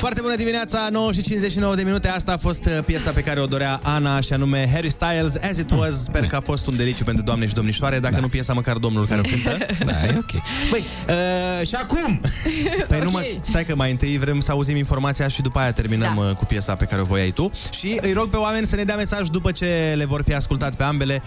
[0.00, 3.40] Foarte bună dimineața, 9 și 59 de minute Asta a fost uh, piesa pe care
[3.40, 6.76] o dorea Ana Și anume Harry Styles, As It Was Sper că a fost un
[6.76, 10.14] deliciu pentru doamne și domnișoare Dacă nu piesa, măcar domnul care o cântă Da, e
[10.18, 12.20] ok Băi, uh, și acum
[12.88, 16.14] Păi nu mă, stai că mai întâi vrem să auzim informația și după aia terminăm
[16.16, 16.26] Da.
[16.26, 16.34] da.
[16.34, 17.50] cu piesa pe care o voiai tu.
[17.78, 20.74] Și îi rog pe oameni să ne dea mesaj după ce le vor fi ascultat
[20.74, 21.22] pe ambele,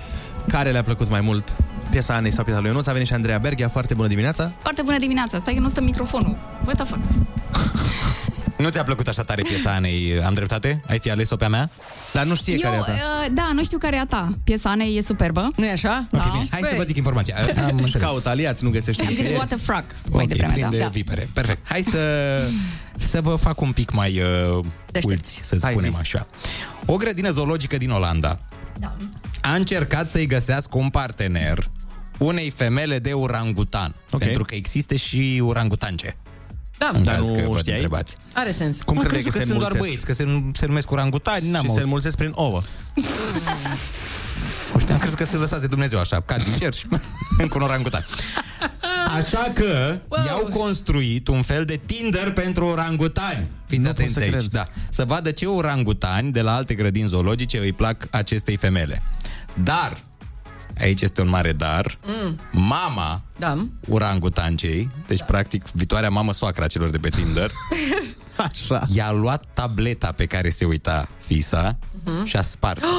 [0.48, 1.56] care le-a plăcut mai mult.
[1.90, 2.88] Piesa Anei sau piesa lui Ionuț.
[2.88, 4.52] A venit și Andreea Berghia, foarte bună dimineața.
[4.62, 6.38] Foarte bună dimineața, stai că nu stă microfonul.
[6.66, 7.02] What the fuck?
[8.64, 10.22] Nu ți-a plăcut așa tare piesa Anei?
[10.26, 10.82] Am dreptate?
[10.88, 11.70] Ai fi ales-o pe-a mea?
[12.14, 12.86] Dar nu știe Eu, uh,
[13.32, 14.38] da, nu știu care e a ta.
[14.44, 15.52] Piesa Anei e superbă.
[15.56, 16.08] Nu e așa?
[16.12, 16.48] Ok, bine.
[16.52, 17.36] Hai să vă zic informația.
[17.66, 18.02] Am înțeles.
[18.08, 19.40] Caut aliați, nu găsește Am zis nicăieri.
[19.40, 20.70] what the fuck mai Ok, devreme, plin da.
[20.70, 20.88] de da.
[20.88, 21.30] vipere.
[21.34, 21.68] Perfect.
[21.68, 22.02] Hai să,
[22.98, 24.64] să vă fac un pic mai uh,
[25.04, 25.98] ulți, să Hai, spunem zi.
[26.00, 26.28] așa.
[26.86, 28.38] O grădină zoologică din Olanda
[28.80, 28.96] Da.
[29.42, 31.70] a încercat să-i găsească un partener
[32.18, 33.96] unei femele de urangutan.
[34.12, 34.20] Ok.
[34.20, 36.18] Pentru că există și urangutance.
[36.84, 37.76] Da, În Dar caz nu că vă știai?
[37.76, 38.16] întrebați.
[38.34, 38.82] are sens.
[38.82, 40.06] Cum Am credeai crezut că, că, se sunt doar înmulțesc?
[40.06, 40.14] băieți, că
[40.54, 41.84] se, se numesc urangutani, n-am Și se auzit.
[41.84, 42.62] înmulțesc prin ouă.
[44.92, 46.86] Am crezut că se lăsase Dumnezeu așa, ca din cer și
[47.38, 48.06] încă un orangutan.
[49.18, 50.26] Așa că Wow.
[50.26, 53.48] i-au construit un fel de Tinder pentru orangutani.
[53.68, 54.52] Fiți Nu atenți pot să aici, cred.
[54.52, 54.68] da.
[54.90, 59.02] Să vadă ce orangutani de la alte grădini zoologice îi plac acestei femele.
[59.64, 59.98] Dar,
[60.80, 63.68] aici este un mare dar, Mm, mama da.
[63.90, 67.52] orangutancei, deci practic viitoarea mamă soacra celor de pe Tinder,
[68.50, 68.82] Așa.
[68.94, 72.26] i-a luat tableta pe care se uita fisa Mhm.
[72.26, 72.84] și a spart.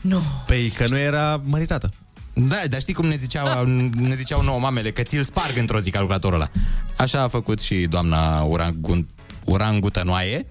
[0.00, 0.22] Nu.
[0.46, 1.90] Păi că nu era măritată.
[2.34, 3.64] Da, dar știi cum ne ziceau,
[3.94, 6.50] ne ziceau nouă mamele că ți-l sparg într-o zi calculatorul ăla.
[6.96, 9.06] Așa a făcut și doamna Urangun,
[9.50, 10.46] Urangutănoaie.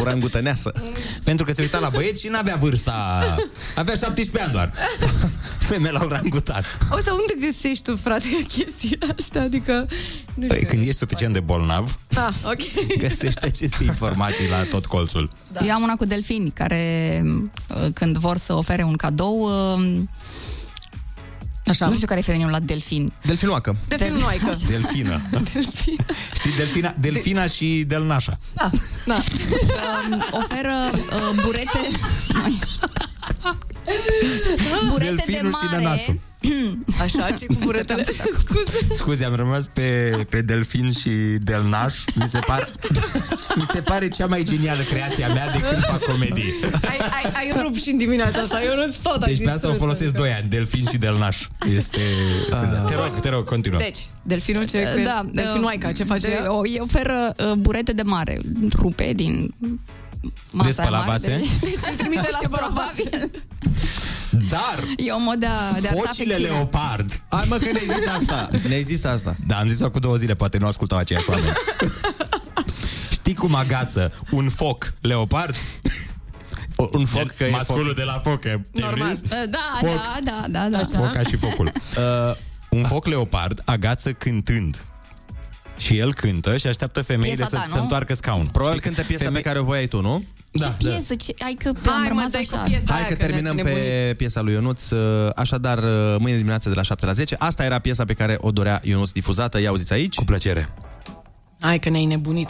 [0.00, 0.72] Urangutăneasă.
[1.24, 2.92] Pentru că se uita la băieți și n-avea vârsta.
[3.76, 4.72] Avea 17 ani doar.
[5.68, 6.62] Femeia la urangutan.
[6.90, 9.40] O să unde găsești tu, frate, chestia asta?
[9.40, 9.86] Adică,
[10.34, 10.68] nu Păi, știu.
[10.68, 12.96] când ești suficient de bolnav, Ah, ok.
[13.08, 15.30] găsești aceste informații la tot colțul.
[15.52, 15.60] Da.
[15.66, 20.00] Eu am una cu delfini care, uh, când vor să ofere un cadou, uh,
[21.66, 21.86] Așa.
[21.86, 23.12] Nu știu care e femeninul la delfin.
[23.22, 23.76] Delfinoacă.
[23.88, 24.58] Delfinoaică.
[24.70, 25.20] Delfină.
[26.34, 28.38] Știi, Delfina, Delfina și Delnașa.
[28.54, 28.70] Da,
[29.06, 29.14] da.
[29.14, 31.78] Um, oferă uh, burete...
[34.90, 35.82] burete Delfinul de și mare.
[35.82, 36.18] nănașul.
[37.04, 38.02] Așa, ce cu buretele?
[38.02, 38.94] Scuze.
[38.94, 41.94] Scuze, am rămas pe, pe Delfin și Delnaș.
[42.14, 42.72] Mi se, par,
[43.56, 46.54] mi se pare cea mai genială creație a mea de când fac comedie.
[46.88, 49.66] Ai, ai, ai rupt și în dimineața asta, eu nu tot ai Deci pe asta
[49.66, 49.78] o distrus.
[49.78, 51.46] folosesc 2 ani, Delfin și Delnaș.
[51.74, 52.00] Este...
[52.86, 53.78] Te rog, te rog, continuă.
[53.78, 54.82] Deci, delfinul ce...
[54.82, 56.52] Da, Da, delfinoaica, ce face de, ea?
[56.52, 58.38] o, îi oferă uh, burete de mare,
[58.74, 59.54] rupe din
[60.50, 61.28] masa De spălat mare vase?
[61.60, 61.66] De...
[61.66, 63.30] Și îl trimite la Ce spălat probabil.
[64.48, 65.56] Dar E o mod de a, de
[65.88, 66.38] a arăta focile afecțiune.
[66.58, 67.20] leopard.
[67.30, 68.48] Hai mă că ne-ai zis asta.
[68.68, 69.36] Ne-ai zis asta.
[69.46, 71.52] Da, am zis-o cu două zile, poate nu ascultau aceiași oameni.
[73.10, 75.56] Știi cum agață un foc leopard?
[76.76, 78.44] O- Un foc că e Masculul de la foc.
[78.44, 79.10] e- Normal.
[79.12, 79.94] Uh, Da, Foc.
[79.94, 80.78] da, da, da, da.
[80.98, 81.72] Foca și focul.
[81.96, 82.36] Uh,
[82.70, 84.84] un foc leopard agață cântând.
[85.76, 87.82] Și el cântă și așteaptă femeile Piesa să ta, se nu?
[87.82, 88.46] întoarcă scaun.
[88.46, 90.24] Probabil cântă piesa Femei- pe care o voiai tu, nu?
[90.50, 91.14] Da, Ce piesă?
[91.14, 91.34] Ce...
[91.38, 92.56] Hai că pe am Hai, mă, rămas dai așa.
[92.62, 93.78] cu piesa Hai aia, că ne-ați terminăm nebunit.
[93.78, 94.90] pe piesa lui Ionuț.
[94.90, 97.34] Uh, Așadar, uh, mâine dimineață de la 7 la 10.
[97.38, 99.60] Asta era piesa pe care o dorea Ionuț difuzată.
[99.60, 100.14] Ia auziți aici.
[100.14, 100.68] Cu plăcere.
[101.60, 102.48] Hai că ne-ai nebunit.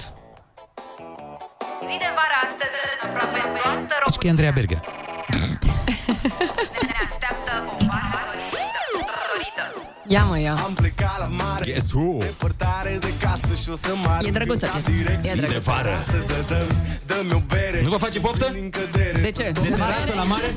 [1.88, 4.80] Zi de vară astăzi în aproape toată Zici că e Andreea Berger.
[5.28, 5.58] România
[6.90, 7.85] ne așteaptă o vară dorită, dorită.
[10.08, 10.52] Ia mă, ia.
[10.64, 12.18] Am plecat la mare Guess who?
[12.18, 14.90] Depărtare de casă și o să mă E drăguță piesa.
[15.28, 15.70] E Zi de drăguță.
[15.70, 16.04] vară.
[17.06, 18.56] Dă-mi o bere Nu vă face poftă?
[19.22, 19.52] De ce?
[19.62, 20.54] De terasă la mare?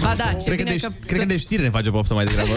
[0.00, 0.88] Ba da, ce Cred că, bine de, că...
[1.06, 2.50] cred că de știri ne face poftă mai degrabă.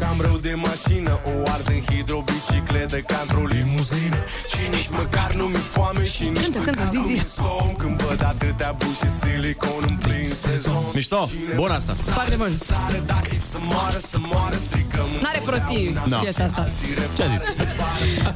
[0.00, 4.16] Cam rău de mașină O ard în hidrobicicletă ca într-o limuzină
[4.52, 7.28] Și nici măcar nu-mi foame Și nici Cântă, măcar cântă, zi, nu-mi zi.
[7.34, 11.92] somn Când văd atâtea buși și silicon în plin sezon Mișto, bun asta.
[11.92, 12.48] Foarte bun.
[12.60, 16.18] Sare dacă e să moară, să moară Strigăm N-are prostii No.
[16.18, 16.68] piesa asta.
[17.16, 17.42] Ce a zis?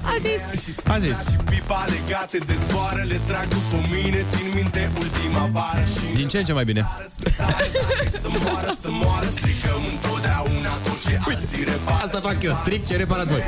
[0.02, 0.76] A zis.
[0.94, 1.18] A zis.
[1.30, 6.28] Și pipa legate de zboară Le trag după mine Țin minte ultima vară Și Din
[6.28, 6.82] ce în ce mai bine.
[8.22, 12.96] să moară, să moară Strigăm întotdeauna tot ce alții repară Asta fac eu, strict ce
[12.96, 13.42] reparat voi.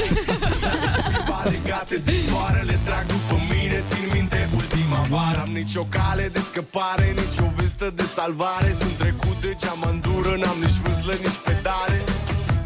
[1.12, 6.24] Pipa legate de zboară Le trag după mine Țin minte ultima vară Am nicio cale
[6.36, 11.38] de scăpare Nici o vestă de salvare Sunt trecut de geamandură N-am nici vâslă, nici
[11.48, 11.98] pedale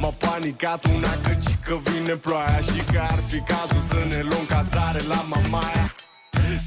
[0.05, 4.44] M-a panicat una căci că vine ploaia Și că ar fi cazul să ne luăm
[4.48, 5.94] cazare la mamaia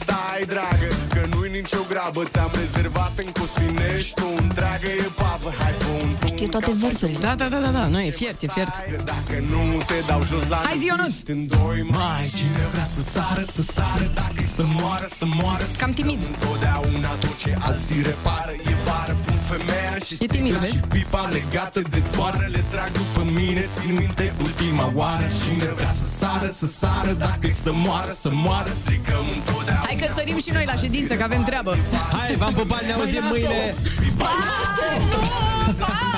[0.02, 5.74] Stai dragă, că nu-i nicio grabă Ți-am rezervat în Costinești O întreagă e papă Hai
[5.82, 7.20] fă un pumn Știe toate versurile.
[7.28, 7.86] Da, da, da, da, da.
[7.94, 8.74] Nu, e fiert, e fiert.
[9.12, 11.16] Dacă nu te dau jos la Hai zi, Ionuț!
[11.34, 15.92] În doi mai Cine vrea să sară, să sară Dacă să moară, să moară Cam
[16.00, 16.22] timid.
[16.34, 20.76] Întotdeauna tot ce alții repară E vară, pun femeia și E timid, strigă vezi?
[20.76, 25.94] Și pipa legată de zboară Le trag după mine, țin minte ultima oară Cine vrea
[26.02, 30.52] să sară, să sară Dacă să moară, să moară Strigăm întotdeauna Hai că sărim și
[30.52, 31.78] noi la ședință, că avem treabă.
[32.12, 33.76] Hai, v-am pupat, ne auzim mâine.
[34.18, 34.26] Pa!
[34.26, 34.88] Pa!
[35.12, 35.78] Pa!
[35.80, 35.86] Pa!
[35.86, 36.18] Pa!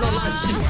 [0.00, 0.20] Pa!
[0.20, 0.65] Pa!